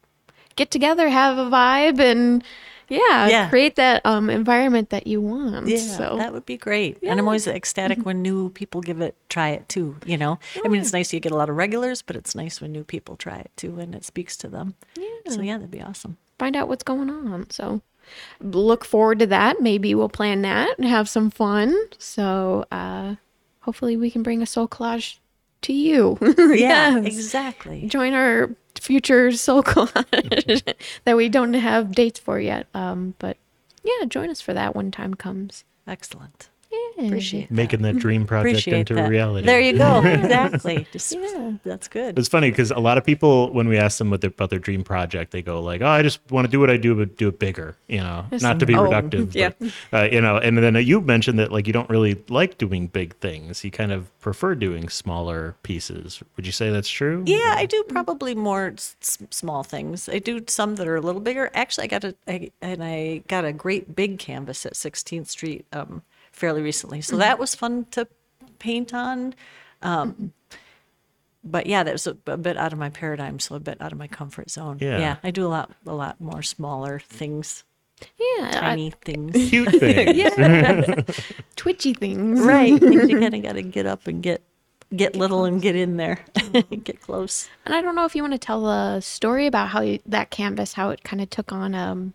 get 0.56 0.70
together, 0.70 1.08
have 1.08 1.38
a 1.38 1.50
vibe, 1.50 1.98
and 1.98 2.44
yeah, 2.88 3.28
Yeah. 3.28 3.48
create 3.48 3.76
that 3.76 4.04
um, 4.04 4.28
environment 4.30 4.90
that 4.90 5.06
you 5.06 5.20
want. 5.20 5.66
Yeah, 5.68 5.78
so 5.78 6.16
that 6.18 6.32
would 6.32 6.46
be 6.46 6.56
great. 6.56 6.98
Yeah. 7.02 7.10
And 7.10 7.20
I'm 7.20 7.26
always 7.26 7.46
ecstatic 7.46 7.98
when 8.04 8.22
new 8.22 8.50
people 8.50 8.80
give 8.80 9.00
it, 9.00 9.14
try 9.28 9.50
it 9.50 9.68
too. 9.68 9.96
You 10.06 10.16
know, 10.18 10.38
I 10.64 10.68
mean, 10.68 10.80
it's 10.80 10.92
nice 10.92 11.12
you 11.12 11.20
get 11.20 11.32
a 11.32 11.36
lot 11.36 11.48
of 11.50 11.56
regulars, 11.56 12.02
but 12.02 12.16
it's 12.16 12.34
nice 12.34 12.60
when 12.60 12.72
new 12.72 12.84
people 12.84 13.16
try 13.16 13.36
it 13.38 13.50
too, 13.56 13.78
and 13.80 13.94
it 13.94 14.04
speaks 14.04 14.36
to 14.38 14.48
them. 14.48 14.74
Yeah. 14.98 15.32
So 15.32 15.40
yeah, 15.42 15.56
that'd 15.56 15.70
be 15.70 15.80
awesome. 15.82 16.16
find 16.38 16.56
out 16.56 16.68
what's 16.68 16.84
going 16.84 17.10
on. 17.10 17.48
So 17.50 17.80
look 18.40 18.84
forward 18.84 19.18
to 19.20 19.26
that. 19.28 19.60
Maybe 19.62 19.94
we'll 19.94 20.08
plan 20.08 20.42
that 20.42 20.78
and 20.78 20.86
have 20.86 21.08
some 21.08 21.30
fun. 21.30 21.74
So 21.98 22.66
uh 22.70 23.14
hopefully 23.60 23.96
we 23.96 24.10
can 24.10 24.22
bring 24.22 24.42
a 24.42 24.46
soul 24.46 24.68
collage 24.68 25.16
to 25.62 25.72
you. 25.72 26.18
Yeah, 26.38 26.98
Yes. 26.98 27.06
exactly. 27.06 27.86
Join 27.86 28.12
our 28.12 28.50
future 28.84 29.32
soul 29.46 29.62
collage 29.62 30.74
that 31.04 31.16
we 31.16 31.28
don't 31.28 31.54
have 31.54 31.92
dates 31.92 32.20
for 32.20 32.38
yet. 32.38 32.66
Um 32.74 33.14
but 33.18 33.36
yeah, 33.82 34.06
join 34.06 34.30
us 34.30 34.40
for 34.40 34.54
that 34.54 34.74
when 34.76 34.90
time 34.90 35.14
comes. 35.14 35.64
Excellent. 35.86 36.48
Yeah. 36.96 37.06
Appreciate 37.06 37.50
Making 37.50 37.82
that 37.82 37.96
dream 37.98 38.24
project 38.24 38.52
appreciate 38.52 38.78
into 38.80 38.94
that. 38.94 39.08
reality. 39.10 39.44
There 39.46 39.60
you 39.60 39.76
go. 39.76 40.00
exactly. 40.04 40.86
Just, 40.92 41.12
Yeah. 41.12 41.52
That's 41.64 41.88
good. 41.88 42.16
It's 42.18 42.28
funny 42.28 42.50
because 42.50 42.70
a 42.70 42.78
lot 42.78 42.98
of 42.98 43.04
people, 43.04 43.52
when 43.52 43.66
we 43.68 43.76
ask 43.76 43.98
them 43.98 44.10
what 44.10 44.20
their, 44.20 44.30
about 44.30 44.50
their 44.50 44.58
dream 44.60 44.84
project, 44.84 45.32
they 45.32 45.42
go 45.42 45.60
like, 45.60 45.82
"Oh, 45.82 45.86
I 45.88 46.02
just 46.02 46.20
want 46.30 46.46
to 46.46 46.50
do 46.50 46.60
what 46.60 46.70
I 46.70 46.76
do, 46.76 46.94
but 46.94 47.16
do 47.16 47.28
it 47.28 47.38
bigger." 47.38 47.76
You 47.88 47.98
know, 47.98 48.26
not 48.40 48.60
to 48.60 48.66
be 48.66 48.74
Oh, 48.76 48.84
reductive, 48.84 49.34
yeah. 49.34 49.50
but 49.60 49.72
uh, 49.92 50.08
you 50.10 50.20
know. 50.20 50.36
And 50.38 50.56
then 50.58 50.74
you 50.76 51.00
mentioned 51.00 51.38
that 51.40 51.50
like 51.52 51.66
you 51.66 51.72
don't 51.72 51.90
really 51.90 52.22
like 52.28 52.58
doing 52.58 52.86
big 52.86 53.14
things. 53.16 53.64
You 53.64 53.70
kind 53.70 53.90
of 53.92 54.08
prefer 54.20 54.54
doing 54.54 54.88
smaller 54.88 55.56
pieces. 55.64 56.22
Would 56.36 56.46
you 56.46 56.52
say 56.52 56.70
that's 56.70 56.88
true? 56.88 57.24
Yeah, 57.26 57.54
I 57.56 57.66
do 57.66 57.82
probably 57.88 58.34
more 58.34 58.72
s- 58.76 58.96
s- 59.02 59.18
small 59.30 59.62
things. 59.64 60.08
I 60.08 60.18
do 60.20 60.44
some 60.48 60.76
that 60.76 60.86
are 60.86 60.96
a 60.96 61.00
little 61.00 61.20
bigger. 61.20 61.50
Actually, 61.54 61.84
I 61.84 61.88
got 61.88 62.04
a 62.04 62.14
I, 62.28 62.50
and 62.62 62.82
I 62.84 63.22
got 63.28 63.44
a 63.44 63.52
great 63.52 63.94
big 63.96 64.18
canvas 64.18 64.64
at 64.64 64.74
16th 64.74 65.26
Street 65.28 65.66
um, 65.72 66.02
fairly 66.34 66.62
recently, 66.62 67.00
so 67.00 67.16
that 67.16 67.38
was 67.38 67.54
fun 67.54 67.86
to 67.92 68.06
paint 68.58 68.92
on. 68.92 69.34
Um, 69.82 70.32
but 71.42 71.66
yeah, 71.66 71.82
that 71.82 71.92
was 71.92 72.06
a, 72.06 72.16
a 72.26 72.36
bit 72.36 72.56
out 72.56 72.72
of 72.72 72.78
my 72.78 72.88
paradigm, 72.90 73.38
so 73.38 73.54
a 73.54 73.60
bit 73.60 73.80
out 73.80 73.92
of 73.92 73.98
my 73.98 74.06
comfort 74.08 74.50
zone. 74.50 74.78
Yeah. 74.80 75.16
I 75.22 75.30
do 75.30 75.46
a 75.46 75.48
lot, 75.48 75.70
a 75.86 75.92
lot 75.94 76.20
more 76.20 76.42
smaller 76.42 76.98
things, 77.00 77.64
Yeah, 78.18 78.48
I- 78.48 78.60
tiny 78.60 78.90
things. 79.04 79.32
Cute 79.50 79.70
thing. 79.72 81.04
twitchy 81.56 81.92
things. 81.94 82.40
right. 82.40 82.80
Things 82.80 83.10
you 83.10 83.20
kind 83.20 83.34
of 83.34 83.42
got 83.42 83.52
to 83.52 83.62
get 83.62 83.86
up 83.86 84.06
and 84.06 84.22
get 84.22 84.42
get 84.94 85.16
little 85.16 85.44
and 85.44 85.60
get 85.60 85.74
in 85.74 85.96
there, 85.96 86.24
get 86.84 87.00
close. 87.00 87.48
And 87.66 87.74
I 87.74 87.80
don't 87.80 87.96
know 87.96 88.04
if 88.04 88.14
you 88.14 88.22
want 88.22 88.34
to 88.34 88.38
tell 88.38 88.68
a 88.68 89.02
story 89.02 89.46
about 89.48 89.70
how 89.70 89.80
you, 89.80 89.98
that 90.06 90.30
canvas, 90.30 90.74
how 90.74 90.90
it 90.90 91.02
kind 91.02 91.20
of 91.20 91.28
took 91.30 91.50
on 91.52 91.74
um, 91.74 92.12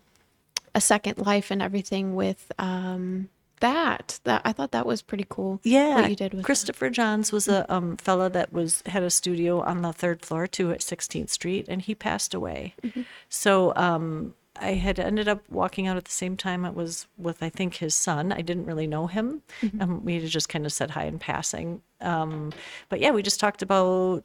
a 0.74 0.80
second 0.80 1.18
life 1.18 1.50
and 1.50 1.60
everything 1.60 2.14
with 2.14 2.50
um, 2.58 3.28
that. 3.60 4.20
That 4.24 4.42
I 4.44 4.52
thought 4.52 4.72
that 4.72 4.86
was 4.86 5.02
pretty 5.02 5.26
cool. 5.28 5.60
Yeah, 5.62 5.96
what 5.96 6.10
you 6.10 6.16
did 6.16 6.32
with 6.32 6.42
that. 6.42 6.46
Christopher 6.46 6.90
Johns 6.90 7.32
was 7.32 7.48
a 7.48 7.72
um, 7.72 7.96
fella 7.96 8.28
that 8.30 8.52
was 8.52 8.82
had 8.86 9.02
a 9.02 9.10
studio 9.10 9.60
on 9.60 9.82
the 9.82 9.92
third 9.92 10.22
floor 10.22 10.46
too 10.46 10.70
at 10.70 10.80
16th 10.80 11.30
Street, 11.30 11.66
and 11.68 11.82
he 11.82 11.94
passed 11.94 12.34
away. 12.34 12.74
Mm-hmm. 12.82 13.02
So 13.28 13.72
um, 13.76 14.34
I 14.60 14.74
had 14.74 14.98
ended 14.98 15.28
up 15.28 15.42
walking 15.48 15.86
out 15.86 15.96
at 15.96 16.04
the 16.04 16.10
same 16.10 16.36
time. 16.36 16.64
It 16.64 16.74
was 16.74 17.06
with 17.16 17.42
I 17.42 17.48
think 17.48 17.76
his 17.76 17.94
son. 17.94 18.32
I 18.32 18.42
didn't 18.42 18.66
really 18.66 18.86
know 18.86 19.06
him. 19.06 19.42
Mm-hmm. 19.62 19.82
Um, 19.82 20.04
we 20.04 20.20
had 20.20 20.28
just 20.28 20.48
kind 20.48 20.66
of 20.66 20.72
said 20.72 20.90
hi 20.90 21.04
in 21.04 21.18
passing. 21.18 21.82
Um, 22.00 22.52
but 22.88 23.00
yeah, 23.00 23.10
we 23.10 23.22
just 23.22 23.40
talked 23.40 23.62
about 23.62 24.24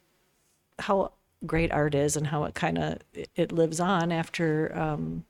how 0.78 1.12
great 1.44 1.72
art 1.72 1.94
is 1.94 2.16
and 2.16 2.26
how 2.26 2.44
it 2.44 2.54
kind 2.54 2.78
of 2.78 2.98
it 3.34 3.52
lives 3.52 3.80
on 3.80 4.10
after 4.12 4.76
um, 4.76 5.24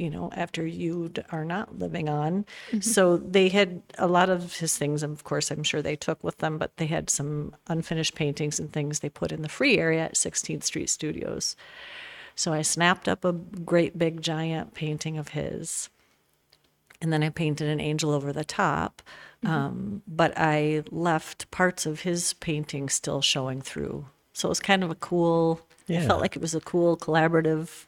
you 0.00 0.08
know 0.10 0.30
after 0.34 0.66
you 0.66 1.12
are 1.30 1.44
not 1.44 1.78
living 1.78 2.08
on 2.08 2.44
so 2.80 3.16
they 3.18 3.48
had 3.48 3.82
a 3.98 4.06
lot 4.06 4.30
of 4.30 4.56
his 4.56 4.76
things 4.78 5.02
and 5.02 5.12
of 5.12 5.24
course 5.24 5.50
i'm 5.50 5.62
sure 5.62 5.82
they 5.82 5.96
took 5.96 6.22
with 6.24 6.38
them 6.38 6.58
but 6.58 6.76
they 6.78 6.86
had 6.86 7.10
some 7.10 7.54
unfinished 7.68 8.14
paintings 8.14 8.58
and 8.58 8.72
things 8.72 9.00
they 9.00 9.08
put 9.10 9.30
in 9.32 9.42
the 9.42 9.48
free 9.48 9.78
area 9.78 10.04
at 10.06 10.14
16th 10.14 10.64
street 10.64 10.88
studios 10.88 11.54
so 12.34 12.52
i 12.52 12.62
snapped 12.62 13.08
up 13.08 13.24
a 13.24 13.32
great 13.32 13.98
big 13.98 14.22
giant 14.22 14.72
painting 14.74 15.18
of 15.18 15.28
his 15.28 15.90
and 17.02 17.10
then 17.12 17.22
I 17.22 17.30
painted 17.30 17.66
an 17.68 17.80
angel 17.80 18.10
over 18.10 18.30
the 18.30 18.44
top. 18.44 19.00
Um, 19.42 20.02
but 20.06 20.34
I 20.36 20.82
left 20.90 21.50
parts 21.50 21.86
of 21.86 22.00
his 22.00 22.34
painting 22.34 22.90
still 22.90 23.22
showing 23.22 23.62
through. 23.62 24.04
So 24.34 24.48
it 24.48 24.50
was 24.50 24.60
kind 24.60 24.84
of 24.84 24.90
a 24.90 24.94
cool, 24.94 25.62
I 25.88 25.94
Yeah. 25.94 26.06
felt 26.06 26.20
like 26.20 26.36
it 26.36 26.42
was 26.42 26.54
a 26.54 26.60
cool 26.60 26.98
collaborative 26.98 27.86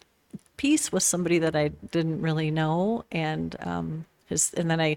piece 0.63 0.93
with 0.93 1.03
somebody 1.03 1.39
that 1.41 1.57
I 1.57 1.69
didn't 1.91 2.23
really 2.23 2.51
know. 2.53 3.05
And 3.11 3.57
um, 3.61 4.05
his, 4.27 4.55
and 4.55 4.71
then 4.71 4.81
I 4.81 4.97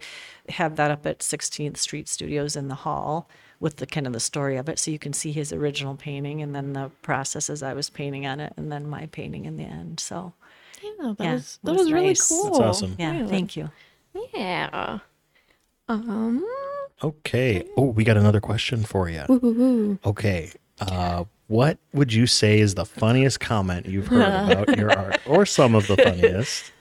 have 0.49 0.75
that 0.75 0.91
up 0.91 1.05
at 1.07 1.19
16th 1.19 1.77
Street 1.77 2.07
Studios 2.07 2.55
in 2.55 2.67
the 2.67 2.75
hall 2.85 3.27
with 3.59 3.77
the 3.77 3.87
kind 3.87 4.05
of 4.05 4.13
the 4.13 4.19
story 4.19 4.57
of 4.57 4.69
it. 4.69 4.77
So 4.77 4.91
you 4.91 4.99
can 4.99 5.11
see 5.13 5.31
his 5.31 5.51
original 5.51 5.95
painting 5.95 6.41
and 6.43 6.53
then 6.55 6.73
the 6.73 6.91
processes 7.01 7.63
I 7.63 7.73
was 7.73 7.89
painting 7.89 8.27
on 8.27 8.39
it 8.39 8.53
and 8.57 8.71
then 8.71 8.87
my 8.87 9.07
painting 9.07 9.45
in 9.45 9.57
the 9.57 9.63
end. 9.63 9.99
So 9.99 10.33
Yeah, 10.83 10.91
that 11.13 11.23
Yeah, 11.23 11.33
was 11.33 11.59
it 11.63 11.65
that 11.65 11.71
was 11.71 11.81
was, 11.85 11.91
really 11.91 12.07
nice. 12.09 12.27
cool. 12.29 12.43
That's 12.43 12.59
awesome. 12.59 12.95
yeah, 12.99 13.11
Really. 13.17 13.29
thank 13.29 13.57
you. 13.57 13.71
Yeah. 14.35 14.99
Um. 15.89 16.45
Okay. 17.03 17.67
Oh, 17.75 17.87
we 17.97 18.03
got 18.03 18.17
another 18.17 18.39
question 18.39 18.83
for 18.83 19.09
you. 19.09 19.23
woo-hoo-hoo. 19.27 19.99
Okay. 20.05 20.51
Uh, 20.79 21.23
what 21.47 21.77
would 21.93 22.11
you 22.13 22.27
say 22.27 22.59
is 22.59 22.75
the 22.75 22.85
funniest 22.85 23.39
comment 23.39 23.85
you've 23.85 24.07
heard 24.07 24.51
about 24.51 24.77
your 24.77 24.91
art, 24.97 25.19
or 25.25 25.45
some 25.45 25.75
of 25.75 25.87
the 25.87 25.95
funniest? 25.97 26.71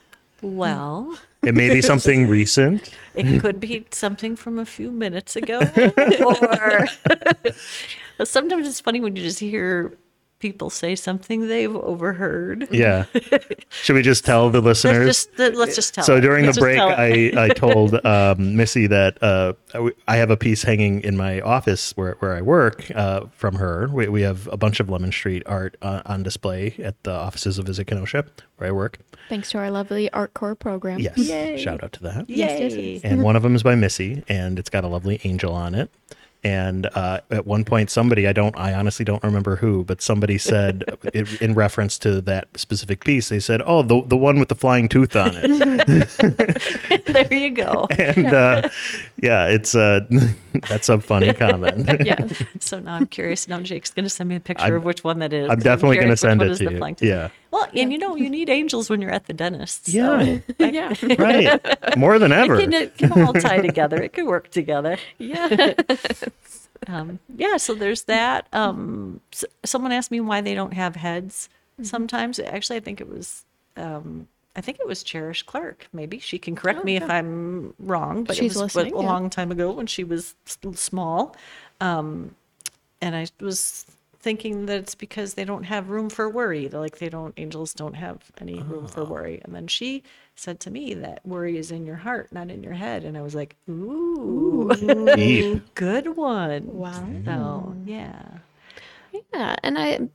Well, 0.41 1.17
It 1.43 1.55
may 1.55 1.69
be 1.73 1.81
something 1.81 2.27
recent. 2.39 2.91
It 3.15 3.39
could 3.41 3.59
be 3.59 3.85
something 3.91 4.35
from 4.35 4.59
a 4.59 4.65
few 4.65 4.91
minutes 4.91 5.35
ago, 5.35 5.59
or 8.19 8.25
sometimes 8.25 8.67
it's 8.67 8.81
funny 8.81 8.99
when 8.99 9.15
you 9.15 9.23
just 9.23 9.39
hear 9.39 9.93
people 10.45 10.69
say 10.69 10.95
something 10.95 11.47
they've 11.47 11.75
overheard. 11.75 12.67
Yeah. 12.71 13.05
Should 13.69 13.95
we 13.95 14.03
just 14.03 14.23
tell 14.23 14.51
the 14.51 14.61
Let's 14.61 14.83
listeners? 14.83 15.25
just 15.25 15.55
let's 15.57 15.73
just 15.75 15.95
tell. 15.95 16.03
so 16.03 16.17
it. 16.17 16.21
during 16.21 16.45
Let's 16.45 16.57
the 16.57 16.61
break. 16.61 16.79
I, 16.79 17.45
I 17.45 17.49
told 17.55 18.05
um, 18.05 18.55
Missy 18.55 18.85
that 18.85 19.17
uh, 19.23 19.53
I 19.73 19.77
w- 19.77 19.95
I 20.07 20.17
have 20.17 20.29
a 20.29 20.37
piece 20.37 20.61
hanging 20.61 21.01
in 21.01 21.17
my 21.17 21.41
office 21.41 21.97
where, 21.97 22.15
where 22.19 22.35
I 22.35 22.43
work 22.43 22.91
uh, 22.93 23.21
from 23.31 23.55
her. 23.55 23.89
We, 23.91 24.07
we 24.07 24.21
have 24.21 24.47
a 24.51 24.57
bunch 24.57 24.79
of 24.79 24.87
Lemon 24.87 25.11
Street 25.11 25.41
art 25.47 25.77
uh, 25.81 26.03
on 26.05 26.21
display 26.21 26.75
at 26.77 27.01
the 27.03 27.13
offices 27.13 27.57
of 27.57 27.65
Visit 27.65 27.85
Kenosha, 27.87 28.25
where 28.57 28.69
I 28.69 28.71
work. 28.71 28.99
Thanks 29.29 29.49
to 29.49 29.57
our 29.57 29.71
lovely 29.71 30.11
art 30.11 30.35
core 30.35 30.53
program. 30.53 30.99
Yes. 30.99 31.17
Yay. 31.17 31.57
Shout 31.57 31.83
out 31.83 31.91
to 31.93 32.03
that. 32.03 32.29
Yes, 32.29 32.59
yes, 32.59 32.75
yes. 32.75 33.01
and 33.03 33.23
one 33.23 33.35
of 33.35 33.41
them 33.41 33.55
is 33.55 33.63
by 33.63 33.73
Missy, 33.73 34.23
and 34.29 34.59
it's 34.59 34.69
got 34.69 34.83
a 34.83 34.87
lovely 34.87 35.19
angel 35.23 35.53
on 35.53 35.73
it. 35.73 35.89
And 36.45 36.85
uh, 36.93 37.21
at 37.31 37.47
one 37.47 37.65
point, 37.65 37.89
somebody 37.89 38.27
I 38.27 38.31
don't, 38.31 38.55
I 38.55 38.75
honestly 38.75 39.03
don't 39.03 39.23
remember 39.23 39.55
who, 39.55 39.83
but 39.83 39.99
somebody 39.99 40.37
said 40.37 40.83
in, 41.15 41.27
in 41.41 41.53
reference 41.55 41.97
to 41.99 42.21
that 42.21 42.47
specific 42.55 43.03
piece, 43.03 43.29
they 43.29 43.39
said, 43.39 43.63
"Oh, 43.65 43.81
the 43.81 44.03
the 44.05 44.15
one 44.15 44.37
with 44.37 44.49
the 44.49 44.55
flying 44.55 44.87
tooth 44.87 45.15
on 45.15 45.31
it." 45.33 47.05
there 47.07 47.33
you 47.33 47.49
go. 47.49 47.87
and 47.97 48.27
uh, 48.27 48.69
yeah, 49.23 49.47
it's 49.47 49.73
uh, 49.73 50.01
that's 50.69 50.87
a 50.87 50.99
funny 50.99 51.33
comment. 51.33 52.05
Yeah. 52.05 52.27
So 52.59 52.79
now 52.79 52.93
I'm 52.93 53.07
curious. 53.07 53.47
Now 53.47 53.59
Jake's 53.61 53.89
going 53.89 54.03
to 54.05 54.09
send 54.11 54.29
me 54.29 54.35
a 54.35 54.39
picture 54.39 54.65
I'm- 54.65 54.75
of 54.75 54.85
which 54.85 55.03
one 55.03 55.17
that 55.19 55.33
is. 55.33 55.49
I'm 55.49 55.57
definitely 55.57 55.97
going 55.97 56.09
to 56.09 56.17
send 56.17 56.43
it 56.43 56.57
to 56.57 56.65
the 56.65 56.73
you. 56.73 56.77
flying 56.77 56.95
tooth. 57.63 57.73
Yeah, 57.73 57.81
Well, 57.81 57.83
and 57.83 57.91
you 57.91 57.97
know, 57.97 58.15
you 58.15 58.29
need 58.29 58.49
angels 58.49 58.89
when 58.89 59.01
you're 59.01 59.11
at 59.11 59.25
the 59.25 59.33
dentist. 59.33 59.85
so 59.87 59.91
yeah, 59.91 60.39
yeah. 60.59 60.93
right. 61.19 61.97
More 61.97 62.19
than 62.19 62.31
ever. 62.31 62.55
It 62.55 62.61
can, 62.63 62.73
it 62.73 62.97
can 62.97 63.11
all 63.23 63.33
tie 63.33 63.61
together. 63.61 64.01
It 64.01 64.13
can 64.13 64.25
work 64.25 64.49
together. 64.51 64.97
Yeah. 65.17 65.73
um, 66.87 67.19
yeah 67.35 67.57
so 67.57 67.73
there's 67.73 68.03
that 68.03 68.47
um, 68.53 69.21
s- 69.33 69.45
someone 69.63 69.91
asked 69.91 70.11
me 70.11 70.19
why 70.19 70.41
they 70.41 70.53
don't 70.53 70.73
have 70.73 70.95
heads 70.95 71.49
sometimes 71.81 72.39
actually 72.39 72.77
i 72.77 72.79
think 72.79 73.01
it 73.01 73.09
was 73.09 73.43
um, 73.77 74.27
i 74.55 74.61
think 74.61 74.79
it 74.79 74.87
was 74.87 75.03
cherish 75.03 75.41
clark 75.43 75.87
maybe 75.93 76.19
she 76.19 76.37
can 76.37 76.55
correct 76.55 76.83
me 76.85 76.95
if 76.95 77.09
i'm 77.09 77.73
wrong 77.79 78.23
but 78.23 78.35
She's 78.35 78.55
it 78.55 78.61
was 78.61 78.75
listening, 78.75 78.93
a 78.93 79.01
yeah. 79.01 79.07
long 79.07 79.29
time 79.29 79.51
ago 79.51 79.71
when 79.71 79.87
she 79.87 80.03
was 80.03 80.35
small 80.75 81.35
um, 81.81 82.35
and 83.01 83.15
i 83.15 83.25
was 83.39 83.85
thinking 84.25 84.65
that 84.65 84.79
it's 84.79 84.95
because 84.95 85.35
they 85.35 85.45
don't 85.45 85.65
have 85.65 85.89
room 85.89 86.09
for 86.09 86.27
worry 86.27 86.67
They're 86.67 86.79
like 86.79 86.97
they 86.97 87.09
don't 87.09 87.33
angels 87.37 87.73
don't 87.75 87.93
have 87.93 88.17
any 88.41 88.59
room 88.61 88.87
for 88.87 89.01
oh. 89.01 89.05
worry 89.05 89.39
and 89.45 89.53
then 89.53 89.67
she 89.67 90.01
said 90.35 90.59
to 90.61 90.71
me 90.71 90.95
that 90.95 91.25
worry 91.25 91.57
is 91.57 91.71
in 91.71 91.85
your 91.85 91.97
heart 91.97 92.33
not 92.33 92.49
in 92.49 92.63
your 92.63 92.73
head 92.73 93.03
and 93.03 93.15
i 93.17 93.21
was 93.21 93.35
like 93.35 93.55
ooh. 93.69 94.45
Deep. 95.15 95.75
Good 95.75 96.15
one. 96.15 96.65
Wow. 96.67 96.91
So 96.91 97.31
mm. 97.31 97.83
yeah. 97.85 98.23
Yeah, 99.33 99.55
and 99.63 99.77
I, 99.77 100.09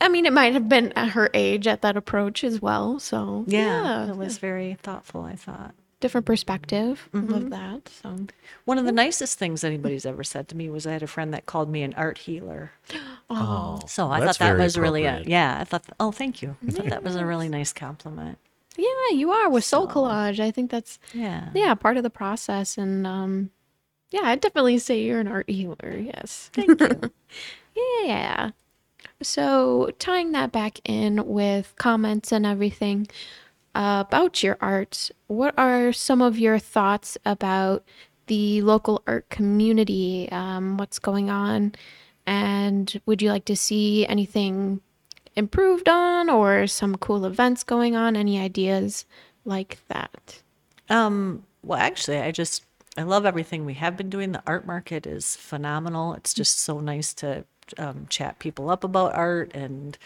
I 0.00 0.08
mean, 0.08 0.26
it 0.26 0.32
might 0.32 0.54
have 0.54 0.68
been 0.68 0.92
at 0.94 1.10
her 1.10 1.30
age 1.34 1.66
at 1.66 1.82
that 1.82 1.96
approach 1.96 2.42
as 2.44 2.60
well. 2.60 2.98
So 2.98 3.44
Yeah. 3.46 4.06
yeah, 4.06 4.10
It 4.10 4.16
was 4.16 4.38
very 4.38 4.76
thoughtful, 4.82 5.22
I 5.22 5.36
thought. 5.36 5.74
Different 6.04 6.26
perspective. 6.26 7.08
Mm-hmm. 7.14 7.32
Love 7.32 7.50
that. 7.50 7.88
So 7.88 8.26
One 8.66 8.76
of 8.76 8.84
the 8.84 8.92
nicest 8.92 9.38
things 9.38 9.64
anybody's 9.64 10.04
ever 10.04 10.22
said 10.22 10.48
to 10.48 10.56
me 10.56 10.68
was 10.68 10.86
I 10.86 10.92
had 10.92 11.02
a 11.02 11.06
friend 11.06 11.32
that 11.32 11.46
called 11.46 11.70
me 11.70 11.82
an 11.82 11.94
art 11.94 12.18
healer. 12.18 12.72
Oh, 13.30 13.80
So 13.88 14.10
I 14.10 14.20
thought 14.20 14.38
that 14.38 14.58
was 14.58 14.76
really 14.76 15.04
a, 15.06 15.22
yeah, 15.26 15.56
I 15.58 15.64
thought 15.64 15.84
oh 15.98 16.12
thank 16.12 16.42
you. 16.42 16.56
I 16.68 16.70
thought 16.72 16.90
that 16.90 17.02
was 17.02 17.16
a 17.16 17.24
really 17.24 17.48
nice 17.48 17.72
compliment. 17.72 18.36
yeah, 18.76 19.08
you 19.12 19.30
are 19.30 19.48
with 19.48 19.64
soul 19.64 19.88
So- 19.88 19.94
collage. 19.94 20.38
I 20.40 20.50
think 20.50 20.70
that's 20.70 20.98
Yeah. 21.14 21.48
yeah 21.54 21.74
part 21.74 21.96
of 21.96 22.02
the 22.02 22.10
process, 22.10 22.76
and 22.76 23.06
um, 23.06 23.50
yeah, 24.10 24.20
I'd 24.24 24.42
definitely 24.42 24.76
say 24.78 25.00
you're 25.02 25.20
an 25.20 25.26
art 25.28 25.48
healer. 25.48 25.96
Yes. 25.98 26.50
Thank 26.52 26.78
you. 26.80 27.10
Yeah. 28.04 28.50
So 29.22 29.90
tying 29.98 30.32
that 30.32 30.52
back 30.52 30.80
in 30.84 31.26
with 31.26 31.74
comments 31.76 32.30
and 32.30 32.44
everything 32.46 33.08
about 33.74 34.42
your 34.42 34.56
art, 34.60 35.10
what 35.26 35.54
are 35.58 35.92
some 35.92 36.22
of 36.22 36.38
your 36.38 36.58
thoughts 36.58 37.18
about 37.24 37.84
the 38.26 38.62
local 38.62 39.02
art 39.06 39.28
community? 39.30 40.28
Um, 40.30 40.76
what's 40.76 40.98
going 40.98 41.30
on? 41.30 41.74
And 42.26 43.00
would 43.06 43.20
you 43.20 43.30
like 43.30 43.44
to 43.46 43.56
see 43.56 44.06
anything 44.06 44.80
improved 45.36 45.88
on 45.88 46.30
or 46.30 46.66
some 46.66 46.96
cool 46.96 47.26
events 47.26 47.62
going 47.62 47.96
on? 47.96 48.16
Any 48.16 48.38
ideas 48.38 49.04
like 49.44 49.78
that? 49.88 50.42
Um, 50.88 51.44
well, 51.62 51.78
actually, 51.78 52.18
I 52.18 52.30
just 52.30 52.64
I 52.96 53.02
love 53.02 53.26
everything 53.26 53.64
we 53.64 53.74
have 53.74 53.96
been 53.96 54.10
doing. 54.10 54.32
The 54.32 54.42
art 54.46 54.66
market 54.66 55.06
is 55.06 55.36
phenomenal. 55.36 56.14
It's 56.14 56.32
just 56.32 56.60
so 56.60 56.80
nice 56.80 57.12
to 57.14 57.44
um, 57.78 58.06
chat 58.08 58.38
people 58.38 58.70
up 58.70 58.84
about 58.84 59.14
art 59.14 59.52
and 59.54 59.98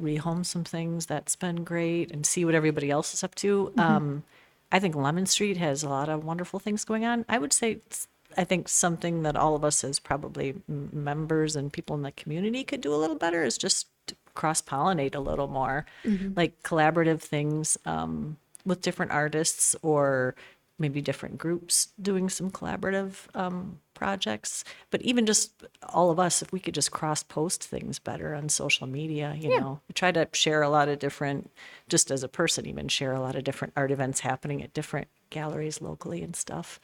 rehome 0.00 0.44
some 0.44 0.64
things. 0.64 1.06
That's 1.06 1.36
been 1.36 1.64
great, 1.64 2.10
and 2.10 2.24
see 2.26 2.44
what 2.44 2.54
everybody 2.54 2.90
else 2.90 3.14
is 3.14 3.24
up 3.24 3.34
to. 3.36 3.72
Um, 3.78 4.24
I 4.72 4.78
think 4.78 4.94
Lemon 4.94 5.26
Street 5.26 5.56
has 5.56 5.82
a 5.82 5.88
lot 5.88 6.08
of 6.08 6.24
wonderful 6.24 6.58
things 6.58 6.84
going 6.84 7.04
on. 7.04 7.24
I 7.28 7.38
would 7.38 7.52
say. 7.52 7.72
It's, 7.72 8.08
I 8.36 8.44
think 8.44 8.68
something 8.68 9.22
that 9.22 9.36
all 9.36 9.54
of 9.54 9.64
us 9.64 9.82
as 9.84 9.98
probably 9.98 10.50
m- 10.68 10.90
members 10.92 11.56
and 11.56 11.72
people 11.72 11.96
in 11.96 12.02
the 12.02 12.10
community 12.12 12.64
could 12.64 12.82
do 12.82 12.92
a 12.92 12.96
little 12.96 13.16
better 13.16 13.44
is 13.44 13.56
just 13.56 13.86
cross 14.34 14.60
pollinate 14.60 15.14
a 15.14 15.20
little 15.20 15.46
more, 15.48 15.86
like 16.34 16.62
collaborative 16.62 17.20
things 17.20 17.78
um, 17.86 18.36
with 18.66 18.82
different 18.82 19.12
artists 19.12 19.74
or 19.80 20.34
maybe 20.78 21.00
different 21.00 21.38
groups 21.38 21.88
doing 22.02 22.28
some 22.28 22.50
collaborative 22.50 23.34
um, 23.34 23.78
projects. 23.96 24.62
But 24.92 25.02
even 25.02 25.26
just 25.26 25.52
all 25.92 26.12
of 26.12 26.20
us, 26.20 26.40
if 26.42 26.52
we 26.52 26.60
could 26.60 26.74
just 26.74 26.92
cross 26.92 27.24
post 27.24 27.64
things 27.64 27.98
better 27.98 28.32
on 28.34 28.48
social 28.48 28.86
media, 28.86 29.34
you 29.36 29.58
know, 29.58 29.80
we 29.88 29.92
try 29.94 30.12
to 30.12 30.28
share 30.32 30.62
a 30.62 30.68
lot 30.68 30.88
of 30.88 31.00
different, 31.00 31.50
just 31.88 32.12
as 32.12 32.22
a 32.22 32.28
person, 32.28 32.66
even 32.66 32.86
share 32.86 33.12
a 33.12 33.20
lot 33.20 33.34
of 33.34 33.42
different 33.42 33.72
art 33.76 33.90
events 33.90 34.20
happening 34.20 34.62
at 34.62 34.72
different 34.72 35.08
galleries 35.30 35.80
locally 35.80 36.22
and 36.22 36.36
stuff. 36.36 36.78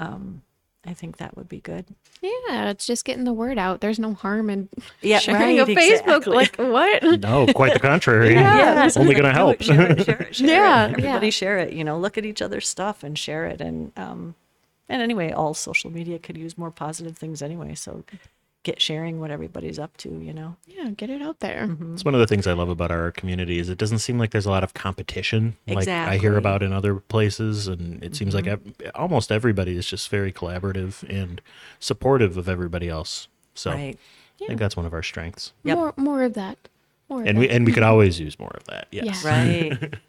Um, 0.00 0.42
I 0.88 0.94
think 0.94 1.16
that 1.16 1.36
would 1.36 1.48
be 1.48 1.60
good. 1.60 1.84
Yeah, 2.22 2.70
it's 2.70 2.86
just 2.86 3.04
getting 3.04 3.24
the 3.24 3.32
word 3.32 3.58
out. 3.58 3.80
There's 3.80 3.98
no 3.98 4.14
harm 4.14 4.48
in 4.48 4.68
Yeah, 5.02 5.18
sharing 5.20 5.58
a 5.58 5.66
Facebook. 5.66 6.18
exactly. 6.18 6.36
Like 6.36 6.56
what? 6.56 7.02
No, 7.22 7.46
quite 7.52 7.72
the 7.72 7.80
contrary. 7.80 8.34
Yeah, 8.34 8.86
It's 8.86 8.96
only 8.96 9.14
going 9.14 9.24
to 9.24 9.32
help. 9.32 9.60
Share 9.62 9.90
it, 9.90 10.04
share 10.04 10.22
it, 10.30 10.36
share 10.36 10.46
Yeah, 10.48 10.84
it. 10.86 10.90
Everybody 10.92 11.26
yeah. 11.26 11.30
share 11.30 11.58
it. 11.58 11.72
You 11.72 11.82
know, 11.82 11.98
look 11.98 12.16
at 12.16 12.24
each 12.24 12.40
other's 12.40 12.68
stuff 12.68 13.02
and 13.02 13.18
share 13.18 13.46
it. 13.46 13.60
And 13.60 13.90
um, 13.96 14.36
and 14.88 15.02
anyway, 15.02 15.32
all 15.32 15.54
social 15.54 15.90
media 15.90 16.18
could 16.18 16.36
use 16.36 16.56
more 16.56 16.70
positive 16.70 17.16
things 17.16 17.42
anyway. 17.42 17.74
So 17.74 18.04
get 18.62 18.82
sharing 18.82 19.20
what 19.20 19.30
everybody's 19.30 19.78
up 19.78 19.96
to. 19.98 20.08
You 20.08 20.32
know. 20.32 20.56
Yeah, 20.66 20.90
get 20.90 21.08
it 21.08 21.22
out 21.22 21.40
there. 21.40 21.68
Mm-hmm. 21.68 21.94
It's 21.94 22.04
one 22.04 22.14
of 22.14 22.20
the 22.20 22.26
things 22.26 22.46
I 22.46 22.52
love 22.52 22.68
about 22.68 22.90
our 22.90 23.12
community 23.12 23.58
is 23.58 23.68
it 23.68 23.78
doesn't 23.78 24.00
seem 24.00 24.18
like 24.18 24.32
there's 24.32 24.46
a 24.46 24.50
lot 24.50 24.64
of 24.64 24.74
competition 24.74 25.56
like 25.66 25.88
I 25.88 26.18
hear 26.18 26.36
about 26.36 26.62
in 26.62 26.72
other 26.72 26.96
places, 26.96 27.68
and 27.68 28.02
it 28.02 28.16
seems 28.16 28.34
like 28.34 28.44
mm-hmm. 28.46 28.88
almost 28.94 29.32
everybody 29.32 29.76
is 29.76 29.86
just 29.86 30.08
very 30.08 30.32
collaborative 30.32 31.08
and 31.08 31.40
supportive 31.78 32.36
of 32.36 32.48
everybody 32.48 32.88
else. 32.88 33.28
So 33.54 33.70
Right. 33.70 33.98
I 34.42 34.46
think 34.46 34.60
that's 34.60 34.76
one 34.76 34.84
of 34.84 34.92
our 34.92 35.02
strengths, 35.02 35.52
Yep. 35.64 35.78
More 35.78 35.94
more 35.96 36.22
of 36.22 36.34
that. 36.34 36.58
More 37.08 37.22
of 37.22 37.26
and 37.26 37.38
we 37.38 37.46
that. 37.46 37.54
and 37.54 37.66
we 37.66 37.72
could 37.72 37.82
always 37.82 38.20
use 38.20 38.38
more 38.38 38.52
of 38.54 38.64
that. 38.64 38.88
Yes. 38.92 39.24
Yeah. 39.24 39.30
Right. 39.30 39.94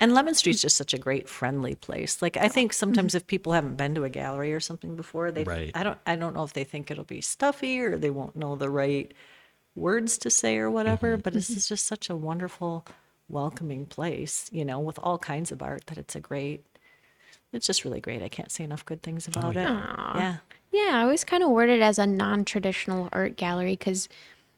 and 0.00 0.14
Lemon 0.14 0.34
Street's 0.34 0.62
just 0.62 0.76
such 0.76 0.94
a 0.94 0.98
great 0.98 1.28
friendly 1.28 1.74
place. 1.74 2.22
Like 2.22 2.36
I 2.36 2.48
think 2.48 2.72
sometimes 2.72 3.10
mm-hmm. 3.10 3.18
if 3.18 3.26
people 3.26 3.52
haven't 3.52 3.76
been 3.76 3.94
to 3.94 4.04
a 4.04 4.08
gallery 4.08 4.52
or 4.52 4.60
something 4.60 4.96
before, 4.96 5.30
they 5.30 5.44
Right. 5.44 5.70
I 5.74 5.82
don't 5.82 5.98
I 6.06 6.16
don't 6.16 6.34
know 6.34 6.44
if 6.44 6.52
they 6.52 6.64
think 6.64 6.90
it'll 6.90 7.04
be 7.04 7.20
stuffy 7.20 7.80
or 7.80 7.96
they 7.96 8.10
won't 8.10 8.36
know 8.36 8.56
the 8.56 8.70
right 8.70 9.12
words 9.74 10.18
to 10.18 10.30
say 10.30 10.56
or 10.58 10.70
whatever, 10.70 11.14
mm-hmm. 11.14 11.22
but 11.22 11.32
this 11.32 11.50
is 11.50 11.64
mm-hmm. 11.64 11.74
just 11.74 11.86
such 11.86 12.08
a 12.08 12.16
wonderful 12.16 12.86
welcoming 13.28 13.86
place, 13.86 14.48
you 14.52 14.64
know, 14.64 14.78
with 14.78 14.98
all 15.02 15.18
kinds 15.18 15.50
of 15.50 15.62
art 15.62 15.86
that 15.86 15.98
it's 15.98 16.14
a 16.14 16.20
great 16.20 16.64
it's 17.52 17.66
just 17.66 17.84
really 17.84 18.00
great. 18.00 18.22
I 18.22 18.28
can't 18.28 18.50
say 18.50 18.64
enough 18.64 18.84
good 18.84 19.02
things 19.02 19.28
oh, 19.28 19.38
about 19.38 19.56
it. 19.56 19.62
Yeah. 19.62 20.36
Yeah, 20.72 20.98
I 20.98 21.02
always 21.02 21.22
kind 21.22 21.44
of 21.44 21.50
word 21.50 21.70
it 21.70 21.80
as 21.80 22.00
a 22.00 22.06
non-traditional 22.06 23.08
art 23.12 23.36
gallery 23.36 23.76
because 23.76 24.08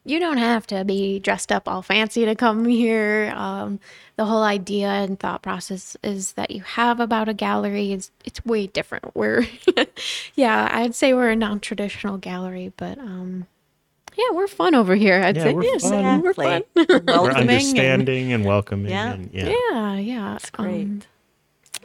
you 0.07 0.19
don't 0.19 0.37
have 0.37 0.65
to 0.67 0.83
be 0.85 1.19
dressed 1.19 1.51
up 1.51 1.67
all 1.67 1.81
fancy 1.81 2.25
to 2.25 2.33
come 2.35 2.65
here. 2.65 3.31
Um, 3.35 3.79
the 4.15 4.25
whole 4.25 4.43
idea 4.43 4.87
and 4.87 5.19
thought 5.19 5.41
process 5.43 5.95
is 6.03 6.33
that 6.33 6.51
you 6.51 6.61
have 6.61 6.99
about 6.99 7.29
a 7.29 7.33
gallery 7.33 7.91
is 7.91 8.09
it's 8.25 8.43
way 8.45 8.67
different. 8.67 9.15
We're, 9.15 9.45
yeah, 10.35 10.69
I'd 10.71 10.95
say 10.95 11.13
we're 11.13 11.29
a 11.31 11.35
non-traditional 11.35 12.17
gallery, 12.17 12.71
but 12.77 12.97
um, 12.97 13.45
yeah, 14.17 14.33
we're 14.33 14.47
fun 14.47 14.73
over 14.73 14.95
here. 14.95 15.21
I'd 15.21 15.35
Yeah, 15.35 15.43
say 15.43 15.53
we're 15.53 15.63
yes, 15.63 15.81
fun. 15.83 16.21
we're 16.21 16.33
fun. 16.33 16.63
Exactly. 16.75 16.85
We're 16.89 17.03
Welcoming 17.05 17.39
and 17.41 17.49
understanding 17.51 18.33
and, 18.33 18.45
welcoming, 18.45 18.91
Yeah. 18.91 19.13
and 19.13 19.29
yeah. 19.33 19.53
Yeah, 19.71 19.95
yeah, 19.97 20.35
it's 20.37 20.49
great. 20.49 20.83
um, 20.85 21.01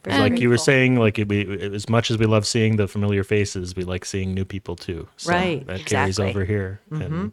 Very 0.04 0.18
Like 0.30 0.40
you 0.40 0.48
were 0.48 0.56
saying, 0.58 0.96
like 0.96 1.18
it, 1.18 1.28
we, 1.28 1.46
as 1.60 1.88
much 1.90 2.10
as 2.10 2.16
we 2.18 2.24
love 2.26 2.46
seeing 2.46 2.76
the 2.76 2.88
familiar 2.88 3.24
faces, 3.24 3.76
we 3.76 3.84
like 3.84 4.04
seeing 4.06 4.32
new 4.32 4.44
people 4.46 4.76
too. 4.76 5.08
So 5.18 5.30
Right, 5.32 5.66
That 5.66 5.84
carries 5.84 6.18
exactly. 6.18 6.30
over 6.30 6.44
here. 6.44 6.80
And 6.90 7.32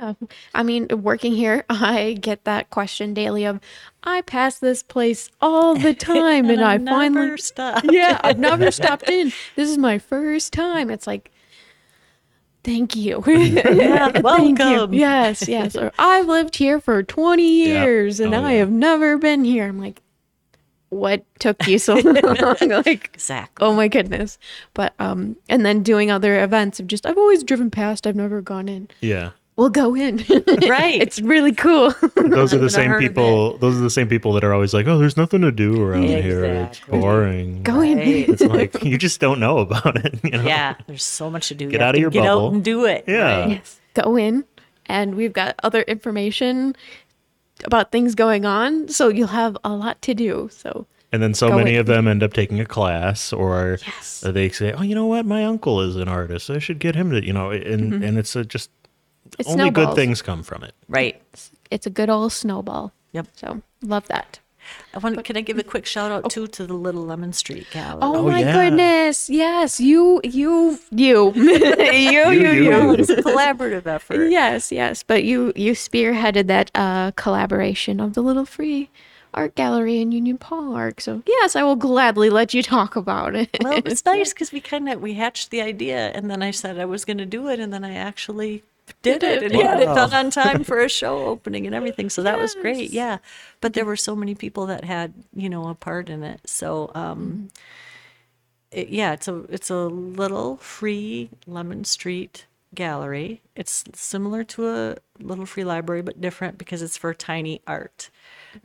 Yeah. 0.00 0.14
I 0.54 0.62
mean, 0.62 0.86
working 1.02 1.34
here, 1.34 1.64
I 1.70 2.16
get 2.20 2.44
that 2.44 2.70
question 2.70 3.14
daily 3.14 3.44
of, 3.44 3.60
I 4.04 4.20
pass 4.22 4.58
this 4.58 4.82
place 4.82 5.30
all 5.40 5.74
the 5.74 5.94
time 6.14 6.50
and, 6.50 6.62
I 6.62 6.74
I've 6.74 6.84
finally 6.84 7.26
never 7.26 7.38
stopped. 7.38 7.86
Yeah, 7.92 8.20
I've 8.22 8.38
never 8.38 8.70
stopped 8.70 9.08
in. 9.08 9.32
This 9.56 9.68
is 9.68 9.78
my 9.78 9.98
first 9.98 10.52
time. 10.52 10.90
It's 10.90 11.06
like 11.06 11.30
Thank 12.64 12.96
you. 12.96 13.22
Yeah, 13.26 14.10
Thank 14.10 14.16
you. 14.16 14.22
welcome. 14.22 14.92
Yes, 14.92 15.48
yes. 15.48 15.74
Or 15.74 15.90
I've 15.98 16.26
lived 16.26 16.56
here 16.56 16.80
for 16.80 17.02
20 17.02 17.42
years 17.42 18.20
and 18.20 18.34
Oh, 18.34 18.42
I 18.44 18.52
yeah. 18.54 18.58
have 18.58 18.70
never 18.70 19.16
been 19.16 19.44
here. 19.44 19.66
I'm 19.68 19.80
like, 19.80 20.02
what 20.90 21.24
took 21.38 21.66
you 21.66 21.78
so 21.78 21.94
long? 21.94 22.14
like, 22.60 23.10
Exactly. 23.14 23.64
oh 23.66 23.72
my 23.74 23.88
goodness. 23.88 24.38
But 24.74 24.92
um, 24.98 25.36
and 25.48 25.64
then 25.64 25.82
doing 25.82 26.10
other 26.10 26.42
events 26.42 26.78
of 26.80 26.86
just 26.88 27.06
I've 27.06 27.16
always 27.16 27.42
driven 27.42 27.70
past. 27.70 28.06
I've 28.06 28.16
never 28.16 28.42
gone 28.42 28.68
in. 28.68 28.88
yeah. 29.00 29.30
We'll 29.58 29.70
go 29.70 29.94
in. 29.96 30.24
Right. 30.68 31.02
it's 31.02 31.20
really 31.20 31.52
cool. 31.52 31.92
those 32.14 32.54
are 32.54 32.58
the 32.58 32.70
same 32.70 32.94
people. 32.98 33.58
Those 33.58 33.76
are 33.76 33.80
the 33.82 33.90
same 33.90 34.08
people 34.08 34.32
that 34.34 34.44
are 34.44 34.54
always 34.54 34.72
like, 34.72 34.86
"Oh, 34.86 34.98
there's 34.98 35.16
nothing 35.16 35.40
to 35.42 35.50
do 35.52 35.82
around 35.82 36.04
here. 36.04 36.44
It's 36.44 36.80
boring." 36.80 37.62
go 37.64 37.80
in. 37.80 37.98
It's 37.98 38.40
like 38.42 38.82
you 38.90 38.96
just 38.98 39.18
don't 39.20 39.40
know 39.40 39.58
about 39.58 39.96
it. 40.04 40.20
You 40.22 40.30
know? 40.30 40.42
Yeah, 40.44 40.76
there's 40.86 41.02
so 41.04 41.28
much 41.28 41.48
to 41.48 41.54
do. 41.54 41.68
Get 41.70 41.80
have 41.80 41.88
out 41.88 41.94
of 41.94 41.96
to 41.96 42.00
your 42.02 42.10
get 42.10 42.22
bubble. 42.22 42.46
out 42.46 42.52
and 42.52 42.64
do 42.64 42.84
it. 42.86 43.04
Yeah. 43.08 43.40
right? 43.40 43.50
Yes. 43.50 43.80
Go 43.94 44.16
in, 44.16 44.44
and 44.86 45.16
we've 45.16 45.32
got 45.32 45.56
other 45.64 45.82
information 45.82 46.76
about 47.64 47.90
things 47.90 48.14
going 48.14 48.44
on, 48.44 48.88
so 48.88 49.08
you'll 49.08 49.26
have 49.28 49.56
a 49.64 49.70
lot 49.70 50.00
to 50.02 50.14
do. 50.14 50.48
So 50.52 50.86
And 51.10 51.20
then 51.22 51.34
so 51.34 51.48
Go 51.48 51.56
many 51.56 51.74
in. 51.74 51.80
of 51.80 51.86
them 51.86 52.06
end 52.06 52.22
up 52.22 52.32
taking 52.32 52.60
a 52.60 52.66
class, 52.66 53.32
or 53.32 53.78
Yes. 53.84 54.20
they 54.24 54.50
say, 54.50 54.72
"Oh, 54.72 54.82
you 54.82 54.94
know 54.94 55.06
what? 55.06 55.26
My 55.26 55.44
uncle 55.44 55.80
is 55.80 55.96
an 55.96 56.06
artist. 56.08 56.48
I 56.50 56.58
should 56.60 56.78
get 56.78 56.94
him 56.94 57.10
to." 57.10 57.24
You 57.26 57.32
know, 57.32 57.50
and 57.50 57.92
Mm-hmm. 57.92 58.04
and 58.04 58.18
it's 58.18 58.36
a 58.36 58.44
just 58.44 58.70
it's 59.38 59.48
only 59.48 59.70
good 59.70 59.74
snowballs. 59.82 59.96
things 59.96 60.22
come 60.22 60.42
from 60.42 60.62
it. 60.64 60.74
Right. 60.88 61.20
It's 61.70 61.86
a 61.86 61.90
good 61.90 62.08
old 62.10 62.32
snowball. 62.32 62.92
Yep. 63.12 63.26
So 63.34 63.62
love 63.82 64.06
that. 64.08 64.40
I 64.92 64.98
want, 64.98 65.24
can 65.24 65.36
I 65.36 65.40
give 65.40 65.58
a 65.58 65.62
quick 65.62 65.86
shout 65.86 66.10
out 66.12 66.28
too 66.30 66.46
to 66.46 66.66
the 66.66 66.74
Little 66.74 67.06
Lemon 67.06 67.32
Street 67.32 67.66
Gallery? 67.70 68.00
Oh, 68.02 68.16
Oh, 68.16 68.28
my 68.30 68.40
yeah. 68.40 68.52
goodness! 68.52 69.30
Yes, 69.30 69.80
you, 69.80 70.20
you, 70.24 70.78
you, 70.90 71.32
you, 71.36 71.46
you, 71.46 72.30
you, 72.30 72.50
you. 72.52 72.62
you. 72.64 72.92
it's 72.94 73.08
a 73.08 73.16
collaborative 73.16 73.86
effort. 73.86 74.28
Yes, 74.28 74.70
yes. 74.70 75.02
But 75.02 75.24
you, 75.24 75.54
you 75.56 75.72
spearheaded 75.72 76.48
that 76.48 76.70
uh, 76.74 77.12
collaboration 77.12 77.98
of 77.98 78.12
the 78.12 78.20
Little 78.22 78.44
Free 78.44 78.90
Art 79.32 79.54
Gallery 79.54 80.00
in 80.02 80.12
Union 80.12 80.36
Park. 80.36 81.00
So 81.00 81.22
yes, 81.26 81.56
I 81.56 81.62
will 81.62 81.76
gladly 81.76 82.28
let 82.28 82.52
you 82.52 82.62
talk 82.62 82.94
about 82.94 83.34
it. 83.34 83.48
Well, 83.62 83.72
it 83.72 83.84
was 83.86 84.04
nice 84.04 84.32
because 84.34 84.52
we 84.52 84.60
kind 84.60 84.86
of 84.90 85.00
we 85.00 85.14
hatched 85.14 85.50
the 85.50 85.62
idea, 85.62 86.10
and 86.14 86.30
then 86.30 86.42
I 86.42 86.50
said 86.50 86.78
I 86.78 86.84
was 86.84 87.06
going 87.06 87.18
to 87.18 87.26
do 87.26 87.48
it, 87.48 87.58
and 87.58 87.72
then 87.72 87.84
I 87.84 87.94
actually 87.94 88.64
did 89.02 89.22
it 89.22 89.42
and 89.42 89.54
he 89.54 89.62
had 89.62 89.80
it 89.80 89.86
done 89.86 90.12
on 90.12 90.30
time 90.30 90.64
for 90.64 90.78
a 90.80 90.88
show 91.00 91.26
opening 91.26 91.66
and 91.66 91.74
everything. 91.74 92.10
So 92.10 92.22
that 92.22 92.38
was 92.38 92.54
great. 92.54 92.90
Yeah, 92.90 93.18
but 93.60 93.74
there 93.74 93.84
were 93.84 93.96
so 93.96 94.14
many 94.14 94.34
people 94.34 94.66
that 94.66 94.84
had 94.84 95.14
you 95.34 95.48
know 95.48 95.68
a 95.68 95.74
part 95.74 96.08
in 96.08 96.22
it. 96.22 96.40
So 96.46 96.90
um, 96.94 97.48
it, 98.70 98.88
yeah, 98.88 99.12
it's 99.12 99.28
a 99.28 99.44
it's 99.48 99.70
a 99.70 99.86
little 99.86 100.56
free 100.58 101.30
Lemon 101.46 101.84
Street 101.84 102.46
gallery. 102.74 103.40
It's 103.56 103.84
similar 103.94 104.44
to 104.44 104.68
a 104.68 104.96
little 105.20 105.46
free 105.46 105.64
library, 105.64 106.02
but 106.02 106.20
different 106.20 106.58
because 106.58 106.82
it's 106.82 106.96
for 106.96 107.14
tiny 107.14 107.60
art. 107.66 108.10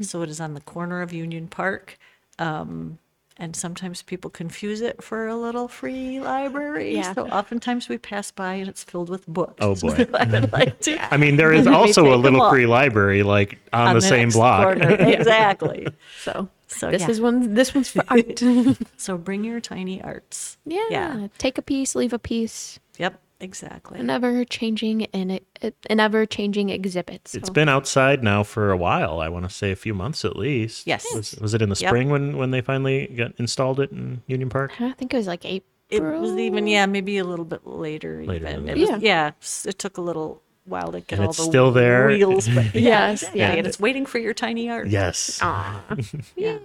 So 0.01 0.21
it 0.21 0.29
is 0.29 0.39
on 0.41 0.53
the 0.53 0.61
corner 0.61 1.01
of 1.01 1.13
Union 1.13 1.47
Park. 1.47 1.97
Um, 2.39 2.99
and 3.37 3.55
sometimes 3.55 4.01
people 4.01 4.29
confuse 4.29 4.81
it 4.81 5.03
for 5.03 5.27
a 5.27 5.35
little 5.35 5.67
free 5.67 6.19
library. 6.19 6.95
Yeah. 6.95 7.13
So 7.13 7.27
oftentimes 7.27 7.89
we 7.89 7.97
pass 7.97 8.31
by 8.31 8.53
and 8.55 8.69
it's 8.69 8.83
filled 8.83 9.09
with 9.09 9.25
books. 9.27 9.55
Oh, 9.59 9.75
boy. 9.75 10.07
I 10.13 10.25
would 10.25 10.51
like 10.51 10.79
to 10.81 11.13
I 11.13 11.17
mean, 11.17 11.37
there 11.37 11.51
is 11.53 11.67
also 11.67 12.13
a 12.13 12.17
little 12.17 12.41
all. 12.41 12.51
free 12.51 12.65
library 12.67 13.23
like 13.23 13.59
on, 13.71 13.95
the, 13.95 14.01
same 14.01 14.29
block. 14.29 14.77
Exactly. 14.79 15.87
So, 16.21 16.49
So, 16.67 16.91
this 16.91 17.01
yeah. 17.01 17.09
is 17.09 17.21
one. 17.21 17.53
This 17.53 17.73
one's 17.73 17.89
for 17.89 18.03
art. 18.07 18.41
So 18.97 19.17
bring 19.17 19.43
your 19.43 19.59
tiny 19.59 20.01
arts. 20.01 20.57
yeah, 20.65 20.87
Yeah. 20.89 21.27
Take 21.37 21.57
a 21.57 21.61
piece, 21.61 21.95
leave 21.95 22.13
a 22.13 22.19
piece. 22.19 22.79
Yep. 22.97 23.19
Exactly. 23.43 23.99
An 23.99 24.09
ever 24.09 24.45
changing 24.45 25.05
and 25.07 25.41
an 25.61 25.99
ever 25.99 26.25
changing 26.25 26.69
exhibit. 26.69 27.27
So. 27.27 27.37
It's 27.37 27.49
been 27.49 27.67
outside 27.67 28.23
now 28.23 28.43
for 28.43 28.71
a 28.71 28.77
while. 28.77 29.19
I 29.19 29.27
want 29.27 29.47
to 29.47 29.53
say 29.53 29.71
a 29.71 29.75
few 29.75 29.93
months 29.93 30.23
at 30.23 30.37
least. 30.37 30.87
Yes. 30.87 31.05
Was, 31.13 31.35
was 31.41 31.53
it 31.53 31.61
in 31.61 31.67
the 31.69 31.75
Yep. 31.75 31.89
spring 31.89 32.09
when 32.09 32.37
when 32.37 32.51
they 32.51 32.61
finally 32.61 33.07
got 33.07 33.33
installed 33.37 33.81
it 33.81 33.91
in 33.91 34.21
Union 34.27 34.49
Park? 34.49 34.79
I 34.79 34.93
think 34.93 35.13
it 35.13 35.17
was 35.17 35.27
like 35.27 35.43
April. 35.43 35.69
It 35.89 36.19
was 36.21 36.31
even 36.37 36.67
yeah, 36.67 36.85
maybe 36.85 37.17
a 37.17 37.25
little 37.25 37.45
bit 37.45 37.67
later. 37.67 38.23
Later 38.23 38.47
even. 38.47 38.65
than 38.65 38.77
It 38.77 38.79
was, 38.79 38.89
that. 38.89 39.01
yeah. 39.01 39.31
It 39.65 39.77
took 39.77 39.97
a 39.97 40.01
little 40.01 40.41
while 40.65 40.93
to 40.93 41.01
get 41.01 41.13
And 41.19 41.25
all 41.25 41.29
it's 41.31 41.37
the 41.37 41.43
still 41.43 41.71
there. 41.73 42.07
wheels. 42.07 42.47
But 42.47 42.73
Yes, 42.75 43.23
yeah, 43.23 43.29
yeah. 43.33 43.51
and 43.51 43.67
it's 43.67 43.79
waiting 43.79 44.05
for 44.05 44.19
your 44.19 44.33
tiny 44.33 44.69
art. 44.69 44.87
Yes. 44.87 45.39
Aw. 45.41 45.83
yeah. 46.37 46.57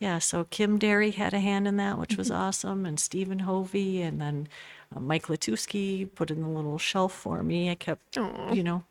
Yeah, 0.00 0.18
so 0.18 0.44
Kim 0.44 0.78
Derry 0.78 1.12
had 1.12 1.32
a 1.32 1.40
hand 1.40 1.66
in 1.68 1.76
that, 1.78 1.98
which 1.98 2.16
was 2.18 2.28
mm-hmm. 2.28 2.40
awesome, 2.42 2.84
and 2.84 2.98
Stephen 3.00 3.38
Hovey, 3.40 4.02
and 4.02 4.20
then 4.20 4.48
uh, 4.94 5.00
Mike 5.00 5.26
Latuski 5.26 6.08
put 6.14 6.30
in 6.30 6.42
the 6.42 6.48
little 6.48 6.78
shelf 6.78 7.12
for 7.12 7.42
me. 7.42 7.70
I 7.70 7.74
kept, 7.74 8.16
Aw. 8.18 8.52
you 8.52 8.62
know, 8.62 8.84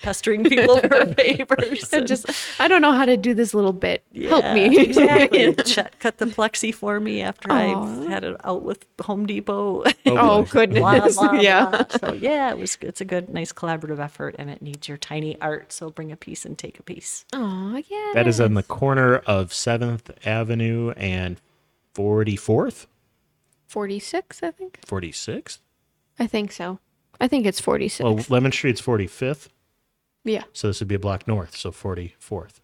pestering 0.00 0.44
people 0.44 0.78
for 0.88 1.06
favors. 1.14 1.92
And- 1.92 2.06
just 2.06 2.26
I 2.60 2.68
don't 2.68 2.82
know 2.82 2.92
how 2.92 3.04
to 3.04 3.16
do 3.16 3.34
this 3.34 3.54
little 3.54 3.72
bit. 3.72 4.02
Help 4.14 4.44
me. 4.54 4.78
exactly. 4.78 5.54
Chet 5.64 5.98
cut 6.00 6.18
the 6.18 6.26
plexi 6.26 6.74
for 6.74 7.00
me 7.00 7.22
after 7.22 7.50
I 7.52 7.64
had 8.08 8.24
it 8.24 8.36
out 8.44 8.62
with 8.62 8.84
Home 9.02 9.26
Depot. 9.26 9.82
oh 10.06 10.42
boy. 10.42 10.48
goodness. 10.50 11.16
Blah, 11.16 11.30
blah, 11.30 11.40
yeah. 11.40 11.84
So 12.00 12.12
yeah, 12.12 12.50
it 12.50 12.58
was. 12.58 12.78
It's 12.80 13.00
a 13.00 13.04
good, 13.04 13.28
nice 13.28 13.52
collaborative 13.52 13.98
effort, 13.98 14.36
and 14.38 14.50
it 14.50 14.62
needs 14.62 14.88
your 14.88 14.98
tiny 14.98 15.40
art. 15.40 15.72
So 15.72 15.90
bring 15.90 16.12
a 16.12 16.16
piece 16.16 16.44
and 16.44 16.56
take 16.56 16.78
a 16.78 16.82
piece. 16.82 17.24
Oh 17.32 17.82
yeah. 17.88 18.12
That 18.14 18.26
is 18.26 18.40
on 18.40 18.54
the 18.54 18.62
corner 18.62 19.16
of 19.26 19.52
Seventh 19.52 20.10
Avenue 20.26 20.90
and 20.96 21.40
Forty 21.94 22.36
Fourth. 22.36 22.86
46, 23.66 24.42
I 24.42 24.50
think. 24.50 24.80
46th? 24.86 25.58
I 26.18 26.26
think 26.26 26.52
so. 26.52 26.78
I 27.20 27.28
think 27.28 27.46
it's 27.46 27.60
46. 27.60 28.04
Well, 28.04 28.18
Lemon 28.28 28.52
Street's 28.52 28.80
45th, 28.80 29.48
yeah. 30.24 30.44
so 30.52 30.66
this 30.68 30.80
would 30.80 30.88
be 30.88 30.94
a 30.94 30.98
block 30.98 31.26
north, 31.26 31.56
so 31.56 31.70
44th. 31.70 32.60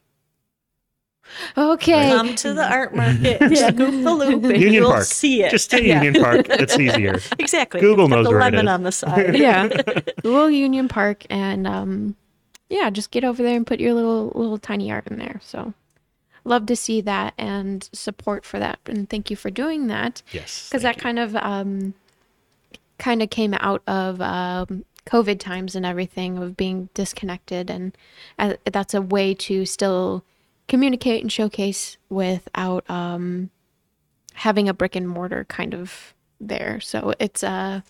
Okay. 1.56 2.10
Come 2.10 2.34
to 2.34 2.52
the 2.52 2.68
art 2.70 2.94
market, 2.94 3.38
scoop 3.56 3.76
the 3.76 4.12
loop, 4.14 4.42
and 4.44 4.52
Union 4.52 4.72
you'll 4.72 4.90
Park. 4.90 5.04
see 5.04 5.42
it. 5.44 5.50
Just 5.50 5.70
say 5.70 5.82
Yeah. 5.86 6.02
Union 6.02 6.22
Park. 6.22 6.46
It's 6.50 6.78
easier. 6.78 7.18
Exactly. 7.38 7.80
Google 7.80 8.06
It's 8.06 8.10
got 8.10 8.16
knows 8.16 8.24
the 8.26 8.30
where 8.32 8.40
lemon 8.40 8.66
is. 8.66 8.72
on 8.72 8.82
the 8.82 8.92
side. 8.92 9.36
yeah. 9.36 9.68
Little 10.24 10.50
Union 10.50 10.88
Park 10.88 11.24
and 11.30 11.66
um 11.66 12.16
yeah, 12.68 12.90
just 12.90 13.10
get 13.10 13.22
over 13.24 13.42
there 13.42 13.54
and 13.56 13.66
put 13.66 13.78
your 13.80 13.94
little 13.94 14.32
little 14.34 14.58
tiny 14.58 14.90
art 14.90 15.06
in 15.06 15.18
there. 15.18 15.40
So 15.44 15.72
love 16.44 16.66
to 16.66 16.76
see 16.76 17.00
that 17.02 17.34
and 17.38 17.88
support 17.92 18.44
for 18.44 18.58
that. 18.58 18.78
And 18.86 19.08
thank 19.08 19.30
you 19.30 19.36
for 19.36 19.50
doing 19.50 19.86
that. 19.88 20.22
Yes. 20.32 20.68
because 20.68 20.82
thank 20.82 20.96
that 20.96 21.02
kind 21.02 21.18
of 21.18 21.36
um 21.36 21.94
kind 22.98 23.22
of 23.22 23.30
came 23.30 23.54
out 23.54 23.82
of 23.86 24.20
um 24.20 24.84
covid 25.06 25.40
times 25.40 25.74
and 25.74 25.84
everything 25.84 26.38
of 26.38 26.56
being 26.56 26.88
disconnected 26.94 27.68
and 27.68 27.96
uh, 28.38 28.54
that's 28.70 28.94
a 28.94 29.02
way 29.02 29.34
to 29.34 29.66
still 29.66 30.24
communicate 30.68 31.20
and 31.22 31.32
showcase 31.32 31.96
without 32.08 32.88
um 32.88 33.50
having 34.34 34.68
a 34.68 34.74
brick 34.74 34.94
and 34.94 35.08
mortar 35.08 35.44
kind 35.48 35.74
of 35.74 36.14
there 36.40 36.78
so 36.78 37.12
it's 37.18 37.42
uh 37.42 37.80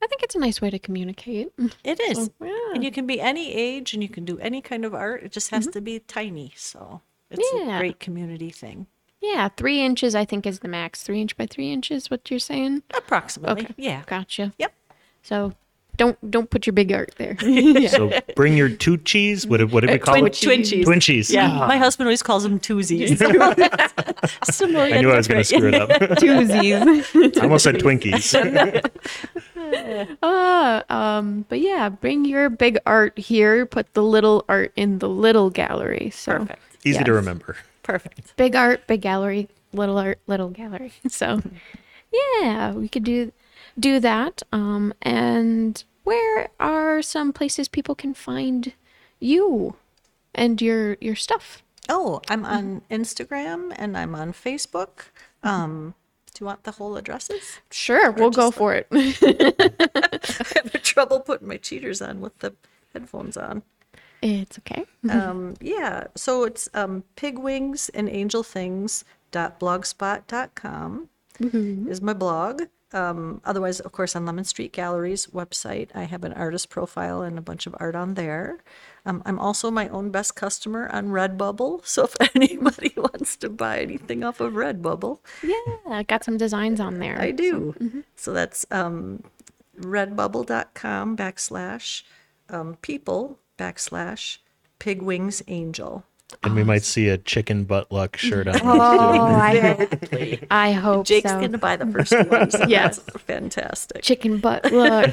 i 0.00 0.06
think 0.06 0.22
it's 0.22 0.36
a 0.36 0.38
nice 0.38 0.60
way 0.60 0.70
to 0.70 0.78
communicate 0.78 1.50
It 1.82 1.98
is. 1.98 2.26
So, 2.26 2.32
yeah. 2.44 2.74
And 2.74 2.84
you 2.84 2.92
can 2.92 3.06
be 3.08 3.20
any 3.20 3.52
age 3.52 3.92
and 3.94 4.02
you 4.02 4.08
can 4.08 4.24
do 4.24 4.38
any 4.38 4.60
kind 4.60 4.84
of 4.84 4.94
art. 4.94 5.22
It 5.24 5.32
just 5.32 5.50
has 5.50 5.66
to 5.68 5.80
be 5.80 5.98
tiny. 6.00 6.52
So 6.54 7.00
it's 7.30 7.50
Yeah. 7.54 7.76
a 7.76 7.78
great 7.78 8.00
community 8.00 8.50
thing. 8.50 8.86
yeah 9.20 9.48
three 9.56 9.80
inches 9.80 10.14
i 10.14 10.24
think 10.24 10.46
is 10.46 10.60
the 10.60 10.68
max 10.68 11.02
three 11.02 11.20
inch 11.20 11.36
by 11.36 11.46
three 11.46 11.72
inches 11.72 12.10
what 12.10 12.30
you're 12.30 12.38
saying 12.38 12.82
Approximately. 12.96 13.64
Okay. 13.64 13.74
Yeah. 13.76 14.02
gotcha 14.06 14.52
Yep. 14.58 14.72
so 15.22 15.52
don't 15.96 16.30
don't 16.30 16.50
put 16.50 16.66
your 16.66 16.74
big 16.74 16.92
art 16.92 17.14
there 17.16 17.36
you. 17.42 17.88
So 17.88 18.12
bring 18.34 18.54
your 18.54 18.68
two 18.68 18.98
cheese. 18.98 19.46
What, 19.46 19.62
what 19.72 19.80
did 19.80 19.88
we 19.90 19.98
call 19.98 20.12
Twin, 20.16 20.26
it? 20.26 20.34
twinchies. 20.34 20.84
Twinchies. 20.84 21.32
Yeah. 21.32 21.48
Ah, 21.50 21.66
My 21.66 21.78
husband 21.78 22.06
always 22.06 22.22
calls 22.22 22.42
them 22.42 22.60
twosies. 22.60 23.16
Similar 24.44 24.84
I 24.84 25.00
knew 25.00 25.10
I 25.10 25.16
was 25.16 25.26
going 25.26 25.40
to 25.40 25.44
screw 25.44 25.68
it 25.68 25.74
up. 25.74 25.88
twosies 25.88 27.38
I 27.38 27.42
almost 27.44 27.64
said 27.64 27.76
Twinkies. 27.76 28.34
Uh, 30.22 30.82
um, 30.90 31.46
but 31.48 31.60
yeah, 31.60 31.88
bring 31.88 32.24
your 32.26 32.50
big 32.50 32.78
art 32.84 33.18
here. 33.18 33.64
Put 33.66 33.94
the 33.94 34.02
little 34.02 34.44
art 34.50 34.72
in 34.76 34.98
the 34.98 35.08
little 35.08 35.48
gallery. 35.48 36.10
So 36.10 36.32
Perfect. 36.40 36.60
Easy 36.86 37.04
to 37.04 37.12
remember. 37.12 37.56
Perfect. 37.82 38.36
big 38.36 38.56
art, 38.56 38.86
big 38.86 39.00
gallery, 39.00 39.48
little 39.72 39.98
art, 39.98 40.18
little 40.26 40.50
gallery. 40.50 40.92
So 41.08 41.42
yeah, 42.40 42.72
we 42.72 42.88
could 42.88 43.04
do 43.04 43.32
do 43.78 44.00
that. 44.00 44.42
Um, 44.52 44.94
and 45.02 45.82
where 46.04 46.48
are 46.60 47.02
some 47.02 47.32
places 47.32 47.68
people 47.68 47.94
can 47.94 48.14
find 48.14 48.72
you 49.20 49.76
and 50.34 50.60
your 50.62 50.96
your 51.00 51.16
stuff? 51.16 51.62
Oh, 51.88 52.20
I'm 52.28 52.44
on 52.44 52.82
Instagram 52.90 53.72
and 53.76 53.96
I'm 53.96 54.14
on 54.14 54.32
Facebook. 54.32 55.10
Um, 55.42 55.94
do 56.34 56.42
you 56.42 56.46
want 56.46 56.64
the 56.64 56.72
whole 56.72 56.96
addresses? 56.96 57.60
Sure, 57.70 58.10
we'll 58.10 58.30
go 58.30 58.48
just 58.48 58.58
for 58.58 58.74
it. 58.74 58.86
I 58.92 60.70
have 60.72 60.82
trouble 60.82 61.20
putting 61.20 61.48
my 61.48 61.56
cheaters 61.56 62.02
on 62.02 62.20
with 62.20 62.38
the 62.40 62.54
headphones 62.92 63.36
on. 63.36 63.62
It's 64.22 64.58
okay. 64.58 64.84
um, 65.10 65.54
yeah, 65.60 66.04
so 66.14 66.44
it's 66.44 66.68
um, 66.74 67.04
pigwings 67.16 67.90
and 67.94 68.08
angel 68.08 68.42
things 68.42 69.04
dot 69.30 69.58
blogspot.com 69.60 71.08
is 71.40 72.00
my 72.00 72.12
blog. 72.14 72.62
Um, 72.92 73.42
otherwise, 73.44 73.80
of 73.80 73.92
course, 73.92 74.14
on 74.16 74.24
Lemon 74.24 74.44
Street 74.44 74.72
Gallery's 74.72 75.26
website, 75.26 75.90
I 75.94 76.04
have 76.04 76.24
an 76.24 76.32
artist 76.32 76.70
profile 76.70 77.20
and 77.20 77.36
a 77.36 77.42
bunch 77.42 77.66
of 77.66 77.74
art 77.78 77.94
on 77.96 78.14
there. 78.14 78.58
Um, 79.04 79.22
I'm 79.26 79.38
also 79.38 79.70
my 79.70 79.88
own 79.88 80.10
best 80.10 80.34
customer 80.36 80.88
on 80.92 81.08
Redbubble. 81.08 81.84
So 81.86 82.04
if 82.04 82.16
anybody 82.34 82.92
wants 82.96 83.36
to 83.38 83.50
buy 83.50 83.80
anything 83.80 84.24
off 84.24 84.40
of 84.40 84.54
Redbubble, 84.54 85.18
Yeah, 85.42 85.76
I 85.88 86.04
got 86.04 86.24
some 86.24 86.36
designs 86.38 86.80
on 86.80 86.98
there. 87.00 87.20
I 87.20 87.32
do. 87.32 88.04
So 88.14 88.32
that's 88.32 88.64
um, 88.70 89.24
redbubble.com 89.80 91.16
backslash 91.16 92.02
um, 92.48 92.76
people 92.82 93.38
backslash 93.56 94.38
pig 94.78 95.02
wings 95.02 95.42
angel. 95.48 96.04
And 96.42 96.54
we 96.56 96.64
might 96.64 96.82
see 96.82 97.08
a 97.08 97.18
chicken 97.18 97.64
butt 97.64 97.90
luck 97.92 98.16
shirt 98.16 98.48
on. 98.48 98.56
Oh, 98.64 99.24
I 99.26 99.58
hope, 100.10 100.44
I 100.50 100.72
hope 100.72 101.06
Jake's 101.06 101.30
so. 101.30 101.38
going 101.38 101.52
to 101.52 101.58
buy 101.58 101.76
the 101.76 101.86
first 101.86 102.12
one. 102.28 102.50
So 102.50 102.64
Yes. 102.68 102.98
fantastic. 103.18 104.02
chicken 104.02 104.38
butt 104.38 104.70
look. 104.72 105.12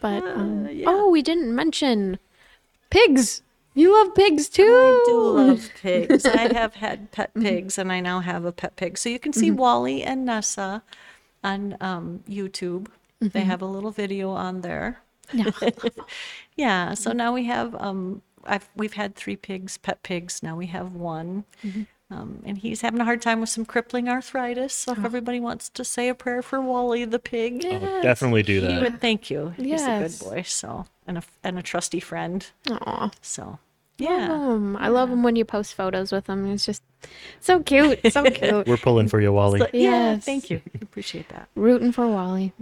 but 0.00 0.22
um, 0.24 0.68
oh, 0.86 1.10
we 1.10 1.20
didn't 1.22 1.54
mention 1.54 2.18
pigs. 2.90 3.42
You 3.74 3.92
love 3.92 4.14
pigs 4.14 4.48
too. 4.48 4.62
I 4.64 5.04
do 5.06 5.20
love 5.30 5.70
pigs. 5.80 6.24
I 6.24 6.52
have 6.52 6.74
had 6.74 7.12
pet 7.12 7.32
pigs, 7.34 7.78
and 7.78 7.92
I 7.92 8.00
now 8.00 8.18
have 8.20 8.44
a 8.44 8.50
pet 8.52 8.74
pig. 8.76 8.98
So 8.98 9.08
you 9.08 9.18
can 9.20 9.32
see 9.32 9.50
Wally 9.52 10.02
and 10.02 10.24
Nessa 10.24 10.82
on 11.44 11.76
um, 11.80 12.24
YouTube. 12.28 12.88
They 13.20 13.42
have 13.42 13.62
a 13.62 13.66
little 13.66 13.90
video 13.92 14.30
on 14.30 14.62
there. 14.62 15.00
No. 15.32 15.50
Yeah. 16.56 16.94
So 16.94 17.12
now 17.12 17.32
we 17.32 17.44
have 17.44 17.74
um, 17.80 18.22
I've 18.44 18.68
we've 18.74 18.94
had 18.94 19.14
three 19.14 19.36
pigs, 19.36 19.78
pet 19.78 20.02
pigs. 20.02 20.42
Now 20.42 20.56
we 20.56 20.66
have 20.66 20.94
one. 20.94 21.44
Um, 22.10 22.42
and 22.46 22.56
he's 22.56 22.80
having 22.80 23.00
a 23.00 23.04
hard 23.04 23.20
time 23.20 23.40
with 23.40 23.50
some 23.50 23.66
crippling 23.66 24.08
arthritis. 24.08 24.72
So 24.74 24.92
if 24.92 25.04
everybody 25.04 25.40
wants 25.40 25.68
to 25.68 25.84
say 25.84 26.08
a 26.08 26.14
prayer 26.14 26.40
for 26.40 26.58
Wally 26.60 27.04
the 27.04 27.18
pig, 27.18 27.62
Oh, 27.66 28.00
definitely 28.02 28.42
do 28.42 28.60
he 28.62 28.66
that. 28.66 28.82
would 28.82 29.00
thank 29.00 29.30
you. 29.30 29.52
He's 29.58 29.82
a 29.82 29.98
good 30.08 30.18
boy. 30.18 30.42
So 30.46 30.86
and 31.06 31.18
a 31.18 31.22
and 31.44 31.58
a 31.58 31.62
trusty 31.62 32.00
friend. 32.00 32.46
Aw. 32.70 33.10
So 33.20 33.58
Yeah. 33.98 34.28
yeah. 34.28 34.76
I 34.78 34.88
love 34.88 35.10
him 35.10 35.22
when 35.22 35.36
you 35.36 35.44
post 35.44 35.74
photos 35.74 36.10
with 36.10 36.26
him. 36.28 36.50
It's 36.50 36.64
just 36.64 36.82
so 37.40 37.60
cute. 37.62 38.00
So 38.10 38.24
cute. 38.24 38.66
We're 38.66 38.78
pulling 38.78 39.08
for 39.08 39.20
you, 39.20 39.30
Wally. 39.32 39.60
So- 39.60 39.68
yeah, 39.74 40.14
Yes. 40.14 40.24
thank 40.24 40.48
you. 40.50 40.62
Appreciate 40.80 41.28
that. 41.28 41.48
Rooting 41.54 41.92
for 41.92 42.06
Wally. 42.08 42.52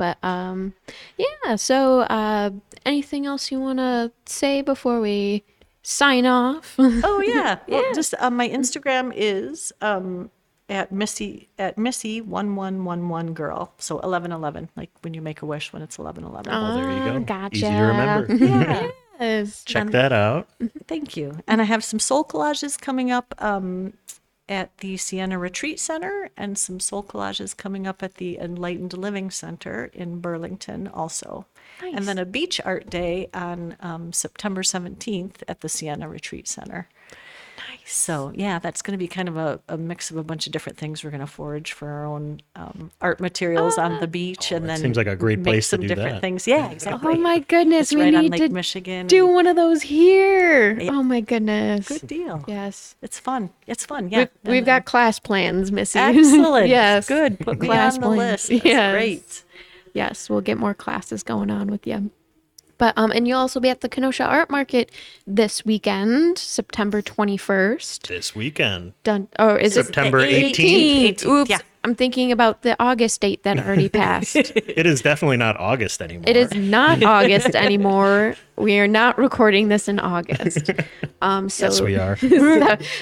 But 0.00 0.16
um 0.24 0.72
yeah, 1.18 1.56
so 1.56 2.00
uh 2.08 2.50
anything 2.86 3.26
else 3.26 3.52
you 3.52 3.60
want 3.60 3.78
to 3.80 4.10
say 4.24 4.62
before 4.62 4.98
we 5.00 5.44
sign 5.82 6.24
off? 6.24 6.74
Oh 6.78 7.20
yeah. 7.20 7.58
Well, 7.68 7.84
just 7.94 8.14
uh, 8.18 8.30
my 8.30 8.48
Instagram 8.48 9.12
is 9.14 9.72
um, 9.82 10.30
at 10.70 10.90
Missy 10.90 11.48
at 11.58 11.76
Missy 11.76 12.20
one 12.22 12.56
one 12.56 12.84
one 12.86 13.08
one 13.10 13.34
girl. 13.34 13.72
So 13.78 13.98
eleven 14.00 14.32
eleven, 14.32 14.70
like 14.74 14.90
when 15.02 15.12
you 15.12 15.20
make 15.20 15.42
a 15.42 15.46
wish 15.46 15.72
when 15.72 15.82
it's 15.82 15.98
eleven 15.98 16.24
eleven. 16.24 16.52
Oh, 16.54 16.72
there 16.74 16.88
you 16.90 17.02
Ah, 17.02 17.18
go. 17.18 17.20
Gotcha. 17.20 17.56
Easy 17.56 17.66
to 17.68 17.82
remember. 17.92 18.34
Yeah. 18.44 18.88
Yes. 19.20 19.64
Check 19.64 19.90
that 19.90 20.12
out. 20.12 20.48
Thank 20.88 21.14
you. 21.14 21.36
And 21.46 21.60
I 21.60 21.64
have 21.64 21.84
some 21.84 22.00
soul 22.00 22.24
collages 22.24 22.80
coming 22.80 23.10
up 23.10 23.34
um, 23.36 23.92
at 24.50 24.76
the 24.78 24.96
Siena 24.96 25.38
Retreat 25.38 25.78
Center 25.78 26.28
and 26.36 26.58
some 26.58 26.80
soul 26.80 27.04
collages 27.04 27.56
coming 27.56 27.86
up 27.86 28.02
at 28.02 28.16
the 28.16 28.36
Enlightened 28.36 28.92
Living 28.98 29.30
Center 29.30 29.90
in 29.94 30.20
Burlington 30.20 30.88
also. 30.88 31.46
And 31.80 32.06
then 32.06 32.18
a 32.18 32.26
beach 32.26 32.60
art 32.64 32.90
day 32.90 33.30
on 33.32 33.76
um, 33.80 34.12
September 34.12 34.62
17th 34.62 35.36
at 35.46 35.60
the 35.60 35.68
Siena 35.68 36.08
Retreat 36.08 36.48
Center. 36.48 36.88
Nice. 37.82 37.92
So, 37.92 38.32
yeah, 38.34 38.58
that's 38.58 38.82
going 38.82 38.92
to 38.92 38.98
be 38.98 39.08
kind 39.08 39.28
of 39.28 39.36
a, 39.36 39.60
a 39.68 39.76
mix 39.76 40.10
of 40.10 40.16
a 40.16 40.22
bunch 40.22 40.46
of 40.46 40.52
different 40.52 40.78
things 40.78 41.02
we're 41.02 41.10
going 41.10 41.20
to 41.20 41.26
forage 41.26 41.72
for 41.72 41.88
our 41.88 42.04
own 42.06 42.40
um, 42.56 42.90
art 43.00 43.20
materials 43.20 43.78
on 43.78 43.98
the 44.00 44.06
beach. 44.06 44.52
and 44.52 44.64
that 44.64 44.74
then 44.74 44.80
seems 44.80 44.96
like 44.96 45.06
a 45.06 45.16
great 45.16 45.38
make 45.38 45.44
place 45.46 45.70
to 45.70 45.78
do 45.78 45.88
different 45.88 46.14
that. 46.16 46.20
things. 46.20 46.46
Yeah, 46.46 46.70
exactly. 46.70 47.14
Oh 47.14 47.16
my 47.18 47.40
goodness, 47.40 47.90
It's 47.90 47.94
we 47.94 48.02
right 48.02 48.14
on 48.14 48.22
need 48.22 48.32
Lake 48.32 48.42
to 48.42 48.48
Michigan. 48.50 49.06
do 49.06 49.26
one 49.26 49.46
of 49.46 49.56
those 49.56 49.82
here. 49.82 50.78
Yeah. 50.80 50.90
Oh 50.92 51.02
my 51.02 51.20
goodness. 51.20 51.88
Good 51.88 52.06
deal. 52.06 52.44
Yes. 52.46 52.96
It's 53.02 53.18
fun. 53.18 53.50
It's 53.66 53.84
fun. 53.86 54.08
Yeah. 54.10 54.18
We've, 54.18 54.28
And 54.44 54.52
we've 54.52 54.64
then- 54.64 54.78
got 54.78 54.84
class 54.84 55.18
plans, 55.18 55.72
Missy. 55.72 55.98
Excellent. 56.00 56.68
yes. 56.68 57.08
Good. 57.08 57.40
Put 57.40 57.58
me 57.60 57.66
Class 57.66 57.94
on 57.96 58.00
the 58.02 58.06
plans. 58.08 58.18
list. 58.18 58.48
That's 58.50 58.64
Yes. 58.64 58.92
great. 58.94 59.44
Yes, 59.92 60.30
we'll 60.30 60.40
get 60.40 60.56
more 60.56 60.72
classes 60.74 61.22
going 61.24 61.50
on 61.50 61.66
with 61.68 61.84
you. 61.86 62.10
But 62.80 62.94
um, 62.96 63.12
and 63.12 63.28
you'll 63.28 63.38
also 63.38 63.60
be 63.60 63.68
at 63.68 63.82
the 63.82 63.90
Kenosha 63.90 64.24
Art 64.24 64.48
Market 64.48 64.90
this 65.26 65.66
weekend, 65.66 66.38
September 66.38 67.02
twenty 67.02 67.36
first. 67.36 68.08
This 68.08 68.34
weekend. 68.34 68.94
Done. 69.04 69.28
Or 69.38 69.58
is 69.58 69.74
September 69.74 70.18
it 70.20 70.56
18th. 70.56 71.18
18th, 71.20 71.26
Oops, 71.26 71.50
yeah. 71.50 71.58
I'm 71.82 71.94
thinking 71.94 72.30
about 72.30 72.60
the 72.62 72.76
August 72.78 73.20
date 73.22 73.42
that 73.44 73.58
already 73.58 73.88
passed. 74.02 74.36
It 74.36 74.84
is 74.86 75.00
definitely 75.00 75.38
not 75.38 75.56
August 75.58 76.02
anymore. 76.02 76.24
It 76.26 76.36
is 76.36 76.52
not 76.54 77.02
August 77.16 77.54
anymore. 77.54 78.34
We 78.56 78.78
are 78.78 78.86
not 78.88 79.16
recording 79.16 79.68
this 79.68 79.88
in 79.88 79.98
August. 79.98 80.70
Um, 81.22 81.50
so 81.50 81.66
Yes, 81.66 81.80
we 81.82 81.96
are. 81.98 82.16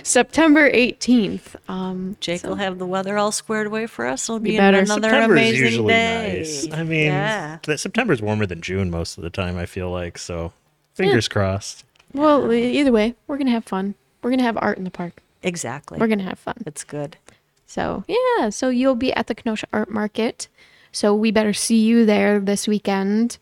September 0.03 0.69
18th. 0.69 1.55
Um, 1.69 2.17
Jake 2.19 2.43
will 2.43 2.57
have 2.57 2.81
the 2.81 2.85
weather 2.87 3.17
all 3.17 3.31
squared 3.31 3.69
away 3.69 3.87
for 3.87 4.07
us. 4.07 4.29
It'll 4.29 4.41
be 4.41 4.57
better. 4.57 4.79
another 4.79 5.03
September 5.09 5.37
is 5.37 5.41
amazing 5.51 5.65
usually 5.65 5.93
day. 5.95 6.37
nice. 6.39 6.73
I 6.73 6.83
mean, 6.83 7.05
yeah. 7.07 7.59
that 7.65 7.79
September's 7.79 8.21
warmer 8.21 8.45
than 8.45 8.61
June 8.61 8.91
most 8.91 9.19
of 9.19 9.23
the 9.23 9.31
time. 9.31 9.57
I 9.57 9.67
feel 9.67 9.93
like 9.93 10.19
so. 10.19 10.53
Fingers 10.95 11.29
crossed. 11.29 11.85
well, 12.13 12.53
either 12.53 12.91
way, 12.91 13.15
we're 13.29 13.39
gonna 13.39 13.53
have 13.53 13.65
fun. 13.65 13.95
We're 14.23 14.31
gonna 14.31 14.43
have 14.43 14.59
art 14.61 14.79
in 14.79 14.83
the 14.83 14.91
park. 14.91 15.23
Exactly. 15.45 15.99
We're 16.01 16.09
gonna 16.09 16.25
have 16.25 16.41
fun. 16.41 16.57
It's 16.67 16.83
good. 16.83 17.19
So 17.69 18.03
yeah, 18.09 18.49
so 18.49 18.71
you'll 18.71 18.95
be 18.97 19.13
at 19.13 19.27
the 19.27 19.35
Kenosha 19.35 19.67
Art 19.75 19.91
Market. 19.91 20.49
So 20.91 21.15
we 21.15 21.31
better 21.31 21.53
see 21.53 21.77
you 21.85 22.07
there 22.07 22.41
this 22.41 22.67
weekend. 22.67 23.37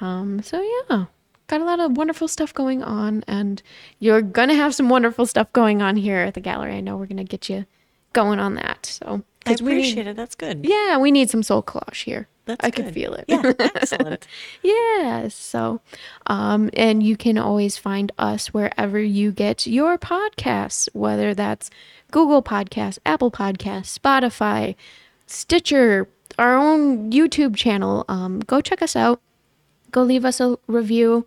Um, 0.00 0.42
so 0.42 0.60
yeah, 0.90 1.04
got 1.46 1.60
a 1.60 1.64
lot 1.64 1.78
of 1.78 1.96
wonderful 1.96 2.26
stuff 2.26 2.52
going 2.52 2.82
on, 2.82 3.22
and 3.28 3.62
you're 4.00 4.20
gonna 4.20 4.54
have 4.54 4.74
some 4.74 4.88
wonderful 4.88 5.26
stuff 5.26 5.50
going 5.52 5.80
on 5.80 5.94
here 5.94 6.18
at 6.18 6.34
the 6.34 6.40
gallery. 6.40 6.74
I 6.74 6.80
know 6.80 6.96
we're 6.96 7.06
gonna 7.06 7.22
get 7.22 7.48
you 7.48 7.64
going 8.12 8.40
on 8.40 8.54
that. 8.56 8.84
So 8.84 9.22
I 9.46 9.50
we 9.50 9.54
need- 9.54 9.60
appreciate 9.60 10.06
it. 10.08 10.16
That's 10.16 10.34
good. 10.34 10.64
yeah, 10.66 10.98
we 10.98 11.12
need 11.12 11.30
some 11.30 11.44
soul 11.44 11.62
collage 11.62 12.02
here. 12.02 12.26
That's 12.44 12.64
I 12.64 12.70
can 12.70 12.86
good. 12.86 12.94
feel 12.94 13.14
it. 13.14 13.24
Yeah, 13.28 13.52
excellent. 13.58 14.26
Yeah. 14.62 15.28
So, 15.28 15.80
um, 16.26 16.70
and 16.74 17.02
you 17.02 17.16
can 17.16 17.38
always 17.38 17.76
find 17.78 18.10
us 18.18 18.48
wherever 18.48 18.98
you 19.00 19.30
get 19.30 19.66
your 19.66 19.96
podcasts, 19.96 20.88
whether 20.92 21.34
that's 21.34 21.70
Google 22.10 22.42
Podcasts, 22.42 22.98
Apple 23.06 23.30
Podcasts, 23.30 23.96
Spotify, 23.98 24.74
Stitcher, 25.26 26.08
our 26.38 26.56
own 26.56 27.12
YouTube 27.12 27.54
channel. 27.56 28.04
Um, 28.08 28.40
go 28.40 28.60
check 28.60 28.82
us 28.82 28.96
out. 28.96 29.20
Go 29.92 30.02
leave 30.02 30.24
us 30.24 30.40
a 30.40 30.58
review, 30.66 31.26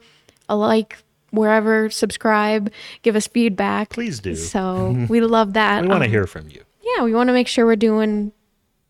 a 0.50 0.56
like, 0.56 0.98
wherever, 1.32 1.90
subscribe, 1.90 2.72
give 3.04 3.16
us 3.16 3.28
feedback. 3.28 3.90
Please 3.90 4.20
do. 4.20 4.36
So 4.36 5.06
we 5.10 5.22
love 5.22 5.54
that. 5.54 5.84
We 5.84 5.88
want 5.88 6.02
to 6.02 6.06
Um, 6.08 6.12
hear 6.12 6.28
from 6.28 6.50
you. 6.50 6.62
yeah, 6.82 7.04
we 7.04 7.14
want 7.14 7.28
to 7.30 7.34
make 7.34 7.48
sure 7.48 7.66
we're 7.66 7.76
doing 7.76 8.32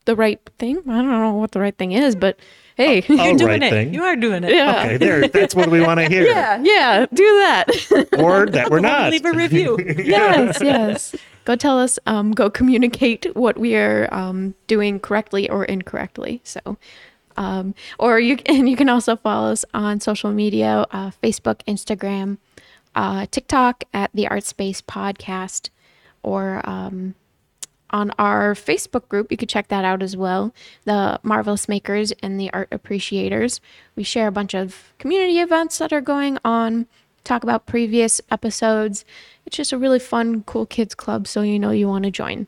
the 0.05 0.15
right 0.15 0.39
thing. 0.59 0.77
I 0.87 0.97
don't 0.97 1.09
know 1.09 1.33
what 1.33 1.51
the 1.51 1.59
right 1.59 1.75
thing 1.77 1.91
is, 1.91 2.15
but 2.15 2.37
hey, 2.75 3.03
You're 3.07 3.35
doing 3.35 3.47
right 3.47 3.63
it. 3.63 3.69
thing. 3.69 3.93
You 3.93 4.03
are 4.03 4.15
doing 4.15 4.43
it. 4.43 4.51
yeah, 4.51 4.79
Okay, 4.85 4.97
there. 4.97 5.27
That's 5.27 5.53
what 5.55 5.69
we 5.69 5.81
want 5.81 5.99
to 5.99 6.07
hear. 6.07 6.23
yeah, 6.25 6.61
yeah, 6.63 7.05
do 7.13 7.23
that. 7.23 7.65
Or 8.19 8.45
that 8.47 8.69
we're 8.69 8.79
not. 8.79 9.11
Leave 9.11 9.25
a 9.25 9.31
review. 9.33 9.77
yes, 9.97 10.59
yes. 10.61 11.15
Go 11.45 11.55
tell 11.55 11.79
us. 11.79 11.99
Um, 12.07 12.31
go 12.31 12.49
communicate 12.49 13.27
what 13.35 13.57
we 13.57 13.75
are 13.75 14.07
um, 14.13 14.55
doing 14.67 14.99
correctly 14.99 15.47
or 15.49 15.63
incorrectly. 15.65 16.41
So, 16.43 16.77
um, 17.37 17.75
or 17.99 18.19
you 18.19 18.37
and 18.47 18.67
you 18.69 18.75
can 18.75 18.89
also 18.89 19.15
follow 19.15 19.51
us 19.51 19.63
on 19.73 19.99
social 19.99 20.31
media: 20.31 20.85
uh, 20.91 21.11
Facebook, 21.21 21.61
Instagram, 21.67 22.37
uh, 22.95 23.27
TikTok 23.29 23.83
at 23.93 24.09
the 24.13 24.27
Art 24.27 24.43
Space 24.43 24.81
Podcast, 24.81 25.69
or 26.23 26.61
um, 26.67 27.13
on 27.95 28.11
our 28.19 28.53
Facebook 28.55 29.07
group. 29.07 29.31
You 29.31 29.37
could 29.37 29.47
check 29.47 29.69
that 29.69 29.85
out 29.85 30.03
as 30.03 30.17
well. 30.17 30.53
The 30.83 31.17
Marvelous 31.23 31.69
Makers 31.69 32.11
and 32.21 32.37
the 32.37 32.51
Art 32.51 32.67
Appreciators. 32.69 33.61
We 33.95 34.03
share 34.03 34.27
a 34.27 34.33
bunch 34.33 34.53
of 34.53 34.93
community 34.99 35.39
events 35.39 35.77
that 35.77 35.93
are 35.93 36.01
going 36.01 36.37
on, 36.43 36.87
talk 37.23 37.41
about 37.41 37.67
previous 37.67 38.19
episodes. 38.29 39.05
It's 39.45 39.55
just 39.55 39.71
a 39.71 39.77
really 39.77 39.99
fun, 39.99 40.43
cool 40.43 40.65
kids 40.65 40.93
club, 40.93 41.25
so 41.25 41.41
you 41.41 41.57
know 41.57 41.71
you 41.71 41.87
want 41.87 42.03
to 42.03 42.11
join. 42.11 42.47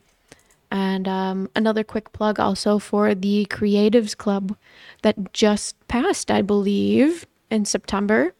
And 0.70 1.08
um, 1.08 1.48
another 1.56 1.82
quick 1.82 2.12
plug 2.12 2.38
also 2.38 2.78
for 2.78 3.14
the 3.14 3.46
Creatives 3.48 4.14
Club 4.14 4.54
that 5.00 5.32
just 5.32 5.76
passed, 5.88 6.30
I 6.30 6.42
believe, 6.42 7.26
in 7.50 7.64
September. 7.64 8.34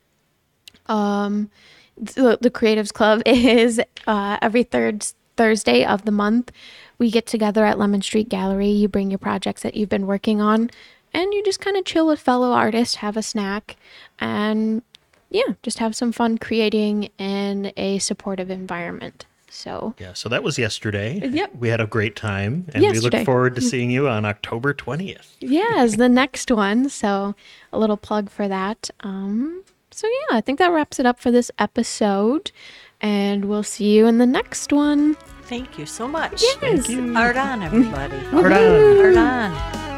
Um, 0.85 1.51
the, 1.97 2.37
the 2.39 2.51
Creatives 2.51 2.93
Club 2.93 3.23
is 3.27 3.81
uh, 4.07 4.37
every 4.43 4.63
third 4.63 5.07
Thursday 5.39 5.87
of 5.87 6.05
the 6.05 6.11
month. 6.11 6.53
We 6.99 7.11
get 7.11 7.27
together 7.27 7.65
at 7.65 7.79
Lemon 7.79 8.03
Street 8.03 8.29
Gallery. 8.29 8.69
You 8.69 8.89
bring 8.89 9.11
your 9.11 9.19
projects 9.19 9.63
that 9.63 9.75
you've 9.77 9.89
been 9.89 10.07
working 10.07 10.41
on, 10.41 10.71
and 11.15 11.33
you 11.33 11.43
just 11.45 11.61
kind 11.61 11.77
of 11.77 11.85
chill 11.85 12.07
with 12.07 12.21
fellow 12.21 12.53
artists, 12.53 12.97
have 12.97 13.17
a 13.17 13.23
snack, 13.23 13.77
and 14.19 14.83
yeah, 15.31 15.55
just 15.63 15.79
have 15.79 15.95
some 15.95 16.13
fun 16.13 16.39
creating 16.39 17.11
in 17.19 17.73
a 17.77 17.99
supportive 17.99 18.51
environment. 18.51 19.27
So, 19.51 19.95
Yeah, 19.99 20.13
so 20.13 20.29
that 20.29 20.43
was 20.43 20.59
yesterday. 20.59 21.21
Yep. 21.27 21.55
We 21.59 21.69
had 21.69 21.81
a 21.81 21.87
great 21.87 22.17
time, 22.17 22.67
and 22.75 22.83
we 22.83 22.99
look 22.99 23.15
forward 23.25 23.55
to 23.55 23.61
seeing 23.71 23.91
you 23.91 24.07
on 24.09 24.25
October 24.27 24.75
20th. 24.75 25.37
yeah, 25.41 25.83
is 25.83 25.97
the 25.97 26.09
next 26.09 26.51
one. 26.51 26.89
So, 26.91 27.35
a 27.73 27.79
little 27.79 27.97
plug 27.97 28.29
for 28.29 28.47
that. 28.47 28.91
Um, 29.01 29.63
so 29.91 30.07
yeah, 30.07 30.37
I 30.37 30.41
think 30.43 30.59
that 30.59 30.71
wraps 30.71 31.01
it 31.01 31.07
up 31.07 31.19
for 31.19 31.31
this 31.31 31.51
episode, 31.59 32.53
and 33.01 33.47
we'll 33.47 33.63
see 33.63 33.97
you 33.97 34.07
in 34.07 34.19
the 34.19 34.27
next 34.27 34.73
one. 34.73 35.17
Thank 35.49 35.79
you 35.79 35.87
so 35.87 36.07
much. 36.07 36.43
Yes. 36.43 36.57
Thank 36.57 36.89
you. 36.91 37.17
Art 37.17 37.39
on, 37.39 37.63
everybody. 37.63 38.17
Art 38.33 38.53
on. 38.53 38.99
Art 38.99 39.17
on. 39.17 39.51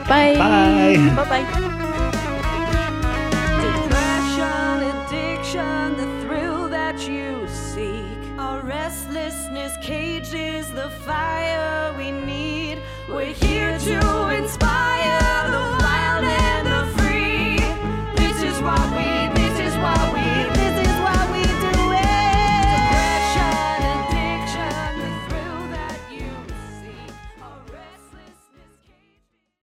Bye. 0.06 0.34
Bye. 0.36 1.14
Bye 1.16 1.28
bye. 1.28 1.44
Depression, 3.66 4.78
addiction, 4.94 5.96
the 5.96 6.06
thrill 6.24 6.68
that 6.68 7.08
you 7.08 7.48
seek. 7.48 8.38
Our 8.38 8.60
restlessness 8.60 9.76
cages 9.82 10.70
the 10.70 10.88
fire 11.04 11.92
we 11.98 12.12
need. 12.12 12.78
We're 13.08 13.34
here 13.34 13.76
to 13.76 14.28
inspire. 14.28 14.89